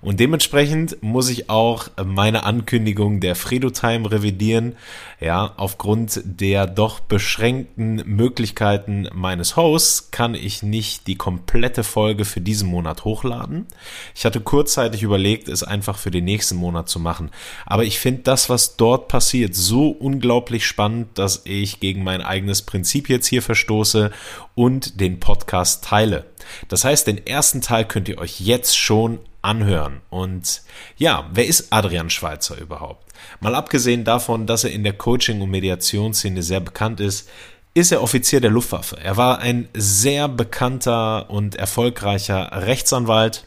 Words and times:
Und 0.00 0.20
dementsprechend 0.20 1.02
muss 1.02 1.28
ich 1.28 1.48
auch 1.48 1.88
meine 2.04 2.44
Ankündigung 2.44 3.20
der 3.20 3.36
Fredo 3.36 3.70
Time 3.70 4.10
revidieren. 4.10 4.76
Ja, 5.20 5.52
aufgrund 5.56 6.20
der 6.24 6.66
doch 6.66 6.98
beschränkten 6.98 8.02
Möglichkeiten 8.04 9.08
meines 9.12 9.56
Hosts 9.56 10.10
kann 10.10 10.34
ich 10.34 10.62
nicht 10.62 11.06
die 11.06 11.14
komplette 11.14 11.84
Folge 11.84 12.24
für 12.24 12.40
diesen 12.40 12.68
Monat 12.68 13.04
hochladen. 13.04 13.66
Ich 14.14 14.24
hatte 14.24 14.40
kurzzeitig 14.40 15.02
überlegt, 15.02 15.48
es 15.48 15.62
einfach 15.62 15.98
für 15.98 16.10
den 16.10 16.24
nächsten 16.24 16.56
Monat 16.56 16.88
zu 16.88 16.98
machen. 16.98 17.30
Aber 17.64 17.84
ich 17.84 18.00
finde 18.00 18.22
das, 18.22 18.48
was 18.48 18.76
dort 18.76 19.06
passiert, 19.06 19.54
so 19.54 19.88
unglaublich 19.90 20.66
spannend, 20.66 21.16
dass 21.18 21.42
ich 21.44 21.78
gegen 21.78 22.02
mein 22.02 22.22
eigenes 22.22 22.62
Prinzip 22.62 23.08
jetzt 23.08 23.26
hier 23.28 23.42
verstoße 23.42 24.10
und 24.54 25.00
den 25.00 25.20
Podcast 25.20 25.84
teile. 25.84 26.26
Das 26.68 26.84
heißt, 26.84 27.06
den 27.06 27.26
ersten 27.26 27.60
Teil 27.60 27.84
könnt 27.84 28.08
ihr 28.08 28.18
euch 28.18 28.40
jetzt 28.40 28.76
schon 28.76 29.18
anhören. 29.42 30.00
Und 30.10 30.62
ja, 30.96 31.28
wer 31.32 31.46
ist 31.46 31.72
Adrian 31.72 32.10
Schweizer 32.10 32.56
überhaupt? 32.58 33.12
Mal 33.40 33.54
abgesehen 33.54 34.04
davon, 34.04 34.46
dass 34.46 34.64
er 34.64 34.72
in 34.72 34.84
der 34.84 34.94
Coaching- 34.94 35.40
und 35.40 35.50
Mediationsszene 35.50 36.42
sehr 36.42 36.60
bekannt 36.60 37.00
ist, 37.00 37.28
ist 37.74 37.92
er 37.92 38.02
Offizier 38.02 38.40
der 38.40 38.50
Luftwaffe. 38.50 38.98
Er 39.02 39.16
war 39.16 39.38
ein 39.38 39.68
sehr 39.74 40.28
bekannter 40.28 41.30
und 41.30 41.54
erfolgreicher 41.54 42.50
Rechtsanwalt, 42.52 43.46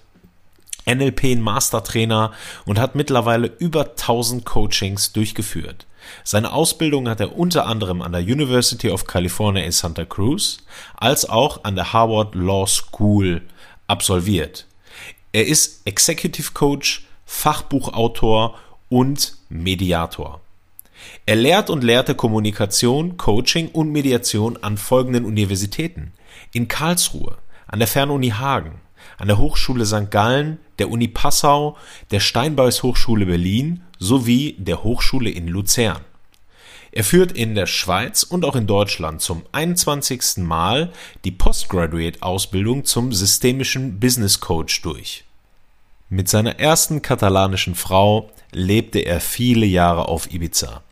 NLP 0.85 1.37
Mastertrainer 1.37 2.31
und 2.65 2.79
hat 2.79 2.95
mittlerweile 2.95 3.51
über 3.59 3.91
1000 3.91 4.45
Coachings 4.45 5.13
durchgeführt. 5.13 5.85
Seine 6.23 6.53
Ausbildung 6.53 7.09
hat 7.09 7.19
er 7.19 7.37
unter 7.37 7.65
anderem 7.65 8.01
an 8.01 8.11
der 8.11 8.21
University 8.21 8.89
of 8.89 9.07
California 9.07 9.63
in 9.63 9.71
Santa 9.71 10.05
Cruz 10.05 10.59
als 10.95 11.27
auch 11.27 11.63
an 11.63 11.75
der 11.75 11.93
Harvard 11.93 12.35
Law 12.35 12.67
School 12.67 13.41
absolviert. 13.87 14.65
Er 15.31 15.47
ist 15.47 15.81
Executive 15.85 16.51
Coach, 16.53 17.05
Fachbuchautor 17.25 18.57
und 18.89 19.35
Mediator. 19.49 20.41
Er 21.25 21.35
lehrt 21.35 21.69
und 21.69 21.83
lehrte 21.83 22.15
Kommunikation, 22.15 23.17
Coaching 23.17 23.69
und 23.69 23.91
Mediation 23.91 24.57
an 24.61 24.77
folgenden 24.77 25.25
Universitäten. 25.25 26.13
In 26.53 26.67
Karlsruhe, 26.67 27.37
an 27.67 27.79
der 27.79 27.87
Fernuni 27.87 28.29
Hagen, 28.29 28.79
an 29.17 29.27
der 29.27 29.37
Hochschule 29.37 29.85
St. 29.85 30.09
Gallen, 30.09 30.59
der 30.79 30.89
Uni 30.89 31.07
Passau, 31.07 31.77
der 32.11 32.19
Steinbeis 32.19 32.83
Hochschule 32.83 33.25
Berlin 33.25 33.83
sowie 33.99 34.55
der 34.57 34.83
Hochschule 34.83 35.29
in 35.29 35.47
Luzern. 35.47 36.01
Er 36.91 37.03
führt 37.03 37.33
in 37.33 37.55
der 37.55 37.65
Schweiz 37.65 38.23
und 38.23 38.45
auch 38.45 38.55
in 38.55 38.67
Deutschland 38.67 39.21
zum 39.21 39.43
21. 39.51 40.37
Mal 40.37 40.93
die 41.25 41.31
Postgraduate-Ausbildung 41.31 42.85
zum 42.85 43.11
systemischen 43.11 43.99
Business 43.99 44.39
Coach 44.39 44.81
durch. 44.81 45.25
Mit 46.07 46.29
seiner 46.29 46.59
ersten 46.59 47.01
katalanischen 47.01 47.75
Frau 47.75 48.29
lebte 48.53 48.99
er 48.99 49.19
viele 49.19 49.65
Jahre 49.65 50.07
auf 50.07 50.31
Ibiza. 50.31 50.83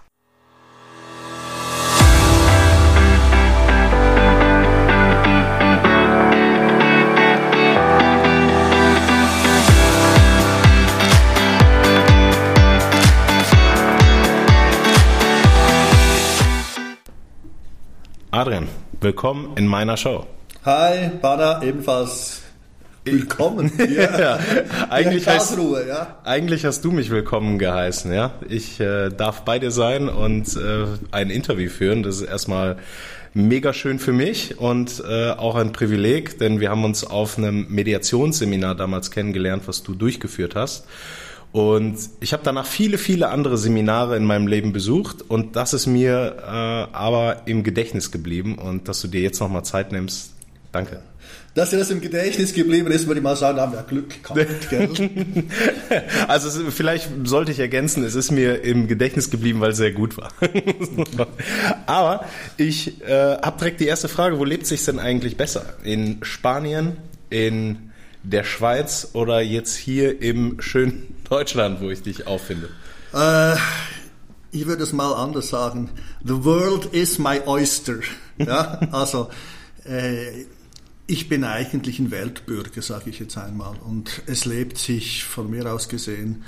Adrian, 18.35 18.67
willkommen 19.05 19.55
in 19.55 19.67
meiner 19.67 19.97
Show. 19.97 20.25
Hi, 20.65 21.11
Bada, 21.21 21.61
ebenfalls 21.61 22.41
willkommen. 23.03 23.71
Ja. 23.87 24.19
ja. 24.19 24.39
Eigentlich, 24.89 25.27
heißt, 25.27 25.59
ja. 25.87 26.17
eigentlich 26.23 26.65
hast 26.65 26.83
du 26.83 26.91
mich 26.91 27.11
willkommen 27.11 27.59
geheißen. 27.59 28.11
Ja, 28.11 28.31
Ich 28.49 28.79
äh, 28.79 29.09
darf 29.09 29.45
bei 29.45 29.59
dir 29.59 29.69
sein 29.69 30.09
und 30.09 30.55
äh, 30.55 30.85
ein 31.11 31.29
Interview 31.29 31.69
führen. 31.69 32.01
Das 32.01 32.15
ist 32.15 32.27
erstmal 32.27 32.77
mega 33.35 33.73
schön 33.73 33.99
für 33.99 34.11
mich 34.11 34.57
und 34.57 35.03
äh, 35.07 35.29
auch 35.29 35.53
ein 35.53 35.71
Privileg, 35.71 36.39
denn 36.39 36.59
wir 36.59 36.71
haben 36.71 36.83
uns 36.83 37.03
auf 37.03 37.37
einem 37.37 37.67
Mediationsseminar 37.69 38.73
damals 38.73 39.11
kennengelernt, 39.11 39.67
was 39.67 39.83
du 39.83 39.93
durchgeführt 39.93 40.55
hast. 40.55 40.87
Und 41.55 41.95
ich 42.19 42.33
habe 42.33 42.43
danach 42.43 42.65
viele, 42.65 42.97
viele 42.97 43.29
andere 43.29 43.57
Seminare 43.57 44.17
in 44.17 44.25
meinem 44.25 44.45
Leben 44.45 44.73
besucht 44.73 45.21
und 45.21 45.55
das 45.55 45.73
ist 45.73 45.85
mir 45.85 46.35
äh, 46.41 46.49
aber 46.93 47.43
im 47.45 47.63
Gedächtnis 47.63 48.11
geblieben 48.11 48.57
und 48.57 48.89
dass 48.89 48.99
du 48.99 49.07
dir 49.07 49.21
jetzt 49.21 49.39
nochmal 49.39 49.63
Zeit 49.63 49.93
nimmst, 49.93 50.33
danke. 50.73 50.99
Dass 51.53 51.69
dir 51.69 51.77
das 51.77 51.91
im 51.91 52.01
Gedächtnis 52.01 52.53
geblieben 52.53 52.91
ist, 52.91 53.07
würde 53.07 53.21
ich 53.21 53.23
mal 53.23 53.37
sagen, 53.37 53.55
da 53.55 53.63
haben 53.63 53.71
wir 53.71 53.83
Glück 53.83 54.21
gehabt. 54.21 54.69
Gell? 54.69 54.89
also 56.27 56.69
vielleicht 56.71 57.07
sollte 57.23 57.53
ich 57.53 57.59
ergänzen, 57.59 58.03
es 58.03 58.15
ist 58.15 58.31
mir 58.31 58.61
im 58.61 58.89
Gedächtnis 58.89 59.29
geblieben, 59.29 59.61
weil 59.61 59.71
es 59.71 59.77
sehr 59.77 59.93
gut 59.93 60.17
war. 60.17 60.33
Aber 61.85 62.25
ich 62.57 63.01
äh, 63.07 63.37
habe 63.37 63.57
direkt 63.59 63.79
die 63.79 63.87
erste 63.87 64.09
Frage, 64.09 64.39
wo 64.39 64.43
lebt 64.43 64.67
sich 64.67 64.83
denn 64.83 64.99
eigentlich 64.99 65.37
besser? 65.37 65.77
In 65.85 66.17
Spanien, 66.21 66.97
in 67.29 67.93
der 68.23 68.43
Schweiz 68.43 69.11
oder 69.13 69.39
jetzt 69.39 69.77
hier 69.77 70.21
im 70.21 70.59
schönen 70.59 71.14
Deutschland, 71.29 71.81
wo 71.81 71.89
ich 71.89 72.01
dich 72.01 72.27
auffinde? 72.27 72.69
Äh, 73.13 73.55
ich 74.51 74.65
würde 74.65 74.83
es 74.83 74.93
mal 74.93 75.13
anders 75.13 75.49
sagen. 75.49 75.89
The 76.23 76.43
world 76.43 76.85
is 76.85 77.19
my 77.19 77.41
oyster. 77.45 77.99
Ja, 78.37 78.79
also 78.91 79.29
äh, 79.85 80.45
ich 81.07 81.29
bin 81.29 81.43
eigentlich 81.43 81.99
ein 81.99 82.11
Weltbürger, 82.11 82.81
sage 82.81 83.09
ich 83.09 83.19
jetzt 83.19 83.37
einmal. 83.37 83.75
Und 83.85 84.21
es 84.25 84.45
lebt 84.45 84.77
sich 84.77 85.23
von 85.23 85.49
mir 85.49 85.71
aus 85.71 85.87
gesehen 85.87 86.43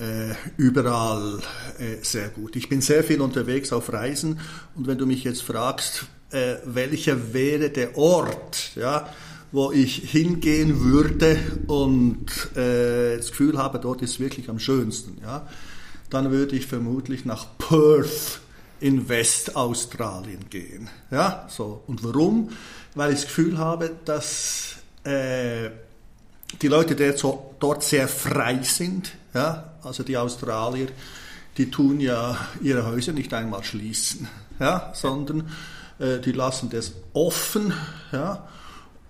äh, 0.00 0.34
überall 0.56 1.40
äh, 1.78 2.02
sehr 2.02 2.28
gut. 2.28 2.56
Ich 2.56 2.68
bin 2.68 2.80
sehr 2.80 3.02
viel 3.02 3.20
unterwegs 3.20 3.72
auf 3.72 3.92
Reisen 3.92 4.40
und 4.74 4.86
wenn 4.86 4.98
du 4.98 5.06
mich 5.06 5.24
jetzt 5.24 5.42
fragst, 5.42 6.06
äh, 6.30 6.56
welcher 6.64 7.32
wäre 7.32 7.70
der 7.70 7.96
Ort, 7.96 8.72
ja, 8.76 9.08
wo 9.52 9.72
ich 9.72 10.10
hingehen 10.10 10.80
würde 10.80 11.38
und 11.66 12.26
äh, 12.56 13.16
das 13.16 13.30
Gefühl 13.30 13.58
habe, 13.58 13.78
dort 13.78 14.02
ist 14.02 14.12
es 14.12 14.20
wirklich 14.20 14.48
am 14.48 14.58
schönsten, 14.58 15.18
ja, 15.22 15.46
dann 16.08 16.30
würde 16.30 16.56
ich 16.56 16.66
vermutlich 16.66 17.24
nach 17.24 17.46
Perth 17.58 18.40
in 18.80 19.08
Westaustralien 19.08 20.48
gehen. 20.50 20.88
Ja, 21.10 21.46
so. 21.48 21.82
Und 21.86 22.02
warum? 22.02 22.50
Weil 22.94 23.12
ich 23.12 23.20
das 23.20 23.26
Gefühl 23.26 23.58
habe, 23.58 23.94
dass 24.04 24.76
äh, 25.04 25.70
die 26.60 26.68
Leute 26.68 26.96
dort, 26.96 27.18
so, 27.18 27.54
dort 27.60 27.82
sehr 27.84 28.08
frei 28.08 28.62
sind. 28.62 29.12
Ja, 29.34 29.74
also 29.82 30.02
die 30.02 30.16
Australier, 30.16 30.88
die 31.56 31.70
tun 31.70 32.00
ja 32.00 32.36
ihre 32.62 32.86
Häuser 32.86 33.12
nicht 33.12 33.32
einmal 33.32 33.62
schließen, 33.62 34.28
ja, 34.58 34.90
sondern 34.94 35.48
äh, 35.98 36.18
die 36.18 36.32
lassen 36.32 36.70
das 36.70 36.92
offen. 37.12 37.72
Ja, 38.12 38.48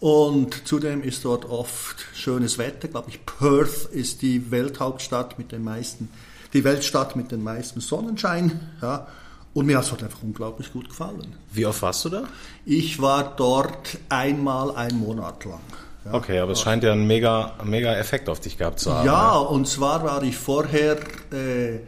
und 0.01 0.67
zudem 0.67 1.03
ist 1.03 1.25
dort 1.27 1.45
oft 1.45 2.07
schönes 2.15 2.57
Wetter, 2.57 2.89
glaube 2.89 3.11
ich. 3.11 3.25
Perth 3.27 3.85
ist 3.93 4.23
die 4.23 4.51
Welthauptstadt 4.51 5.39
mit 5.39 5.53
den 5.53 5.63
meisten, 5.63 6.09
die 6.55 6.65
Weltstadt 6.65 7.17
mit 7.17 7.31
den 7.31 7.43
meisten 7.43 7.81
Sonnenschein. 7.81 8.61
Ja. 8.81 9.07
Und 9.53 9.67
mir 9.67 9.77
hat 9.77 9.85
es 9.85 9.91
dort 9.91 10.03
einfach 10.03 10.23
unglaublich 10.23 10.73
gut 10.73 10.89
gefallen. 10.89 11.35
Wie 11.53 11.67
oft 11.67 11.83
warst 11.83 12.05
du 12.05 12.09
da? 12.09 12.25
Ich 12.65 13.03
war 13.03 13.35
dort 13.37 13.99
einmal 14.09 14.75
einen 14.75 14.99
Monat 15.01 15.45
lang. 15.45 15.61
Ja. 16.05 16.15
Okay, 16.15 16.39
aber 16.39 16.53
es 16.53 16.61
scheint 16.61 16.83
ja 16.83 16.93
einen 16.93 17.07
mega, 17.07 17.53
mega 17.65 17.95
Effekt 17.95 18.29
auf 18.31 18.41
dich 18.41 18.57
gehabt 18.57 18.81
zu 18.81 18.95
haben. 18.95 19.07
Ja, 19.07 19.37
und 19.37 19.69
zwar 19.69 20.03
war 20.03 20.23
ich 20.23 20.39
vorher 20.39 20.97
äh, 21.31 21.81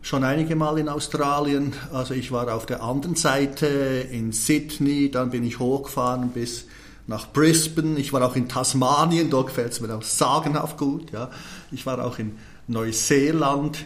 schon 0.00 0.24
einige 0.24 0.56
Mal 0.56 0.78
in 0.78 0.88
Australien. 0.88 1.74
Also 1.92 2.14
ich 2.14 2.32
war 2.32 2.54
auf 2.54 2.64
der 2.64 2.82
anderen 2.82 3.16
Seite 3.16 3.66
in 3.66 4.32
Sydney, 4.32 5.10
dann 5.10 5.30
bin 5.30 5.44
ich 5.44 5.58
hochgefahren 5.58 6.30
bis 6.30 6.64
nach 7.08 7.32
Brisbane. 7.32 7.98
Ich 7.98 8.12
war 8.12 8.22
auch 8.24 8.36
in 8.36 8.48
Tasmanien, 8.48 9.30
dort 9.30 9.48
gefällt 9.48 9.72
es 9.72 9.80
mir 9.80 9.92
auch 9.94 10.02
sagenhaft 10.02 10.78
gut. 10.78 11.10
Ja. 11.10 11.30
Ich 11.72 11.84
war 11.86 12.04
auch 12.04 12.18
in 12.18 12.36
Neuseeland. 12.68 13.84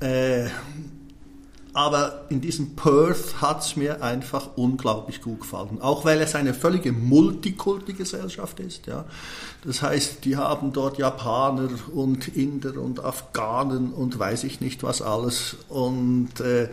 Äh, 0.00 0.48
aber 1.72 2.26
in 2.28 2.40
diesem 2.40 2.74
Perth 2.74 3.40
hat 3.40 3.62
es 3.62 3.76
mir 3.76 4.02
einfach 4.02 4.56
unglaublich 4.56 5.22
gut 5.22 5.42
gefallen. 5.42 5.80
Auch 5.80 6.04
weil 6.04 6.20
es 6.20 6.34
eine 6.34 6.52
völlige 6.52 6.90
Multikulti-Gesellschaft 6.90 8.58
ist. 8.58 8.86
Ja. 8.86 9.04
Das 9.64 9.82
heißt, 9.82 10.24
die 10.24 10.36
haben 10.36 10.72
dort 10.72 10.98
Japaner 10.98 11.68
und 11.94 12.26
Inder 12.36 12.80
und 12.80 13.04
Afghanen 13.04 13.92
und 13.92 14.18
weiß 14.18 14.42
ich 14.42 14.60
nicht 14.60 14.82
was 14.82 15.00
alles. 15.00 15.56
Und 15.68 16.40
äh, 16.40 16.68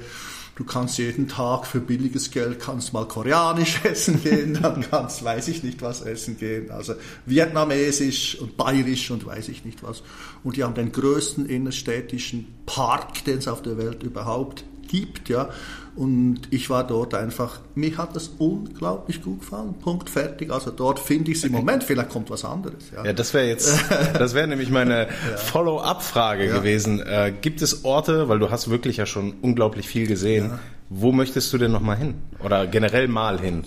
Du 0.55 0.63
kannst 0.63 0.97
jeden 0.97 1.27
Tag 1.27 1.67
für 1.67 1.81
billiges 1.81 2.31
Geld 2.31 2.61
kannst 2.61 2.93
mal 2.93 3.05
koreanisch 3.05 3.81
essen 3.83 4.23
gehen, 4.23 4.57
dann 4.61 4.81
kannst, 4.89 5.23
weiß 5.23 5.49
ich 5.49 5.63
nicht 5.63 5.81
was 5.81 6.01
essen 6.01 6.37
gehen, 6.37 6.71
also 6.71 6.93
vietnamesisch 7.25 8.39
und 8.39 8.55
bayerisch 8.55 9.11
und 9.11 9.25
weiß 9.25 9.49
ich 9.49 9.65
nicht 9.65 9.83
was. 9.83 10.01
Und 10.43 10.55
die 10.55 10.63
haben 10.63 10.73
den 10.73 10.93
größten 10.93 11.45
innerstädtischen 11.45 12.47
Park, 12.65 13.25
den 13.25 13.39
es 13.39 13.49
auf 13.49 13.63
der 13.63 13.77
Welt 13.77 14.03
überhaupt 14.03 14.63
gibt, 14.87 15.27
ja. 15.27 15.49
Und 15.95 16.41
ich 16.51 16.69
war 16.69 16.85
dort 16.85 17.13
einfach, 17.13 17.61
mir 17.73 17.97
hat 17.97 18.17
das 18.17 18.31
unglaublich 18.37 19.21
gut 19.21 19.39
gefallen. 19.39 19.75
Punkt, 19.75 20.09
fertig. 20.09 20.51
Also 20.51 20.71
dort 20.71 20.99
finde 20.99 21.31
ich 21.31 21.37
es 21.37 21.45
im 21.45 21.53
Moment, 21.53 21.85
vielleicht 21.85 22.09
kommt 22.09 22.29
was 22.29 22.43
anderes. 22.43 22.91
Ja, 22.93 23.05
ja 23.05 23.13
das 23.13 23.33
wäre 23.33 23.47
jetzt, 23.47 23.79
das 24.13 24.33
wäre 24.33 24.45
nämlich 24.45 24.69
meine 24.69 25.07
ja. 25.07 25.37
Follow-up-Frage 25.37 26.47
ja. 26.47 26.57
gewesen. 26.57 26.99
Äh, 26.99 27.33
gibt 27.39 27.61
es 27.61 27.85
Orte, 27.85 28.27
weil 28.27 28.39
du 28.39 28.51
hast 28.51 28.69
wirklich 28.69 28.97
ja 28.97 29.05
schon 29.05 29.35
unglaublich 29.41 29.87
viel 29.87 30.05
gesehen, 30.05 30.59
wo 30.89 31.13
möchtest 31.13 31.53
du 31.53 31.57
denn 31.57 31.71
nochmal 31.71 31.97
hin? 31.97 32.15
Oder 32.43 32.67
generell 32.67 33.07
mal 33.07 33.39
hin? 33.39 33.63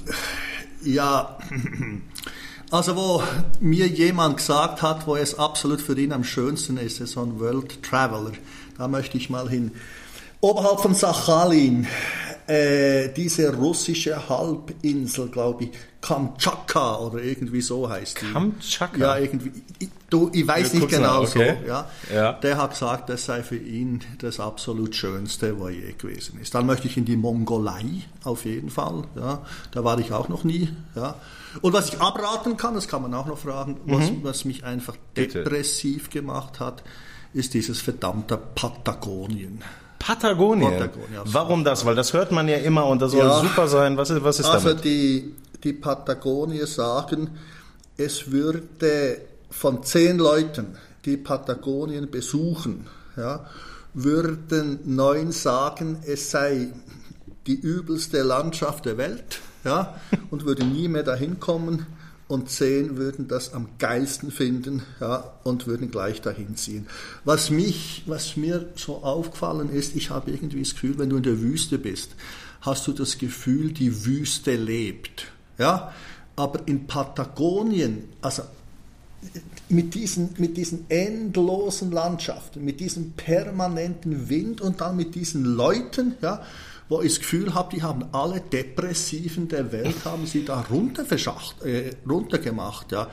Ja, 0.84 1.38
also 2.70 2.94
wo 2.94 3.22
mir 3.58 3.86
jemand 3.86 4.36
gesagt 4.36 4.82
hat, 4.82 5.06
wo 5.06 5.16
es 5.16 5.38
absolut 5.38 5.80
für 5.80 5.98
ihn 5.98 6.12
am 6.12 6.24
schönsten 6.24 6.76
ist, 6.76 7.00
ist 7.00 7.12
so 7.12 7.22
ein 7.22 7.40
World 7.40 7.82
Traveler. 7.82 8.32
Da 8.76 8.86
möchte 8.86 9.16
ich 9.16 9.30
mal 9.30 9.48
hin. 9.48 9.72
Oberhalb 10.40 10.80
von 10.80 10.94
Sachalin, 10.94 11.86
äh, 12.46 13.08
diese 13.08 13.54
russische 13.54 14.28
Halbinsel, 14.28 15.28
glaube 15.28 15.64
ich, 15.64 15.70
Kamtschatka 16.00 16.96
oder 16.98 17.18
irgendwie 17.22 17.60
so 17.60 17.88
heißt 17.88 18.22
die. 18.22 18.32
Kamtschatka? 18.32 18.98
Ja, 18.98 19.18
irgendwie. 19.18 19.52
Ich, 19.80 19.88
du, 20.08 20.30
ich 20.32 20.46
weiß 20.46 20.74
nicht 20.74 20.88
genau 20.88 21.22
okay. 21.22 21.56
so. 21.60 21.68
Ja. 21.68 21.90
ja. 22.14 22.32
Der 22.34 22.56
hat 22.56 22.70
gesagt, 22.70 23.10
das 23.10 23.24
sei 23.24 23.42
für 23.42 23.56
ihn 23.56 24.00
das 24.18 24.38
absolut 24.38 24.94
Schönste, 24.94 25.58
wo 25.58 25.66
er 25.66 25.74
je 25.74 25.92
gewesen 25.92 26.38
ist. 26.40 26.54
Dann 26.54 26.66
möchte 26.66 26.86
ich 26.86 26.96
in 26.96 27.04
die 27.04 27.16
Mongolei, 27.16 27.84
auf 28.22 28.44
jeden 28.44 28.70
Fall. 28.70 29.02
Ja. 29.16 29.44
Da 29.72 29.84
war 29.84 29.98
ich 29.98 30.12
auch 30.12 30.28
noch 30.28 30.44
nie. 30.44 30.68
Ja. 30.94 31.16
Und 31.62 31.72
was 31.72 31.88
ich 31.88 32.00
abraten 32.00 32.56
kann, 32.56 32.74
das 32.74 32.86
kann 32.86 33.02
man 33.02 33.12
auch 33.12 33.26
noch 33.26 33.38
fragen, 33.38 33.78
was, 33.86 34.10
mhm. 34.10 34.22
was 34.22 34.44
mich 34.44 34.64
einfach 34.64 34.94
depressiv 35.16 36.04
Bitte. 36.04 36.20
gemacht 36.20 36.60
hat, 36.60 36.84
ist 37.34 37.54
dieses 37.54 37.80
verdammte 37.80 38.38
Patagonien. 38.54 39.62
Patagonien. 39.98 40.72
Patagonien 40.72 41.22
Warum 41.24 41.64
das? 41.64 41.84
Weil 41.84 41.94
das 41.94 42.12
hört 42.12 42.32
man 42.32 42.48
ja 42.48 42.56
immer 42.56 42.86
und 42.86 43.02
das 43.02 43.12
soll 43.12 43.26
ja, 43.26 43.40
super 43.40 43.68
sein. 43.68 43.96
Was 43.96 44.10
ist, 44.10 44.22
was 44.22 44.38
ist 44.38 44.46
also 44.46 44.68
damit? 44.68 44.78
Also 44.78 44.82
die, 44.82 45.34
die 45.64 45.72
Patagonier 45.72 46.66
sagen, 46.66 47.30
es 47.96 48.30
würde 48.30 49.22
von 49.50 49.82
zehn 49.82 50.18
Leuten, 50.18 50.78
die 51.04 51.16
Patagonien 51.16 52.10
besuchen, 52.10 52.86
ja, 53.16 53.46
würden 53.94 54.80
neun 54.84 55.32
sagen, 55.32 55.98
es 56.06 56.30
sei 56.30 56.72
die 57.46 57.54
übelste 57.54 58.22
Landschaft 58.22 58.84
der 58.84 58.98
Welt 58.98 59.40
ja, 59.64 59.98
und 60.30 60.44
würden 60.44 60.72
nie 60.72 60.88
mehr 60.88 61.02
dahin 61.02 61.40
kommen 61.40 61.86
und 62.28 62.50
zehn 62.50 62.98
würden 62.98 63.26
das 63.26 63.54
am 63.54 63.68
geilsten 63.78 64.30
finden 64.30 64.82
ja, 65.00 65.32
und 65.44 65.66
würden 65.66 65.90
gleich 65.90 66.20
dahin 66.20 66.56
ziehen. 66.56 66.86
Was, 67.24 67.50
mich, 67.50 68.04
was 68.06 68.36
mir 68.36 68.68
so 68.76 68.98
aufgefallen 69.02 69.70
ist, 69.70 69.96
ich 69.96 70.10
habe 70.10 70.30
irgendwie 70.30 70.62
das 70.62 70.74
Gefühl, 70.74 70.98
wenn 70.98 71.08
du 71.08 71.16
in 71.16 71.22
der 71.22 71.40
Wüste 71.40 71.78
bist, 71.78 72.10
hast 72.60 72.86
du 72.86 72.92
das 72.92 73.16
Gefühl, 73.16 73.72
die 73.72 74.04
Wüste 74.04 74.54
lebt. 74.56 75.32
Ja? 75.56 75.92
Aber 76.36 76.60
in 76.68 76.86
Patagonien, 76.86 78.04
also 78.20 78.42
mit 79.70 79.94
diesen, 79.94 80.30
mit 80.38 80.56
diesen 80.56 80.88
endlosen 80.90 81.90
Landschaften, 81.90 82.64
mit 82.64 82.78
diesem 82.78 83.12
permanenten 83.12 84.28
Wind 84.28 84.60
und 84.60 84.80
dann 84.80 84.96
mit 84.96 85.14
diesen 85.14 85.44
Leuten, 85.44 86.14
ja, 86.20 86.42
wo 86.88 87.02
ich 87.02 87.12
das 87.12 87.20
Gefühl 87.20 87.54
habe, 87.54 87.74
die 87.74 87.82
haben 87.82 88.06
alle 88.12 88.40
Depressiven 88.40 89.48
der 89.48 89.72
Welt, 89.72 90.04
haben 90.04 90.26
sie 90.26 90.44
da 90.44 90.64
runterverschacht, 90.70 91.62
äh, 91.62 91.90
runtergemacht. 92.08 92.92
Ja. 92.92 93.08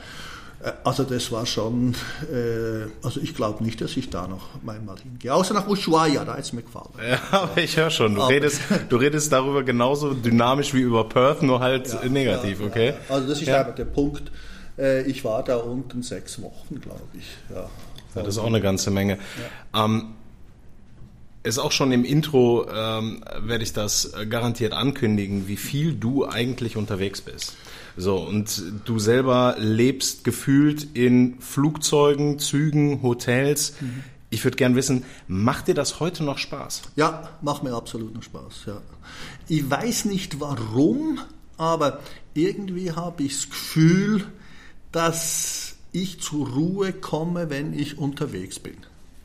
Äh, 0.62 0.72
also 0.84 1.04
das 1.04 1.30
war 1.30 1.46
schon, 1.46 1.94
äh, 2.32 2.86
also 3.02 3.20
ich 3.20 3.34
glaube 3.34 3.62
nicht, 3.62 3.80
dass 3.80 3.96
ich 3.96 4.10
da 4.10 4.26
noch 4.26 4.48
einmal 4.66 4.98
hingehe. 4.98 5.32
Außer 5.32 5.54
nach 5.54 5.68
Ushuaia, 5.68 6.24
da 6.24 6.34
ist 6.34 6.52
mir 6.52 6.62
gefallen. 6.62 6.88
Ja, 7.06 7.20
aber 7.30 7.58
ich 7.58 7.76
höre 7.76 7.90
schon, 7.90 8.14
du 8.14 8.22
redest, 8.22 8.60
du 8.88 8.96
redest 8.96 9.32
darüber 9.32 9.62
genauso 9.62 10.14
dynamisch 10.14 10.72
wie 10.74 10.80
über 10.80 11.08
Perth, 11.08 11.42
nur 11.42 11.60
halt 11.60 11.88
ja, 11.88 12.08
negativ, 12.08 12.60
ja, 12.60 12.66
okay? 12.66 12.88
Ja, 12.88 13.14
also 13.14 13.28
das 13.28 13.42
ist 13.42 13.48
einfach 13.48 13.74
der 13.74 13.84
Punkt. 13.84 14.30
Äh, 14.78 15.02
ich 15.02 15.24
war 15.24 15.42
da 15.42 15.56
unten 15.56 16.02
sechs 16.02 16.40
Wochen, 16.40 16.80
glaube 16.80 17.02
ich. 17.14 17.26
Ja. 17.54 17.68
das 18.14 18.28
ist 18.28 18.38
auch 18.38 18.46
eine 18.46 18.60
ganze 18.60 18.90
Menge. 18.90 19.18
Ähm, 19.74 20.14
ist 21.46 21.58
auch 21.58 21.72
schon 21.72 21.92
im 21.92 22.04
Intro, 22.04 22.66
ähm, 22.68 23.22
werde 23.40 23.62
ich 23.62 23.72
das 23.72 24.12
äh, 24.14 24.26
garantiert 24.26 24.72
ankündigen, 24.72 25.48
wie 25.48 25.56
viel 25.56 25.94
du 25.94 26.26
eigentlich 26.26 26.76
unterwegs 26.76 27.20
bist. 27.20 27.54
So, 27.96 28.16
und 28.16 28.62
du 28.84 28.98
selber 28.98 29.56
lebst 29.58 30.24
gefühlt 30.24 30.88
in 30.94 31.40
Flugzeugen, 31.40 32.38
Zügen, 32.38 33.02
Hotels. 33.02 33.74
Mhm. 33.80 34.04
Ich 34.28 34.44
würde 34.44 34.56
gern 34.56 34.74
wissen, 34.74 35.04
macht 35.28 35.68
dir 35.68 35.74
das 35.74 36.00
heute 36.00 36.24
noch 36.24 36.38
Spaß? 36.38 36.82
Ja, 36.96 37.30
macht 37.40 37.62
mir 37.62 37.74
absolut 37.74 38.14
noch 38.14 38.22
Spaß. 38.22 38.64
Ja. 38.66 38.82
Ich 39.48 39.70
weiß 39.70 40.06
nicht 40.06 40.40
warum, 40.40 41.20
aber 41.56 42.00
irgendwie 42.34 42.92
habe 42.92 43.22
ich 43.22 43.34
das 43.34 43.50
Gefühl, 43.50 44.24
dass 44.92 45.76
ich 45.92 46.20
zur 46.20 46.48
Ruhe 46.48 46.92
komme, 46.92 47.48
wenn 47.48 47.72
ich 47.72 47.98
unterwegs 47.98 48.58
bin. 48.58 48.76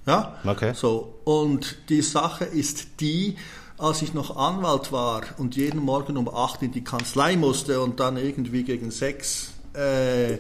Ja? 0.05 0.38
Okay. 0.46 0.74
So, 0.74 1.20
und 1.25 1.77
die 1.89 2.01
Sache 2.01 2.46
ist 2.46 3.00
die, 3.00 3.36
als 3.77 4.01
ich 4.01 4.13
noch 4.13 4.38
Anwalt 4.38 4.91
war 4.91 5.24
und 5.38 5.55
jeden 5.55 5.79
Morgen 5.79 6.17
um 6.17 6.29
8 6.29 6.63
in 6.63 6.72
die 6.72 6.84
Kanzlei 6.84 7.36
musste 7.36 7.81
und 7.81 8.00
dann 8.00 8.17
irgendwie 8.17 8.63
gegen 8.63 8.91
6 8.91 9.53
äh, 9.74 10.38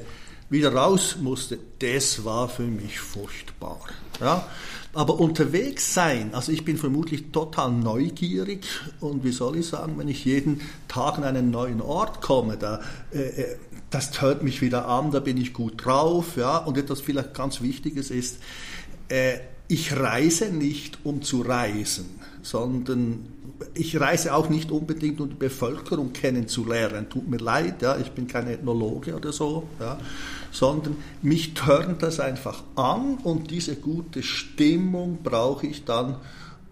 wieder 0.49 0.73
raus 0.73 1.15
musste, 1.19 1.57
das 1.79 2.25
war 2.25 2.49
für 2.49 2.63
mich 2.63 2.99
furchtbar. 2.99 3.79
Ja? 4.19 4.45
Aber 4.93 5.19
unterwegs 5.19 5.93
sein, 5.93 6.33
also 6.33 6.51
ich 6.51 6.65
bin 6.65 6.77
vermutlich 6.77 7.31
total 7.31 7.71
neugierig 7.71 8.67
und 8.99 9.23
wie 9.23 9.31
soll 9.31 9.57
ich 9.57 9.67
sagen, 9.67 9.97
wenn 9.97 10.09
ich 10.09 10.25
jeden 10.25 10.61
Tag 10.89 11.17
an 11.17 11.23
einen 11.23 11.49
neuen 11.49 11.81
Ort 11.81 12.21
komme, 12.21 12.57
da, 12.57 12.81
äh, 13.13 13.19
äh 13.19 13.55
das 13.89 14.21
hört 14.21 14.41
mich 14.41 14.61
wieder 14.61 14.87
an, 14.87 15.11
da 15.11 15.19
bin 15.19 15.35
ich 15.35 15.53
gut 15.53 15.85
drauf. 15.85 16.37
Ja? 16.37 16.59
Und 16.59 16.77
etwas 16.77 17.01
vielleicht 17.01 17.33
ganz 17.33 17.61
Wichtiges 17.61 18.09
ist, 18.09 18.39
äh, 19.09 19.39
ich 19.71 19.95
reise 19.95 20.49
nicht, 20.49 20.97
um 21.05 21.21
zu 21.21 21.43
reisen, 21.43 22.09
sondern 22.41 23.25
ich 23.73 23.97
reise 23.97 24.33
auch 24.33 24.49
nicht 24.49 24.69
unbedingt, 24.69 25.21
um 25.21 25.29
die 25.29 25.35
Bevölkerung 25.35 26.11
kennenzulernen. 26.11 27.07
Tut 27.09 27.29
mir 27.29 27.37
leid, 27.37 27.81
ja, 27.81 27.97
ich 27.97 28.11
bin 28.11 28.27
kein 28.27 28.47
Ethnologe 28.47 29.15
oder 29.15 29.31
so, 29.31 29.63
ja, 29.79 29.97
sondern 30.51 30.97
mich 31.21 31.53
turnt 31.53 32.03
das 32.03 32.19
einfach 32.19 32.63
an 32.75 33.19
und 33.23 33.49
diese 33.49 33.77
gute 33.77 34.23
Stimmung 34.23 35.19
brauche 35.23 35.67
ich 35.67 35.85
dann, 35.85 36.17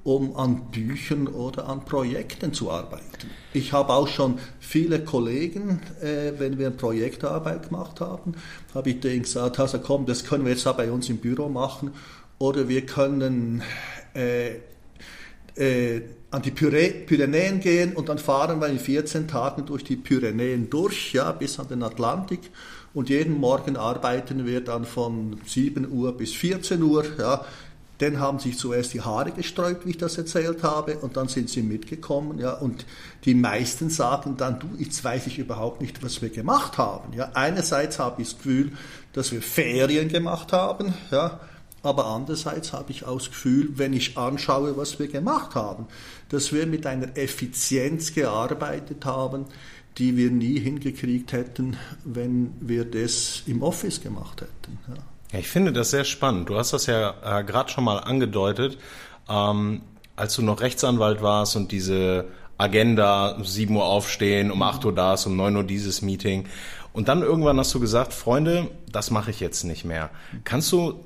um 0.03 0.35
an 0.35 0.71
Büchern 0.71 1.27
oder 1.27 1.69
an 1.69 1.85
Projekten 1.85 2.53
zu 2.53 2.69
arbeiten. 2.69 3.29
Ich 3.53 3.71
habe 3.71 3.93
auch 3.93 4.07
schon 4.07 4.39
viele 4.59 5.03
Kollegen, 5.03 5.81
äh, 6.01 6.33
wenn 6.37 6.57
wir 6.57 6.67
eine 6.67 6.75
Projektarbeit 6.75 7.69
gemacht 7.69 8.01
haben, 8.01 8.33
habe 8.73 8.89
ich 8.89 8.99
denen 8.99 9.23
gesagt, 9.23 9.57
also 9.59 9.79
komm, 9.79 10.05
das 10.05 10.25
können 10.25 10.43
wir 10.43 10.51
jetzt 10.51 10.65
da 10.65 10.73
bei 10.73 10.91
uns 10.91 11.07
im 11.09 11.17
Büro 11.17 11.47
machen 11.47 11.91
oder 12.39 12.69
wir 12.69 12.85
können 12.85 13.61
äh, 14.15 14.55
äh, 15.55 16.01
an 16.31 16.41
die 16.41 16.51
Pyrenäen 16.51 17.59
gehen 17.59 17.93
und 17.93 18.09
dann 18.09 18.17
fahren 18.17 18.61
wir 18.61 18.67
in 18.67 18.79
14 18.79 19.27
Tagen 19.27 19.65
durch 19.65 19.83
die 19.83 19.97
Pyrenäen 19.97 20.69
durch, 20.69 21.13
ja, 21.13 21.31
bis 21.31 21.59
an 21.59 21.67
den 21.67 21.83
Atlantik. 21.83 22.51
Und 22.93 23.09
jeden 23.09 23.39
Morgen 23.39 23.77
arbeiten 23.77 24.45
wir 24.45 24.61
dann 24.61 24.85
von 24.85 25.39
7 25.45 25.91
Uhr 25.91 26.15
bis 26.17 26.33
14 26.33 26.81
Uhr. 26.81 27.05
Ja. 27.17 27.45
Dann 27.99 28.19
haben 28.19 28.39
sich 28.39 28.57
zuerst 28.57 28.93
die 28.93 29.01
Haare 29.01 29.31
gesträubt, 29.31 29.85
wie 29.85 29.91
ich 29.91 29.97
das 29.97 30.17
erzählt 30.17 30.63
habe, 30.63 30.97
und 30.99 31.17
dann 31.17 31.27
sind 31.27 31.49
sie 31.49 31.61
mitgekommen. 31.61 32.39
Ja. 32.39 32.53
Und 32.53 32.85
die 33.25 33.35
meisten 33.35 33.89
sagen 33.89 34.37
dann, 34.37 34.59
du, 34.59 34.67
jetzt 34.77 35.03
weiß 35.03 35.27
ich 35.27 35.39
überhaupt 35.39 35.81
nicht, 35.81 36.03
was 36.03 36.21
wir 36.21 36.29
gemacht 36.29 36.77
haben. 36.77 37.13
Ja. 37.13 37.31
Einerseits 37.33 37.99
habe 37.99 38.21
ich 38.21 38.29
das 38.29 38.37
Gefühl, 38.37 38.71
dass 39.13 39.31
wir 39.31 39.41
Ferien 39.41 40.07
gemacht 40.07 40.53
haben. 40.53 40.93
Ja 41.11 41.39
aber 41.83 42.05
andererseits 42.07 42.73
habe 42.73 42.91
ich 42.91 43.05
auch 43.05 43.17
das 43.17 43.29
Gefühl, 43.29 43.69
wenn 43.75 43.93
ich 43.93 44.17
anschaue, 44.17 44.75
was 44.77 44.99
wir 44.99 45.07
gemacht 45.07 45.55
haben, 45.55 45.87
dass 46.29 46.51
wir 46.51 46.65
mit 46.65 46.85
einer 46.85 47.17
Effizienz 47.17 48.13
gearbeitet 48.13 49.05
haben, 49.05 49.45
die 49.97 50.15
wir 50.17 50.31
nie 50.31 50.59
hingekriegt 50.59 51.33
hätten, 51.33 51.77
wenn 52.03 52.53
wir 52.59 52.85
das 52.85 53.43
im 53.45 53.63
Office 53.63 54.01
gemacht 54.01 54.41
hätten. 54.41 54.77
Ja. 54.87 55.39
Ich 55.39 55.47
finde 55.47 55.73
das 55.73 55.91
sehr 55.91 56.05
spannend. 56.05 56.49
Du 56.49 56.57
hast 56.57 56.73
das 56.73 56.85
ja 56.85 57.13
äh, 57.23 57.43
gerade 57.43 57.69
schon 57.69 57.83
mal 57.83 57.97
angedeutet, 57.99 58.77
ähm, 59.29 59.81
als 60.15 60.35
du 60.35 60.41
noch 60.41 60.61
Rechtsanwalt 60.61 61.21
warst 61.21 61.55
und 61.55 61.71
diese 61.71 62.25
Agenda, 62.57 63.37
7 63.41 63.75
Uhr 63.75 63.85
aufstehen, 63.85 64.51
um 64.51 64.61
8 64.61 64.85
Uhr 64.85 64.93
das, 64.93 65.25
um 65.25 65.35
9 65.35 65.55
Uhr 65.55 65.63
dieses 65.63 66.01
Meeting. 66.01 66.45
Und 66.91 67.07
dann 67.07 67.21
irgendwann 67.21 67.57
hast 67.57 67.73
du 67.73 67.79
gesagt, 67.79 68.13
Freunde, 68.13 68.69
das 68.91 69.11
mache 69.11 69.31
ich 69.31 69.39
jetzt 69.39 69.63
nicht 69.63 69.85
mehr. 69.85 70.09
Kannst 70.43 70.71
du 70.71 70.99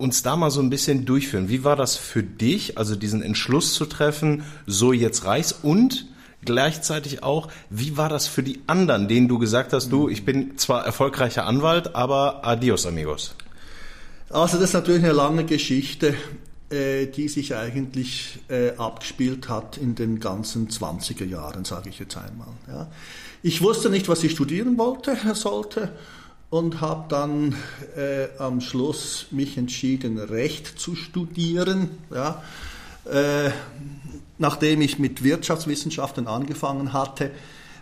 uns 0.00 0.22
da 0.22 0.36
mal 0.36 0.50
so 0.50 0.60
ein 0.60 0.70
bisschen 0.70 1.04
durchführen. 1.04 1.48
Wie 1.48 1.62
war 1.62 1.76
das 1.76 1.96
für 1.96 2.22
dich, 2.22 2.78
also 2.78 2.96
diesen 2.96 3.22
Entschluss 3.22 3.74
zu 3.74 3.84
treffen, 3.84 4.44
so 4.66 4.92
jetzt 4.92 5.24
reichs 5.24 5.52
und 5.52 6.06
gleichzeitig 6.44 7.22
auch, 7.22 7.48
wie 7.68 7.96
war 7.96 8.08
das 8.08 8.26
für 8.26 8.42
die 8.42 8.60
anderen, 8.66 9.08
denen 9.08 9.28
du 9.28 9.38
gesagt 9.38 9.72
hast, 9.72 9.92
du, 9.92 10.08
ich 10.08 10.24
bin 10.24 10.56
zwar 10.56 10.86
erfolgreicher 10.86 11.44
Anwalt, 11.46 11.94
aber 11.94 12.46
adios 12.46 12.86
amigos? 12.86 13.34
Also 14.30 14.56
das 14.56 14.70
ist 14.70 14.74
natürlich 14.74 15.04
eine 15.04 15.12
lange 15.12 15.44
Geschichte, 15.44 16.14
äh, 16.70 17.06
die 17.06 17.28
sich 17.28 17.54
eigentlich 17.54 18.38
äh, 18.48 18.70
abgespielt 18.76 19.48
hat 19.48 19.76
in 19.76 19.96
den 19.96 20.18
ganzen 20.18 20.68
20er 20.68 21.26
Jahren, 21.26 21.64
sage 21.64 21.90
ich 21.90 21.98
jetzt 21.98 22.16
einmal. 22.16 22.48
Ich 23.42 23.60
wusste 23.60 23.90
nicht, 23.90 24.08
was 24.08 24.22
ich 24.24 24.32
studieren 24.32 24.78
wollte, 24.78 25.16
sollte 25.34 25.90
und 26.50 26.80
habe 26.80 27.06
dann 27.08 27.54
äh, 27.96 28.26
am 28.38 28.60
Schluss 28.60 29.26
mich 29.30 29.56
entschieden, 29.56 30.18
Recht 30.18 30.78
zu 30.78 30.96
studieren. 30.96 31.90
Ja, 32.12 32.42
äh, 33.10 33.50
nachdem 34.38 34.80
ich 34.80 34.98
mit 34.98 35.22
Wirtschaftswissenschaften 35.22 36.26
angefangen 36.26 36.92
hatte, 36.92 37.30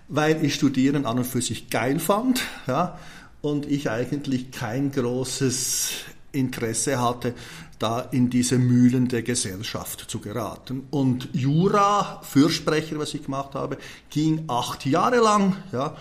weil 0.08 0.44
ich 0.44 0.54
Studieren 0.54 1.06
an 1.06 1.18
und 1.18 1.24
für 1.24 1.42
sich 1.42 1.70
geil 1.70 1.98
fand 1.98 2.42
ja, 2.66 2.98
und 3.40 3.66
ich 3.66 3.90
eigentlich 3.90 4.50
kein 4.50 4.90
großes 4.90 5.90
Interesse 6.32 7.00
hatte, 7.00 7.34
da 7.78 8.00
in 8.00 8.28
diese 8.28 8.58
Mühlen 8.58 9.08
der 9.08 9.22
Gesellschaft 9.22 10.10
zu 10.10 10.18
geraten. 10.18 10.86
Und 10.90 11.28
Jura, 11.32 12.20
Fürsprecher, 12.22 12.98
was 12.98 13.14
ich 13.14 13.24
gemacht 13.24 13.54
habe, 13.54 13.78
ging 14.10 14.44
acht 14.48 14.84
Jahre 14.84 15.18
lang. 15.18 15.56
Ja, 15.72 15.96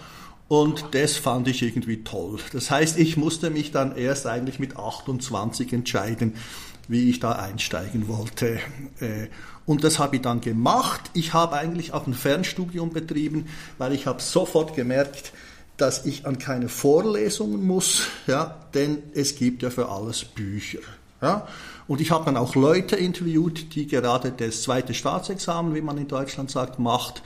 und 0.48 0.86
das 0.92 1.18
fand 1.18 1.48
ich 1.48 1.62
irgendwie 1.62 2.04
toll. 2.04 2.40
Das 2.54 2.72
heißt, 2.72 2.98
ich 2.98 3.18
musste 3.18 3.50
mich 3.50 3.72
dann 3.72 3.96
erst 3.96 4.28
eigentlich 4.28 4.60
mit 4.60 4.78
28 4.78 5.74
entscheiden, 5.74 6.36
wie 6.88 7.10
ich 7.10 7.20
da 7.20 7.34
einsteigen 7.34 8.08
wollte. 8.08 8.60
Äh, 9.00 9.28
und 9.66 9.84
das 9.84 10.00
habe 10.00 10.16
ich 10.16 10.22
dann 10.22 10.40
gemacht. 10.40 11.12
Ich 11.14 11.34
habe 11.34 11.58
eigentlich 11.58 11.92
auch 11.94 12.08
ein 12.08 12.14
Fernstudium 12.14 12.92
betrieben, 12.92 13.48
weil 13.78 13.92
ich 13.92 14.08
habe 14.08 14.22
sofort 14.22 14.74
gemerkt, 14.76 15.34
dass 15.76 16.06
ich 16.06 16.26
an 16.26 16.40
keine 16.40 16.70
Vorlesungen 16.70 17.66
muss, 17.66 18.08
ja, 18.26 18.58
denn 18.74 19.04
es 19.14 19.36
gibt 19.36 19.62
ja 19.62 19.70
für 19.70 19.90
alles 19.90 20.24
Bücher. 20.24 20.80
Ja. 21.22 21.48
Und 21.88 22.02
ich 22.02 22.12
habe 22.12 22.26
dann 22.26 22.38
auch 22.38 22.56
Leute 22.56 22.96
interviewt, 22.96 23.76
die 23.76 23.88
gerade 23.88 24.32
das 24.32 24.64
zweite 24.64 24.94
Staatsexamen, 24.94 25.76
wie 25.76 25.82
man 25.82 25.98
in 25.98 26.08
Deutschland 26.08 26.50
sagt, 26.52 26.80
macht. 26.80 27.22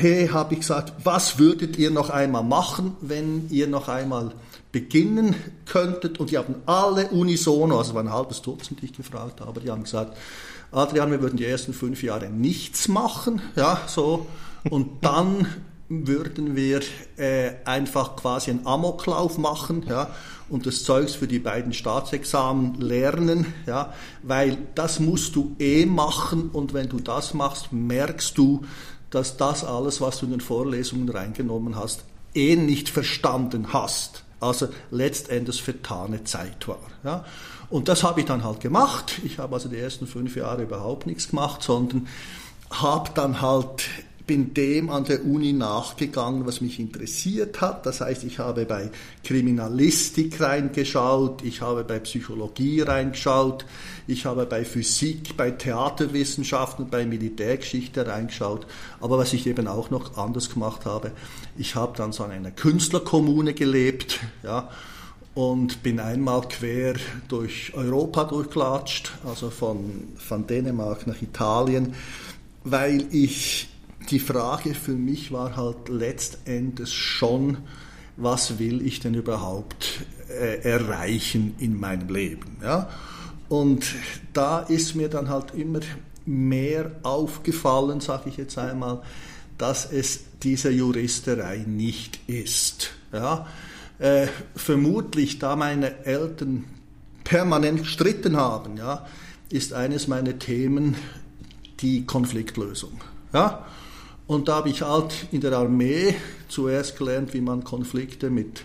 Hey, 0.00 0.28
habe 0.28 0.54
ich 0.54 0.60
gesagt, 0.60 0.92
was 1.02 1.40
würdet 1.40 1.76
ihr 1.76 1.90
noch 1.90 2.08
einmal 2.08 2.44
machen, 2.44 2.96
wenn 3.00 3.50
ihr 3.50 3.66
noch 3.66 3.88
einmal 3.88 4.30
beginnen 4.70 5.34
könntet? 5.66 6.20
Und 6.20 6.30
die 6.30 6.38
haben 6.38 6.54
alle 6.66 7.08
unisono, 7.08 7.78
also 7.78 7.94
war 7.94 8.04
ein 8.04 8.12
halbes 8.12 8.40
Dutzend, 8.40 8.80
die 8.80 8.84
ich 8.84 8.92
gefragt 8.92 9.40
habe, 9.40 9.58
die 9.58 9.68
haben 9.72 9.82
gesagt, 9.82 10.16
Adrian, 10.70 11.10
wir 11.10 11.20
würden 11.20 11.36
die 11.36 11.46
ersten 11.46 11.72
fünf 11.72 12.04
Jahre 12.04 12.28
nichts 12.30 12.86
machen, 12.86 13.42
ja, 13.56 13.80
so, 13.88 14.28
und 14.70 14.88
dann 15.04 15.48
würden 15.88 16.54
wir 16.54 16.80
äh, 17.16 17.54
einfach 17.64 18.14
quasi 18.14 18.52
einen 18.52 18.68
Amoklauf 18.68 19.36
machen, 19.36 19.84
ja, 19.88 20.10
und 20.48 20.64
das 20.66 20.84
Zeugs 20.84 21.16
für 21.16 21.26
die 21.26 21.40
beiden 21.40 21.72
Staatsexamen 21.72 22.80
lernen, 22.80 23.52
ja, 23.66 23.92
weil 24.22 24.58
das 24.76 25.00
musst 25.00 25.34
du 25.34 25.56
eh 25.58 25.86
machen 25.86 26.50
und 26.52 26.72
wenn 26.72 26.88
du 26.88 27.00
das 27.00 27.34
machst, 27.34 27.72
merkst 27.72 28.38
du, 28.38 28.64
dass 29.10 29.36
das 29.36 29.64
alles, 29.64 30.00
was 30.00 30.18
du 30.18 30.26
in 30.26 30.32
den 30.32 30.40
Vorlesungen 30.40 31.08
reingenommen 31.08 31.76
hast, 31.76 32.04
eh 32.34 32.56
nicht 32.56 32.88
verstanden 32.88 33.72
hast. 33.72 34.24
Also 34.40 34.68
letztendlich 34.90 35.62
vertane 35.62 36.24
Zeit 36.24 36.68
war. 36.68 36.78
Ja. 37.02 37.24
Und 37.70 37.88
das 37.88 38.02
habe 38.02 38.20
ich 38.20 38.26
dann 38.26 38.44
halt 38.44 38.60
gemacht. 38.60 39.20
Ich 39.24 39.38
habe 39.38 39.54
also 39.54 39.68
die 39.68 39.76
ersten 39.76 40.06
fünf 40.06 40.36
Jahre 40.36 40.62
überhaupt 40.62 41.06
nichts 41.06 41.30
gemacht, 41.30 41.62
sondern 41.62 42.06
habe 42.70 43.10
dann 43.14 43.40
halt 43.40 43.84
bin 44.28 44.54
dem 44.54 44.90
an 44.90 45.04
der 45.04 45.24
Uni 45.24 45.54
nachgegangen, 45.54 46.46
was 46.46 46.60
mich 46.60 46.78
interessiert 46.78 47.60
hat. 47.62 47.86
Das 47.86 48.02
heißt, 48.02 48.22
ich 48.24 48.38
habe 48.38 48.66
bei 48.66 48.90
Kriminalistik 49.24 50.40
reingeschaut, 50.40 51.42
ich 51.42 51.62
habe 51.62 51.82
bei 51.82 51.98
Psychologie 51.98 52.82
reingeschaut, 52.82 53.64
ich 54.06 54.26
habe 54.26 54.46
bei 54.46 54.64
Physik, 54.64 55.36
bei 55.36 55.50
Theaterwissenschaften, 55.50 56.90
bei 56.90 57.06
Militärgeschichte 57.06 58.06
reingeschaut. 58.06 58.66
Aber 59.00 59.18
was 59.18 59.32
ich 59.32 59.46
eben 59.46 59.66
auch 59.66 59.90
noch 59.90 60.18
anders 60.18 60.50
gemacht 60.50 60.84
habe, 60.84 61.10
ich 61.56 61.74
habe 61.74 61.96
dann 61.96 62.12
so 62.12 62.22
in 62.24 62.30
einer 62.30 62.50
Künstlerkommune 62.50 63.54
gelebt, 63.54 64.20
ja, 64.44 64.68
und 65.34 65.82
bin 65.82 66.00
einmal 66.00 66.42
quer 66.42 66.96
durch 67.28 67.72
Europa 67.74 68.24
durchklatscht, 68.24 69.12
also 69.24 69.48
von, 69.48 70.08
von 70.16 70.46
Dänemark 70.46 71.06
nach 71.06 71.22
Italien, 71.22 71.94
weil 72.64 73.06
ich 73.10 73.68
die 74.10 74.20
Frage 74.20 74.74
für 74.74 74.92
mich 74.92 75.32
war 75.32 75.56
halt 75.56 75.88
letztendlich 75.88 76.92
schon, 76.92 77.58
was 78.16 78.58
will 78.58 78.84
ich 78.86 79.00
denn 79.00 79.14
überhaupt 79.14 80.00
äh, 80.28 80.60
erreichen 80.62 81.54
in 81.58 81.78
meinem 81.78 82.08
Leben? 82.08 82.58
Ja? 82.62 82.88
Und 83.48 83.86
da 84.32 84.60
ist 84.60 84.94
mir 84.94 85.08
dann 85.08 85.28
halt 85.28 85.54
immer 85.54 85.80
mehr 86.26 86.90
aufgefallen, 87.02 88.00
sage 88.00 88.28
ich 88.28 88.36
jetzt 88.36 88.58
einmal, 88.58 89.02
dass 89.56 89.90
es 89.90 90.20
diese 90.42 90.70
Juristerei 90.70 91.64
nicht 91.66 92.20
ist. 92.26 92.90
Ja? 93.12 93.46
Äh, 93.98 94.28
vermutlich, 94.54 95.38
da 95.38 95.56
meine 95.56 96.04
Eltern 96.04 96.64
permanent 97.24 97.80
gestritten 97.80 98.36
haben, 98.36 98.76
ja, 98.76 99.06
ist 99.50 99.72
eines 99.72 100.08
meiner 100.08 100.38
Themen 100.38 100.96
die 101.80 102.06
Konfliktlösung. 102.06 103.00
Ja? 103.32 103.66
Und 104.28 104.46
da 104.46 104.56
habe 104.56 104.68
ich 104.68 104.82
halt 104.82 105.26
in 105.32 105.40
der 105.40 105.54
Armee 105.54 106.14
zuerst 106.48 106.98
gelernt, 106.98 107.32
wie 107.32 107.40
man 107.40 107.64
Konflikte 107.64 108.28
mit 108.28 108.62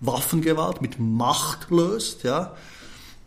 Waffengewalt, 0.00 0.80
mit 0.80 0.98
Macht 0.98 1.70
löst. 1.70 2.24
Ja? 2.24 2.56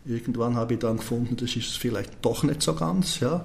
Irgendwann 0.04 0.56
habe 0.56 0.74
ich 0.74 0.80
dann 0.80 0.96
gefunden, 0.96 1.36
das 1.36 1.54
ist 1.54 1.78
vielleicht 1.78 2.10
doch 2.22 2.42
nicht 2.42 2.62
so 2.62 2.74
ganz. 2.74 3.20
Ja? 3.20 3.44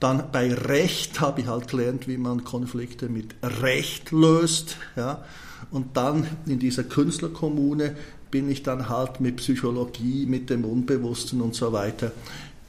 Dann 0.00 0.32
bei 0.32 0.54
Recht 0.54 1.20
habe 1.20 1.42
ich 1.42 1.48
halt 1.48 1.68
gelernt, 1.68 2.08
wie 2.08 2.16
man 2.16 2.44
Konflikte 2.44 3.10
mit 3.10 3.34
Recht 3.42 4.10
löst. 4.10 4.78
Ja? 4.96 5.22
Und 5.70 5.98
dann 5.98 6.26
in 6.46 6.58
dieser 6.58 6.84
Künstlerkommune 6.84 7.94
bin 8.30 8.50
ich 8.50 8.62
dann 8.62 8.88
halt 8.88 9.20
mit 9.20 9.36
Psychologie, 9.36 10.24
mit 10.24 10.48
dem 10.48 10.64
Unbewussten 10.64 11.42
und 11.42 11.54
so 11.54 11.72
weiter 11.74 12.10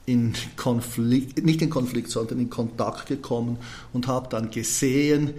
in 0.08 0.34
Konflikt, 0.56 1.46
nicht 1.46 1.62
in 1.62 1.70
Konflikt, 1.70 2.10
sondern 2.10 2.40
in 2.40 2.50
Kontakt 2.50 3.08
gekommen 3.08 3.58
und 3.92 4.08
habe 4.08 4.30
dann 4.30 4.50
gesehen, 4.50 5.34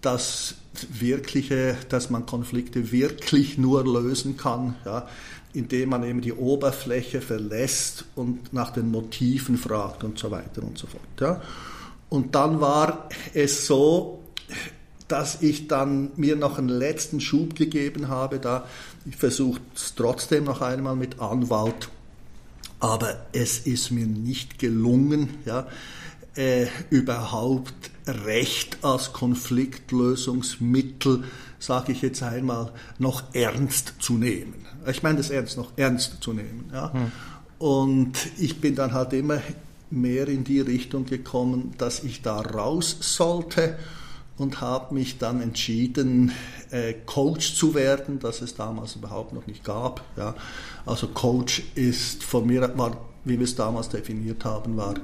dass 0.00 0.54
wirkliche, 0.98 1.76
dass 1.90 2.10
man 2.10 2.26
Konflikte 2.26 2.90
wirklich 2.90 3.58
nur 3.58 3.84
lösen 3.84 4.36
kann, 4.36 4.76
ja, 4.86 5.06
indem 5.52 5.90
man 5.90 6.04
eben 6.04 6.22
die 6.22 6.32
Oberfläche 6.32 7.20
verlässt 7.20 8.06
und 8.16 8.52
nach 8.52 8.70
den 8.70 8.90
Motiven 8.90 9.58
fragt 9.58 10.04
und 10.04 10.18
so 10.18 10.30
weiter 10.30 10.62
und 10.62 10.78
so 10.78 10.86
fort. 10.86 11.02
Ja. 11.20 11.42
Und 12.08 12.34
dann 12.34 12.60
war 12.62 13.10
es 13.34 13.66
so, 13.66 14.22
dass 15.06 15.42
ich 15.42 15.68
dann 15.68 16.12
mir 16.16 16.34
noch 16.34 16.58
einen 16.58 16.70
letzten 16.70 17.20
Schub 17.20 17.54
gegeben 17.54 18.08
habe, 18.08 18.38
da 18.38 18.66
ich 19.04 19.16
versuche 19.16 19.60
es 19.74 19.94
trotzdem 19.94 20.44
noch 20.44 20.62
einmal 20.62 20.96
mit 20.96 21.20
Anwalt, 21.20 21.90
aber 22.84 23.26
es 23.32 23.60
ist 23.60 23.90
mir 23.90 24.06
nicht 24.06 24.58
gelungen, 24.58 25.38
ja, 25.46 25.66
äh, 26.36 26.66
überhaupt 26.90 27.72
Recht 28.06 28.76
als 28.82 29.14
Konfliktlösungsmittel, 29.14 31.24
sage 31.58 31.92
ich 31.92 32.02
jetzt 32.02 32.22
einmal, 32.22 32.72
noch 32.98 33.22
ernst 33.32 33.94
zu 34.00 34.18
nehmen. 34.18 34.66
Ich 34.86 35.02
meine 35.02 35.16
das 35.16 35.30
ernst, 35.30 35.56
noch 35.56 35.72
ernst 35.76 36.18
zu 36.20 36.34
nehmen. 36.34 36.68
Ja. 36.74 36.92
Hm. 36.92 37.10
Und 37.58 38.12
ich 38.36 38.60
bin 38.60 38.74
dann 38.74 38.92
halt 38.92 39.14
immer 39.14 39.40
mehr 39.90 40.28
in 40.28 40.44
die 40.44 40.60
Richtung 40.60 41.06
gekommen, 41.06 41.72
dass 41.78 42.04
ich 42.04 42.20
da 42.20 42.38
raus 42.38 42.98
sollte 43.00 43.78
und 44.36 44.60
habe 44.60 44.94
mich 44.94 45.18
dann 45.18 45.40
entschieden, 45.40 46.32
äh, 46.70 46.94
Coach 47.06 47.54
zu 47.54 47.74
werden, 47.74 48.18
das 48.18 48.42
es 48.42 48.54
damals 48.54 48.96
überhaupt 48.96 49.32
noch 49.32 49.46
nicht 49.46 49.64
gab. 49.64 50.02
Ja. 50.16 50.34
Also 50.86 51.08
Coach 51.08 51.62
ist 51.74 52.24
von 52.24 52.46
mir, 52.46 52.76
war, 52.76 52.96
wie 53.24 53.38
wir 53.38 53.44
es 53.44 53.54
damals 53.54 53.88
definiert 53.88 54.44
haben, 54.44 54.76
war 54.76 54.94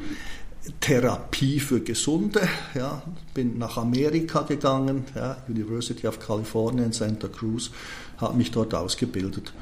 Therapie 0.80 1.60
für 1.60 1.80
Gesunde. 1.80 2.46
Ja. 2.74 3.02
Bin 3.32 3.58
nach 3.58 3.76
Amerika 3.76 4.42
gegangen, 4.42 5.04
ja, 5.14 5.36
University 5.48 6.06
of 6.06 6.18
California 6.18 6.84
in 6.84 6.92
Santa 6.92 7.28
Cruz, 7.28 7.70
habe 8.18 8.36
mich 8.36 8.50
dort 8.50 8.74
ausgebildet 8.74 9.52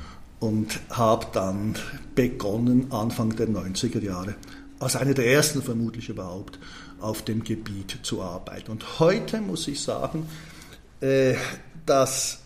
und 0.40 0.80
habe 0.90 1.26
dann 1.32 1.76
begonnen, 2.14 2.90
Anfang 2.90 3.36
der 3.36 3.48
90er 3.48 4.02
Jahre, 4.02 4.36
als 4.78 4.96
einer 4.96 5.14
der 5.14 5.26
ersten 5.26 5.62
vermutlich 5.62 6.08
überhaupt, 6.08 6.58
auf 7.00 7.22
dem 7.22 7.44
Gebiet 7.44 7.98
zu 8.02 8.22
arbeiten. 8.22 8.70
Und 8.70 8.98
heute 9.00 9.40
muss 9.40 9.68
ich 9.68 9.80
sagen, 9.80 10.28
äh, 11.00 11.34
dass 11.86 12.40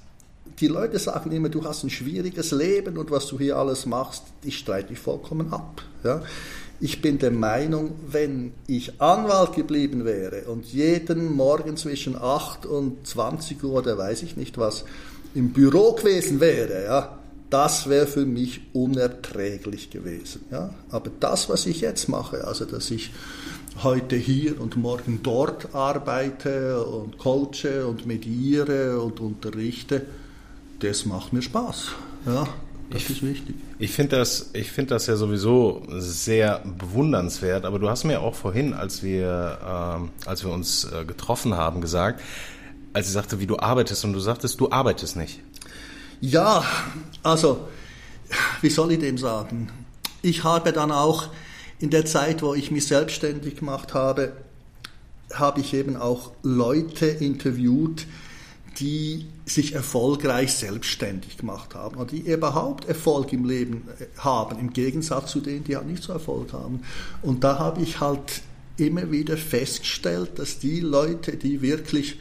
die 0.60 0.68
Leute 0.68 0.98
sagen 0.98 1.32
immer, 1.32 1.48
du 1.48 1.64
hast 1.64 1.84
ein 1.84 1.90
schwieriges 1.90 2.50
Leben 2.50 2.98
und 2.98 3.10
was 3.10 3.26
du 3.26 3.38
hier 3.38 3.56
alles 3.56 3.86
machst, 3.86 4.24
ich 4.44 4.58
streite 4.58 4.88
dich 4.88 4.98
vollkommen 4.98 5.52
ab. 5.52 5.82
Ich 6.80 7.00
bin 7.00 7.18
der 7.18 7.30
Meinung, 7.30 7.92
wenn 8.08 8.52
ich 8.66 9.00
Anwalt 9.00 9.54
geblieben 9.54 10.04
wäre 10.04 10.42
und 10.42 10.66
jeden 10.66 11.32
Morgen 11.32 11.76
zwischen 11.76 12.16
8 12.16 12.66
und 12.66 13.06
20 13.06 13.62
Uhr 13.62 13.74
oder 13.74 13.96
weiß 13.96 14.22
ich 14.24 14.36
nicht 14.36 14.58
was 14.58 14.84
im 15.34 15.52
Büro 15.52 15.92
gewesen 15.92 16.40
wäre, 16.40 16.84
ja, 16.84 17.18
das 17.52 17.88
wäre 17.88 18.06
für 18.06 18.24
mich 18.24 18.62
unerträglich 18.72 19.90
gewesen. 19.90 20.44
Ja? 20.50 20.72
Aber 20.90 21.10
das, 21.20 21.48
was 21.50 21.66
ich 21.66 21.82
jetzt 21.82 22.08
mache, 22.08 22.46
also 22.46 22.64
dass 22.64 22.90
ich 22.90 23.10
heute 23.82 24.16
hier 24.16 24.58
und 24.60 24.76
morgen 24.76 25.20
dort 25.22 25.74
arbeite 25.74 26.82
und 26.84 27.18
coache 27.18 27.86
und 27.86 28.06
mediere 28.06 29.00
und 29.00 29.20
unterrichte, 29.20 30.06
das 30.80 31.04
macht 31.04 31.32
mir 31.32 31.42
Spaß. 31.42 31.88
Ja, 32.26 32.48
das 32.90 33.02
ich, 33.02 33.10
ist 33.10 33.22
wichtig. 33.22 33.56
Ich 33.78 33.90
finde 33.90 34.16
das, 34.16 34.50
ich 34.54 34.72
das 34.74 35.06
ja 35.06 35.16
sowieso 35.16 35.82
sehr 35.90 36.62
bewundernswert, 36.78 37.66
aber 37.66 37.78
du 37.78 37.88
hast 37.88 38.04
mir 38.04 38.20
auch 38.20 38.34
vorhin, 38.34 38.72
als 38.72 39.02
wir, 39.02 39.58
äh, 40.24 40.28
als 40.28 40.42
wir 40.42 40.52
uns 40.52 40.84
äh, 40.84 41.04
getroffen 41.04 41.54
haben, 41.54 41.82
gesagt, 41.82 42.22
als 42.94 43.08
ich 43.08 43.12
sagte, 43.12 43.40
wie 43.40 43.46
du 43.46 43.58
arbeitest 43.58 44.04
und 44.04 44.14
du 44.14 44.20
sagtest, 44.20 44.58
du 44.60 44.70
arbeitest 44.70 45.16
nicht. 45.16 45.40
Ja, 46.24 46.64
also, 47.24 47.66
wie 48.60 48.70
soll 48.70 48.92
ich 48.92 49.00
dem 49.00 49.18
sagen? 49.18 49.70
Ich 50.22 50.44
habe 50.44 50.72
dann 50.72 50.92
auch 50.92 51.26
in 51.80 51.90
der 51.90 52.06
Zeit, 52.06 52.42
wo 52.42 52.54
ich 52.54 52.70
mich 52.70 52.86
selbstständig 52.86 53.56
gemacht 53.56 53.92
habe, 53.92 54.32
habe 55.34 55.60
ich 55.60 55.74
eben 55.74 55.96
auch 55.96 56.30
Leute 56.44 57.06
interviewt, 57.06 58.06
die 58.78 59.26
sich 59.46 59.74
erfolgreich 59.74 60.54
selbstständig 60.54 61.38
gemacht 61.38 61.74
haben 61.74 61.96
oder 61.96 62.12
die 62.12 62.20
überhaupt 62.20 62.84
Erfolg 62.84 63.32
im 63.32 63.44
Leben 63.44 63.88
äh, 63.98 64.06
haben, 64.18 64.60
im 64.60 64.72
Gegensatz 64.72 65.32
zu 65.32 65.40
denen, 65.40 65.64
die 65.64 65.74
halt 65.74 65.88
nicht 65.88 66.04
so 66.04 66.12
Erfolg 66.12 66.52
haben. 66.52 66.82
Und 67.22 67.42
da 67.42 67.58
habe 67.58 67.82
ich 67.82 67.98
halt 67.98 68.42
immer 68.76 69.10
wieder 69.10 69.36
festgestellt, 69.36 70.38
dass 70.38 70.60
die 70.60 70.78
Leute, 70.78 71.36
die 71.36 71.62
wirklich 71.62 72.20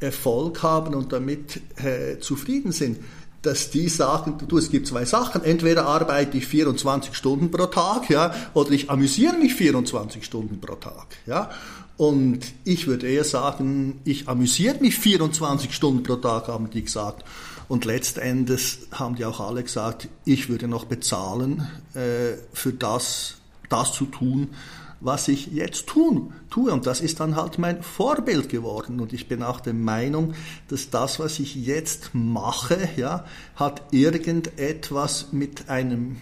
Erfolg 0.00 0.62
haben 0.64 0.94
und 0.94 1.12
damit 1.12 1.60
äh, 1.76 2.18
zufrieden 2.18 2.72
sind, 2.72 2.98
dass 3.42 3.70
die 3.70 3.88
sagen, 3.88 4.36
du, 4.46 4.58
es 4.58 4.70
gibt 4.70 4.86
zwei 4.86 5.04
Sachen, 5.04 5.44
entweder 5.44 5.86
arbeite 5.86 6.38
ich 6.38 6.46
24 6.46 7.14
Stunden 7.14 7.50
pro 7.50 7.66
Tag, 7.66 8.10
ja, 8.10 8.34
oder 8.54 8.72
ich 8.72 8.90
amüsiere 8.90 9.36
mich 9.36 9.54
24 9.54 10.24
Stunden 10.24 10.60
pro 10.60 10.74
Tag, 10.74 11.06
ja. 11.26 11.50
Und 11.96 12.40
ich 12.64 12.86
würde 12.86 13.08
eher 13.08 13.24
sagen, 13.24 14.00
ich 14.04 14.28
amüsiere 14.28 14.78
mich 14.80 14.96
24 14.98 15.74
Stunden 15.74 16.04
pro 16.04 16.16
Tag, 16.16 16.46
haben 16.46 16.70
die 16.70 16.84
gesagt. 16.84 17.24
Und 17.66 17.84
letztendlich 17.84 18.78
haben 18.92 19.16
die 19.16 19.24
auch 19.24 19.40
alle 19.40 19.62
gesagt, 19.62 20.08
ich 20.24 20.48
würde 20.48 20.68
noch 20.68 20.84
bezahlen 20.84 21.66
äh, 21.94 22.38
für 22.52 22.72
das, 22.72 23.34
das 23.68 23.92
zu 23.92 24.06
tun, 24.06 24.50
was 25.00 25.28
ich 25.28 25.48
jetzt 25.48 25.86
tun, 25.86 26.32
tue. 26.50 26.72
Und 26.72 26.86
das 26.86 27.00
ist 27.00 27.20
dann 27.20 27.36
halt 27.36 27.58
mein 27.58 27.82
Vorbild 27.82 28.48
geworden. 28.48 29.00
Und 29.00 29.12
ich 29.12 29.28
bin 29.28 29.42
auch 29.42 29.60
der 29.60 29.74
Meinung, 29.74 30.34
dass 30.68 30.90
das, 30.90 31.18
was 31.18 31.38
ich 31.38 31.54
jetzt 31.54 32.10
mache, 32.12 32.88
ja, 32.96 33.24
hat 33.54 33.82
irgendetwas 33.92 35.32
mit 35.32 35.68
einem 35.68 36.16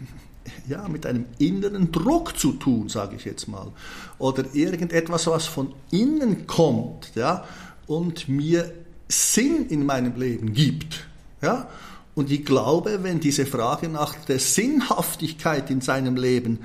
ja, 0.68 0.88
mit 0.88 1.06
einem 1.06 1.26
inneren 1.38 1.90
Druck 1.90 2.38
zu 2.38 2.52
tun, 2.52 2.88
sage 2.88 3.16
ich 3.16 3.24
jetzt 3.24 3.48
mal. 3.48 3.72
Oder 4.18 4.44
irgendetwas, 4.54 5.26
was 5.26 5.46
von 5.46 5.74
innen 5.90 6.46
kommt, 6.46 7.12
ja, 7.14 7.44
und 7.86 8.28
mir 8.28 8.72
Sinn 9.08 9.66
in 9.68 9.86
meinem 9.86 10.16
Leben 10.16 10.52
gibt, 10.52 11.06
ja. 11.42 11.68
Und 12.14 12.30
ich 12.30 12.46
glaube, 12.46 13.00
wenn 13.02 13.20
diese 13.20 13.44
Frage 13.44 13.90
nach 13.90 14.14
der 14.24 14.38
Sinnhaftigkeit 14.38 15.70
in 15.70 15.82
seinem 15.82 16.16
Leben 16.16 16.60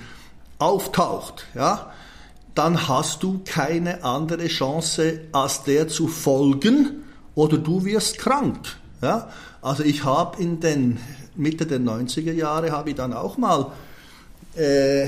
auftaucht, 0.61 1.45
ja, 1.55 1.91
dann 2.55 2.87
hast 2.87 3.23
du 3.23 3.41
keine 3.45 4.03
andere 4.03 4.47
Chance, 4.47 5.21
als 5.31 5.63
der 5.63 5.87
zu 5.87 6.07
folgen 6.07 7.03
oder 7.35 7.57
du 7.57 7.85
wirst 7.85 8.17
krank. 8.17 8.59
Ja? 9.01 9.29
Also 9.61 9.83
ich 9.83 10.03
habe 10.03 10.41
in 10.41 10.59
den 10.59 10.99
Mitte 11.35 11.65
der 11.65 11.79
90er 11.79 12.33
Jahre 12.33 12.71
habe 12.71 12.89
ich 12.89 12.95
dann 12.95 13.13
auch 13.13 13.37
mal 13.37 13.71
äh, 14.55 15.07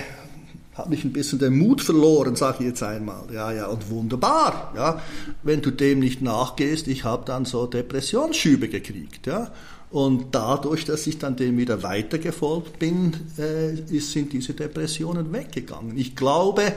habe 0.75 0.95
ich 0.95 1.03
ein 1.03 1.13
bisschen 1.13 1.37
den 1.37 1.57
Mut 1.57 1.81
verloren, 1.81 2.35
sage 2.35 2.57
ich 2.61 2.65
jetzt 2.67 2.81
einmal. 2.81 3.23
Ja, 3.31 3.51
ja, 3.51 3.67
und 3.67 3.89
wunderbar. 3.89 4.73
Ja, 4.75 5.01
wenn 5.43 5.61
du 5.61 5.69
dem 5.69 5.99
nicht 5.99 6.21
nachgehst, 6.21 6.87
ich 6.87 7.03
habe 7.03 7.25
dann 7.25 7.45
so 7.45 7.67
Depressionsschübe 7.67 8.69
gekriegt. 8.69 9.27
Ja, 9.27 9.51
und 9.93 10.33
dadurch, 10.33 10.85
dass 10.85 11.05
ich 11.05 11.19
dann 11.19 11.35
dem 11.35 11.55
wieder 11.55 11.83
weitergefolgt 11.83 12.79
bin, 12.79 13.13
äh, 13.37 13.99
sind 13.99 14.33
diese 14.33 14.55
Depressionen 14.55 15.31
weggegangen. 15.31 15.95
Ich 15.99 16.15
glaube, 16.15 16.73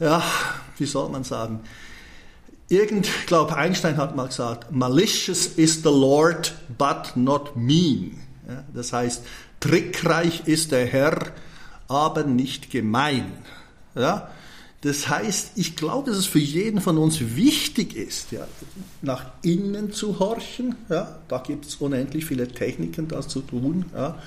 ja, 0.00 0.20
wie 0.76 0.86
soll 0.86 1.08
man 1.08 1.22
sagen, 1.22 1.60
irgend, 2.68 3.06
ich 3.06 3.26
glaube, 3.26 3.54
Einstein 3.54 3.96
hat 3.96 4.16
mal 4.16 4.26
gesagt, 4.26 4.72
malicious 4.72 5.46
is 5.46 5.84
the 5.84 5.88
Lord, 5.88 6.52
but 6.76 7.12
not 7.14 7.56
mean. 7.56 8.18
Ja, 8.48 8.64
das 8.74 8.92
heißt, 8.92 9.22
trickreich 9.60 10.48
ist 10.48 10.72
der 10.72 10.84
Herr, 10.84 11.30
aber 11.86 12.24
nicht 12.24 12.72
gemein. 12.72 13.34
Ja? 13.94 14.32
Das 14.82 15.08
heißt, 15.08 15.52
ich 15.56 15.74
glaube, 15.74 16.10
dass 16.10 16.18
es 16.18 16.26
für 16.26 16.38
jeden 16.38 16.80
von 16.80 16.98
uns 16.98 17.36
wichtig 17.36 17.96
ist, 17.96 18.32
ja, 18.32 18.46
nach 19.02 19.24
innen 19.42 19.92
zu 19.92 20.18
horchen. 20.18 20.74
Ja, 20.88 21.18
da 21.28 21.38
gibt 21.38 21.66
es 21.66 21.76
unendlich 21.76 22.26
viele 22.26 22.48
Techniken, 22.48 23.08
das 23.08 23.28
zu 23.28 23.40
tun. 23.40 23.86
Ja. 23.94 24.18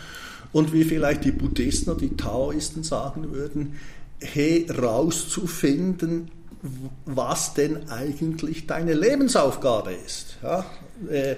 Und 0.52 0.74
wie 0.74 0.84
vielleicht 0.84 1.26
die 1.26 1.32
Buddhisten 1.32 1.92
oder 1.92 2.00
die 2.00 2.18
Taoisten 2.18 2.84
sagen 2.84 3.32
würden, 3.32 3.76
herauszufinden, 4.20 6.32
was 7.06 7.54
denn 7.54 7.90
eigentlich 7.90 8.68
deine 8.68 8.94
Lebensaufgabe 8.94 9.94
ist. 9.94 10.38
Ja. 10.42 10.66
Äh, 11.10 11.36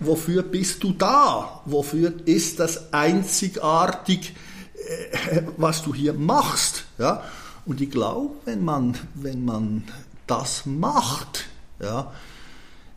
wofür 0.00 0.42
bist 0.42 0.82
du 0.82 0.92
da? 0.92 1.62
Wofür 1.64 2.12
ist 2.26 2.60
das 2.60 2.92
einzigartig, 2.92 4.34
äh, 5.30 5.42
was 5.56 5.82
du 5.82 5.94
hier 5.94 6.12
machst? 6.12 6.84
Ja. 6.98 7.24
Und 7.66 7.80
ich 7.80 7.90
glaube, 7.90 8.34
wenn 8.44 8.64
man, 8.64 8.96
wenn 9.14 9.44
man 9.44 9.84
das 10.26 10.66
macht, 10.66 11.46
ja, 11.80 12.12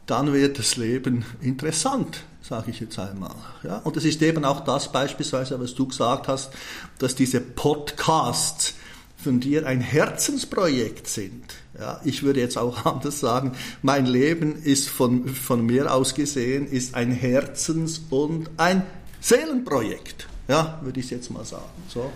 dann 0.05 0.31
wird 0.33 0.57
das 0.57 0.77
Leben 0.77 1.25
interessant, 1.41 2.23
sage 2.41 2.71
ich 2.71 2.79
jetzt 2.79 2.97
einmal. 2.97 3.35
Ja, 3.63 3.77
und 3.79 3.97
es 3.97 4.05
ist 4.05 4.21
eben 4.21 4.45
auch 4.45 4.61
das 4.61 4.91
beispielsweise, 4.91 5.59
was 5.59 5.75
du 5.75 5.87
gesagt 5.87 6.27
hast, 6.27 6.51
dass 6.99 7.15
diese 7.15 7.41
Podcasts 7.41 8.75
von 9.17 9.39
dir 9.39 9.67
ein 9.67 9.81
Herzensprojekt 9.81 11.07
sind. 11.07 11.43
Ja, 11.77 11.99
ich 12.03 12.23
würde 12.23 12.39
jetzt 12.39 12.57
auch 12.57 12.85
anders 12.85 13.19
sagen, 13.19 13.53
mein 13.81 14.05
Leben 14.05 14.55
ist 14.55 14.87
von, 14.87 15.27
von 15.27 15.65
mir 15.65 15.93
aus 15.93 16.15
gesehen, 16.15 16.67
ist 16.67 16.95
ein 16.95 17.11
Herzens- 17.11 18.01
und 18.09 18.49
ein 18.57 18.83
Seelenprojekt. 19.19 20.27
Ja, 20.47 20.79
würde 20.81 20.99
ich 20.99 21.09
jetzt 21.09 21.29
mal 21.29 21.45
sagen. 21.45 21.65
So 21.87 22.11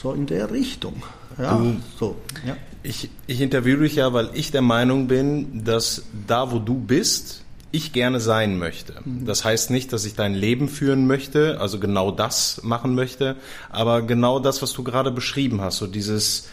so 0.00 0.12
in 0.12 0.26
der 0.26 0.50
Richtung. 0.50 1.02
Ja, 1.38 1.56
du, 1.56 1.76
so, 1.98 2.16
ja. 2.46 2.56
Ich, 2.82 3.10
ich 3.26 3.40
interviewe 3.40 3.82
dich 3.84 3.96
ja, 3.96 4.12
weil 4.12 4.30
ich 4.34 4.50
der 4.50 4.62
Meinung 4.62 5.08
bin, 5.08 5.64
dass 5.64 6.04
da, 6.26 6.52
wo 6.52 6.58
du 6.58 6.74
bist, 6.74 7.42
ich 7.70 7.92
gerne 7.92 8.20
sein 8.20 8.58
möchte. 8.58 8.94
Mhm. 9.04 9.26
Das 9.26 9.44
heißt 9.44 9.70
nicht, 9.70 9.92
dass 9.92 10.04
ich 10.04 10.14
dein 10.14 10.34
Leben 10.34 10.68
führen 10.68 11.06
möchte, 11.06 11.60
also 11.60 11.78
genau 11.78 12.10
das 12.10 12.62
machen 12.62 12.94
möchte, 12.94 13.36
aber 13.70 14.02
genau 14.02 14.38
das, 14.38 14.62
was 14.62 14.72
du 14.72 14.84
gerade 14.84 15.10
beschrieben 15.10 15.60
hast, 15.60 15.78
so 15.78 15.86
dieses 15.86 16.48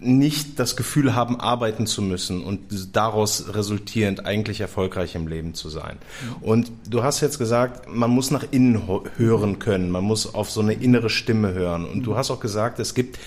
nicht 0.00 0.58
das 0.58 0.76
Gefühl 0.76 1.14
haben, 1.14 1.38
arbeiten 1.38 1.86
zu 1.86 2.02
müssen 2.02 2.42
und 2.42 2.60
daraus 2.96 3.54
resultierend 3.54 4.24
eigentlich 4.26 4.60
erfolgreich 4.60 5.14
im 5.14 5.26
Leben 5.26 5.54
zu 5.54 5.68
sein. 5.68 5.98
Und 6.40 6.72
du 6.88 7.02
hast 7.02 7.20
jetzt 7.20 7.38
gesagt, 7.38 7.88
man 7.88 8.10
muss 8.10 8.30
nach 8.30 8.44
innen 8.50 8.82
hören 9.16 9.58
können, 9.58 9.90
man 9.90 10.04
muss 10.04 10.34
auf 10.34 10.50
so 10.50 10.60
eine 10.60 10.74
innere 10.74 11.10
Stimme 11.10 11.52
hören. 11.52 11.84
Und 11.84 12.02
du 12.02 12.16
hast 12.16 12.30
auch 12.30 12.40
gesagt, 12.40 12.78
es 12.78 12.94
gibt 12.94 13.18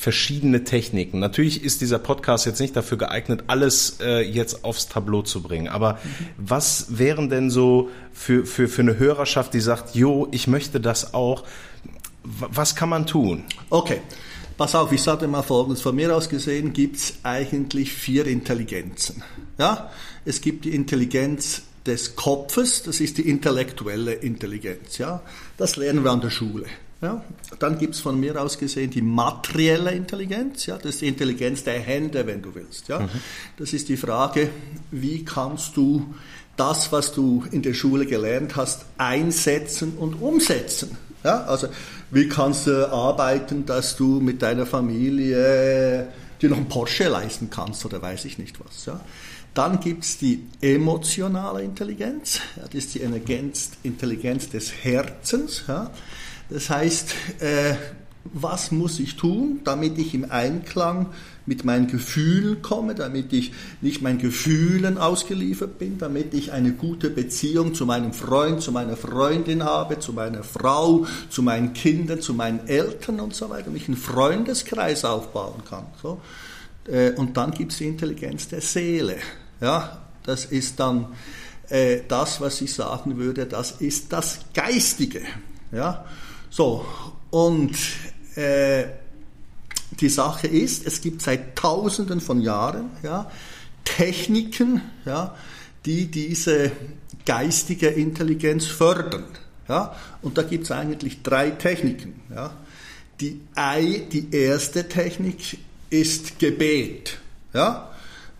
verschiedene 0.00 0.64
Techniken. 0.64 1.18
Natürlich 1.18 1.62
ist 1.62 1.82
dieser 1.82 1.98
Podcast 1.98 2.46
jetzt 2.46 2.58
nicht 2.58 2.74
dafür 2.74 2.96
geeignet, 2.96 3.44
alles 3.48 3.98
äh, 4.00 4.20
jetzt 4.22 4.64
aufs 4.64 4.88
Tableau 4.88 5.20
zu 5.20 5.42
bringen. 5.42 5.68
Aber 5.68 5.98
was 6.38 6.98
wären 6.98 7.28
denn 7.28 7.50
so 7.50 7.90
für, 8.10 8.46
für, 8.46 8.66
für 8.68 8.80
eine 8.80 8.98
Hörerschaft, 8.98 9.52
die 9.52 9.60
sagt, 9.60 9.94
jo, 9.94 10.26
ich 10.30 10.46
möchte 10.46 10.80
das 10.80 11.12
auch, 11.12 11.44
was 12.22 12.76
kann 12.76 12.88
man 12.88 13.06
tun? 13.06 13.44
Okay. 13.68 14.00
Pass 14.60 14.74
auf, 14.74 14.92
ich 14.92 15.00
sage 15.00 15.26
mal 15.26 15.40
Folgendes. 15.40 15.80
Von 15.80 15.96
mir 15.96 16.14
aus 16.14 16.28
gesehen 16.28 16.74
gibt 16.74 16.96
es 16.96 17.14
eigentlich 17.22 17.94
vier 17.94 18.26
Intelligenzen. 18.26 19.22
Ja? 19.56 19.90
Es 20.26 20.42
gibt 20.42 20.66
die 20.66 20.74
Intelligenz 20.74 21.62
des 21.86 22.14
Kopfes, 22.14 22.82
das 22.82 23.00
ist 23.00 23.16
die 23.16 23.26
intellektuelle 23.26 24.12
Intelligenz. 24.12 24.98
Ja? 24.98 25.22
Das 25.56 25.76
lernen 25.76 26.04
wir 26.04 26.10
an 26.10 26.20
der 26.20 26.28
Schule. 26.28 26.66
Ja? 27.00 27.24
Dann 27.58 27.78
gibt 27.78 27.94
es 27.94 28.00
von 28.00 28.20
mir 28.20 28.38
aus 28.38 28.58
gesehen 28.58 28.90
die 28.90 29.00
materielle 29.00 29.92
Intelligenz, 29.92 30.66
ja? 30.66 30.76
das 30.76 30.96
ist 30.96 31.00
die 31.00 31.08
Intelligenz 31.08 31.64
der 31.64 31.80
Hände, 31.80 32.26
wenn 32.26 32.42
du 32.42 32.54
willst. 32.54 32.88
Ja? 32.88 33.00
Mhm. 33.00 33.08
Das 33.56 33.72
ist 33.72 33.88
die 33.88 33.96
Frage, 33.96 34.50
wie 34.90 35.24
kannst 35.24 35.74
du 35.78 36.14
das, 36.58 36.92
was 36.92 37.14
du 37.14 37.44
in 37.50 37.62
der 37.62 37.72
Schule 37.72 38.04
gelernt 38.04 38.56
hast, 38.56 38.84
einsetzen 38.98 39.94
und 39.96 40.20
umsetzen. 40.20 40.98
Ja? 41.24 41.44
Also 41.44 41.68
wie 42.10 42.28
kannst 42.28 42.66
du 42.66 42.90
arbeiten, 42.90 43.66
dass 43.66 43.96
du 43.96 44.20
mit 44.20 44.42
deiner 44.42 44.66
Familie 44.66 46.08
dir 46.40 46.50
noch 46.50 46.56
einen 46.56 46.68
Porsche 46.68 47.08
leisten 47.08 47.50
kannst 47.50 47.84
oder 47.84 48.00
weiß 48.00 48.24
ich 48.24 48.38
nicht 48.38 48.58
was. 48.64 48.86
Ja? 48.86 49.00
Dann 49.54 49.80
gibt 49.80 50.04
es 50.04 50.18
die 50.18 50.46
emotionale 50.60 51.62
Intelligenz, 51.62 52.40
ja, 52.56 52.62
das 52.64 52.74
ist 52.74 52.94
die 52.94 53.00
Intelligenz, 53.00 53.70
Intelligenz 53.82 54.48
des 54.48 54.72
Herzens. 54.72 55.64
Ja? 55.66 55.90
Das 56.48 56.70
heißt, 56.70 57.14
äh, 57.40 57.74
was 58.24 58.70
muss 58.70 59.00
ich 59.00 59.16
tun, 59.16 59.60
damit 59.64 59.98
ich 59.98 60.14
im 60.14 60.30
Einklang 60.30 61.06
mit 61.46 61.64
meinen 61.64 61.86
Gefühlen 61.86 62.62
komme, 62.62 62.94
damit 62.94 63.32
ich 63.32 63.52
nicht 63.80 64.02
meinen 64.02 64.18
Gefühlen 64.18 64.98
ausgeliefert 64.98 65.78
bin, 65.78 65.98
damit 65.98 66.34
ich 66.34 66.52
eine 66.52 66.72
gute 66.72 67.10
Beziehung 67.10 67.74
zu 67.74 67.86
meinem 67.86 68.12
Freund, 68.12 68.62
zu 68.62 68.72
meiner 68.72 68.96
Freundin 68.96 69.64
habe, 69.64 69.98
zu 69.98 70.12
meiner 70.12 70.42
Frau, 70.42 71.06
zu 71.28 71.42
meinen 71.42 71.72
Kindern, 71.72 72.20
zu 72.20 72.34
meinen 72.34 72.66
Eltern 72.68 73.20
und 73.20 73.34
so 73.34 73.50
weiter, 73.50 73.64
damit 73.64 73.82
ich 73.82 73.88
einen 73.88 73.96
Freundeskreis 73.96 75.04
aufbauen 75.04 75.62
kann. 75.68 75.86
So. 76.00 76.20
Äh, 76.86 77.12
und 77.12 77.36
dann 77.36 77.50
gibt 77.52 77.72
es 77.72 77.78
die 77.78 77.88
Intelligenz 77.88 78.48
der 78.48 78.60
Seele. 78.60 79.16
Ja, 79.60 80.02
das 80.24 80.44
ist 80.46 80.78
dann 80.78 81.08
äh, 81.68 82.00
das, 82.06 82.40
was 82.40 82.60
ich 82.60 82.72
sagen 82.74 83.16
würde, 83.16 83.46
das 83.46 83.80
ist 83.80 84.12
das 84.12 84.40
Geistige. 84.54 85.22
Ja, 85.72 86.04
so 86.50 86.84
und 87.30 87.76
äh, 88.36 88.84
die 90.00 90.08
Sache 90.08 90.46
ist, 90.46 90.86
es 90.86 91.00
gibt 91.00 91.22
seit 91.22 91.56
Tausenden 91.56 92.20
von 92.20 92.40
Jahren 92.40 92.90
ja, 93.02 93.30
Techniken, 93.84 94.82
ja, 95.04 95.34
die 95.84 96.06
diese 96.06 96.72
geistige 97.24 97.88
Intelligenz 97.88 98.66
fördern. 98.66 99.24
Ja. 99.68 99.94
Und 100.22 100.36
da 100.36 100.42
gibt 100.42 100.64
es 100.64 100.70
eigentlich 100.70 101.22
drei 101.22 101.50
Techniken. 101.50 102.20
Ja. 102.34 102.52
Die, 103.20 103.40
die 104.12 104.28
erste 104.32 104.88
Technik 104.88 105.58
ist 105.90 106.38
Gebet. 106.38 107.18
Ja. 107.52 107.90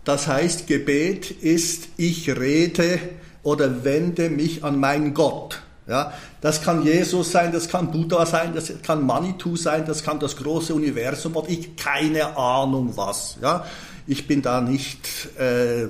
Das 0.04 0.26
heißt, 0.26 0.66
Gebet 0.66 1.30
ist, 1.30 1.88
ich 1.96 2.30
rede 2.30 2.98
oder 3.42 3.84
wende 3.84 4.30
mich 4.30 4.64
an 4.64 4.80
meinen 4.80 5.14
Gott. 5.14 5.62
Ja, 5.90 6.12
das 6.40 6.62
kann 6.62 6.84
Jesus 6.84 7.32
sein, 7.32 7.50
das 7.50 7.68
kann 7.68 7.90
Buddha 7.90 8.24
sein, 8.24 8.54
das 8.54 8.72
kann 8.80 9.04
Manitou 9.04 9.56
sein, 9.56 9.84
das 9.84 10.04
kann 10.04 10.20
das 10.20 10.36
große 10.36 10.72
Universum 10.72 11.34
und 11.34 11.50
ich 11.50 11.74
keine 11.74 12.36
Ahnung 12.36 12.92
was. 12.94 13.38
Ja, 13.42 13.66
ich 14.06 14.28
bin 14.28 14.40
da 14.40 14.60
nicht. 14.60 15.08
Äh, 15.36 15.88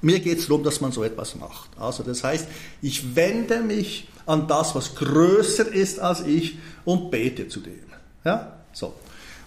mir 0.00 0.20
geht 0.20 0.38
es 0.38 0.46
darum, 0.46 0.64
dass 0.64 0.80
man 0.80 0.92
so 0.92 1.04
etwas 1.04 1.34
macht. 1.34 1.68
Also 1.78 2.02
das 2.02 2.24
heißt, 2.24 2.48
ich 2.80 3.14
wende 3.14 3.60
mich 3.60 4.08
an 4.24 4.48
das, 4.48 4.74
was 4.74 4.94
größer 4.94 5.70
ist 5.70 6.00
als 6.00 6.22
ich 6.22 6.56
und 6.86 7.10
bete 7.10 7.46
zu 7.46 7.60
dem. 7.60 7.84
Ja, 8.24 8.60
so. 8.72 8.94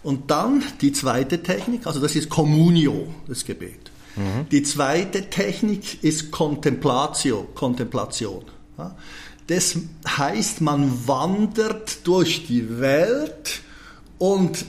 Und 0.04 0.30
dann 0.30 0.64
die 0.80 0.92
zweite 0.92 1.42
Technik, 1.42 1.88
also 1.88 2.00
das 2.00 2.16
ist 2.16 2.30
Communio, 2.30 3.08
das 3.28 3.44
Gebet. 3.46 3.90
Mhm. 4.16 4.48
Die 4.52 4.62
zweite 4.62 5.32
Technik 5.32 6.04
ist 6.04 6.30
Contemplatio, 6.30 7.48
Kontemplation. 7.56 8.46
Ja. 8.78 8.96
Das 9.48 9.78
heißt, 10.06 10.62
man 10.62 11.08
wandert 11.08 12.06
durch 12.06 12.46
die 12.48 12.80
Welt 12.80 13.62
und 14.18 14.66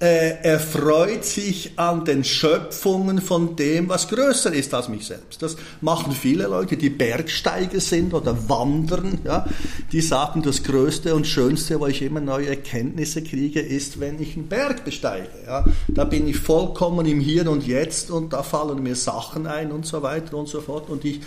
äh, 0.00 0.42
erfreut 0.42 1.24
sich 1.24 1.72
an 1.76 2.04
den 2.04 2.24
Schöpfungen 2.24 3.20
von 3.20 3.54
dem, 3.54 3.88
was 3.88 4.08
größer 4.08 4.52
ist 4.52 4.74
als 4.74 4.88
mich 4.88 5.06
selbst. 5.06 5.40
Das 5.40 5.56
machen 5.80 6.12
viele 6.12 6.48
Leute, 6.48 6.76
die 6.76 6.90
Bergsteiger 6.90 7.80
sind 7.80 8.12
oder 8.12 8.48
wandern. 8.48 9.20
Ja, 9.24 9.46
die 9.92 10.00
sagen, 10.00 10.42
das 10.42 10.64
Größte 10.64 11.14
und 11.14 11.26
Schönste, 11.26 11.78
wo 11.78 11.86
ich 11.86 12.02
immer 12.02 12.20
neue 12.20 12.48
Erkenntnisse 12.48 13.22
kriege, 13.22 13.60
ist, 13.60 14.00
wenn 14.00 14.20
ich 14.20 14.36
einen 14.36 14.48
Berg 14.48 14.84
besteige. 14.84 15.28
Ja, 15.46 15.64
da 15.88 16.04
bin 16.04 16.26
ich 16.26 16.38
vollkommen 16.38 17.06
im 17.06 17.20
Hier 17.20 17.48
und 17.48 17.66
Jetzt 17.66 18.10
und 18.10 18.32
da 18.32 18.42
fallen 18.42 18.82
mir 18.82 18.96
Sachen 18.96 19.46
ein 19.46 19.70
und 19.70 19.86
so 19.86 20.02
weiter 20.02 20.36
und 20.36 20.48
so 20.48 20.60
fort. 20.60 20.90
Und 20.90 21.04
ich 21.04 21.20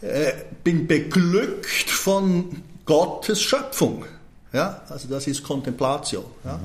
äh, 0.00 0.32
bin 0.64 0.86
beglückt 0.86 1.90
von 1.90 2.62
Gottes 2.84 3.42
Schöpfung. 3.42 4.04
Ja, 4.52 4.82
also 4.88 5.08
das 5.08 5.26
ist 5.26 5.42
Kontemplatio. 5.42 6.24
Ja. 6.44 6.58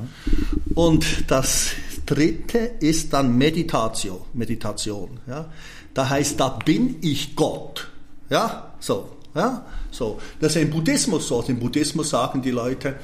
Und 0.73 1.29
das 1.29 1.71
dritte 2.05 2.57
ist 2.79 3.11
dann 3.11 3.37
Meditatio, 3.37 4.25
Meditation. 4.33 5.19
Ja. 5.27 5.51
Da 5.93 6.09
heißt, 6.09 6.39
da 6.39 6.49
bin 6.49 6.97
ich 7.01 7.35
Gott. 7.35 7.89
Ja, 8.29 8.73
so. 8.79 9.09
Ja, 9.35 9.65
so. 9.91 10.19
Das 10.39 10.55
ist 10.55 10.61
im 10.61 10.69
Buddhismus 10.69 11.27
so. 11.27 11.43
Im 11.47 11.59
Buddhismus 11.59 12.09
sagen 12.09 12.41
die 12.41 12.51
Leute, 12.51 12.95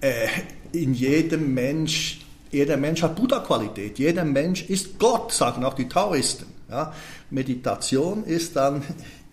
äh, 0.00 0.28
in 0.72 0.92
jedem 0.94 1.54
Mensch, 1.54 2.20
jeder 2.50 2.76
Mensch 2.76 3.02
hat 3.02 3.16
Buddha-Qualität. 3.16 3.98
Jeder 3.98 4.24
Mensch 4.24 4.68
ist 4.68 4.98
Gott, 4.98 5.32
sagen 5.32 5.64
auch 5.64 5.74
die 5.74 5.88
Taoisten. 5.88 6.46
Ja. 6.70 6.92
Meditation 7.30 8.24
ist 8.24 8.56
dann, 8.56 8.82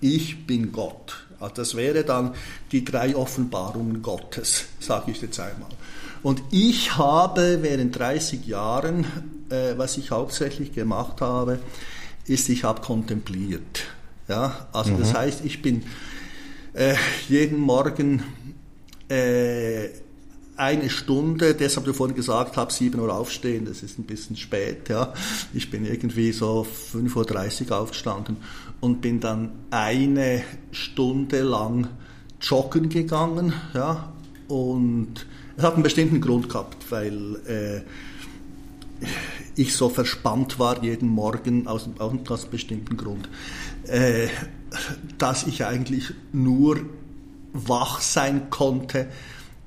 ich 0.05 0.45
bin 0.45 0.71
Gott. 0.71 1.25
Also 1.39 1.55
das 1.55 1.75
wäre 1.75 2.03
dann 2.03 2.33
die 2.71 2.85
drei 2.85 3.15
Offenbarungen 3.15 4.01
Gottes, 4.01 4.65
sage 4.79 5.11
ich 5.11 5.21
jetzt 5.21 5.39
einmal. 5.39 5.69
Und 6.23 6.41
ich 6.51 6.97
habe 6.97 7.59
während 7.61 7.97
30 7.97 8.45
Jahren, 8.47 9.05
äh, 9.49 9.77
was 9.77 9.97
ich 9.97 10.11
hauptsächlich 10.11 10.73
gemacht 10.73 11.21
habe, 11.21 11.59
ist, 12.25 12.49
ich 12.49 12.63
habe 12.63 12.81
kontempliert. 12.81 13.83
Ja, 14.27 14.67
also 14.71 14.91
mhm. 14.91 14.99
das 14.99 15.13
heißt, 15.13 15.45
ich 15.45 15.61
bin 15.61 15.83
äh, 16.73 16.95
jeden 17.27 17.59
Morgen 17.59 18.23
äh, 19.07 19.89
eine 20.57 20.89
Stunde, 20.89 21.53
deshalb 21.53 21.85
du 21.85 21.93
vorhin 21.93 22.15
gesagt 22.15 22.57
hast, 22.57 22.77
7 22.77 22.99
Uhr 22.99 23.13
aufstehen, 23.13 23.65
das 23.65 23.83
ist 23.83 23.99
ein 23.99 24.05
bisschen 24.05 24.37
spät, 24.37 24.89
ja. 24.89 25.13
Ich 25.53 25.69
bin 25.69 25.85
irgendwie 25.85 26.31
so 26.31 26.65
5.30 26.93 27.69
Uhr 27.69 27.77
aufgestanden 27.77 28.37
und 28.85 29.01
bin 29.01 29.19
dann 29.19 29.51
eine 29.71 30.43
Stunde 30.71 31.41
lang 31.41 31.87
joggen 32.39 32.87
gegangen, 32.87 33.53
ja. 33.73 34.13
Und 34.47 35.25
es 35.57 35.63
hat 35.63 35.73
einen 35.73 35.81
bestimmten 35.81 36.21
Grund 36.21 36.49
gehabt, 36.49 36.91
weil 36.91 37.35
äh, 37.47 37.81
ich 39.55 39.73
so 39.73 39.89
verspannt 39.89 40.59
war 40.59 40.83
jeden 40.83 41.09
Morgen 41.09 41.65
aus, 41.65 41.89
einem 41.97 42.23
ganz 42.23 42.45
bestimmten 42.45 42.95
Grund, 42.95 43.27
äh, 43.87 44.27
dass 45.17 45.47
ich 45.47 45.65
eigentlich 45.65 46.13
nur 46.31 46.77
wach 47.53 48.01
sein 48.01 48.51
konnte, 48.51 49.07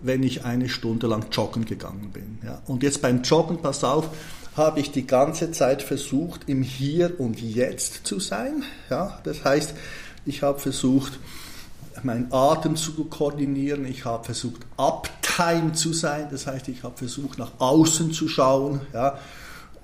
wenn 0.01 0.23
ich 0.23 0.45
eine 0.45 0.69
Stunde 0.69 1.09
lang 1.09 1.27
joggen 1.33 1.65
gegangen 1.65 2.11
bin. 2.13 2.39
Ja. 2.45 2.63
Und 2.69 2.85
jetzt 2.85 3.03
beim 3.03 3.23
Joggen, 3.23 3.59
pass 3.59 3.83
auf, 3.83 4.11
habe 4.59 4.81
ich 4.81 4.90
die 4.90 5.07
ganze 5.07 5.53
Zeit 5.53 5.83
versucht, 5.83 6.49
im 6.49 6.62
Hier 6.62 7.18
und 7.18 7.40
Jetzt 7.40 8.07
zu 8.07 8.21
sein. 8.21 8.64
Ja. 8.90 9.21
Das 9.25 9.44
heißt, 9.44 9.75
ich 10.27 10.42
habe 10.42 10.59
versucht, 10.59 11.18
meinen 12.03 12.33
Atem 12.33 12.77
zu 12.77 13.05
koordinieren, 13.05 13.87
ich 13.87 14.05
habe 14.05 14.25
versucht, 14.25 14.61
uptime 14.77 15.73
zu 15.73 15.92
sein, 15.92 16.29
das 16.31 16.47
heißt, 16.47 16.68
ich 16.68 16.83
habe 16.83 16.97
versucht, 16.97 17.38
nach 17.38 17.53
außen 17.59 18.12
zu 18.12 18.29
schauen. 18.29 18.81
Ja. 18.92 19.18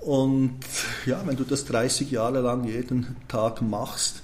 Und 0.00 0.58
ja, 1.06 1.22
wenn 1.24 1.36
du 1.36 1.44
das 1.44 1.64
30 1.64 2.10
Jahre 2.10 2.40
lang 2.40 2.64
jeden 2.64 3.16
Tag 3.26 3.62
machst, 3.62 4.23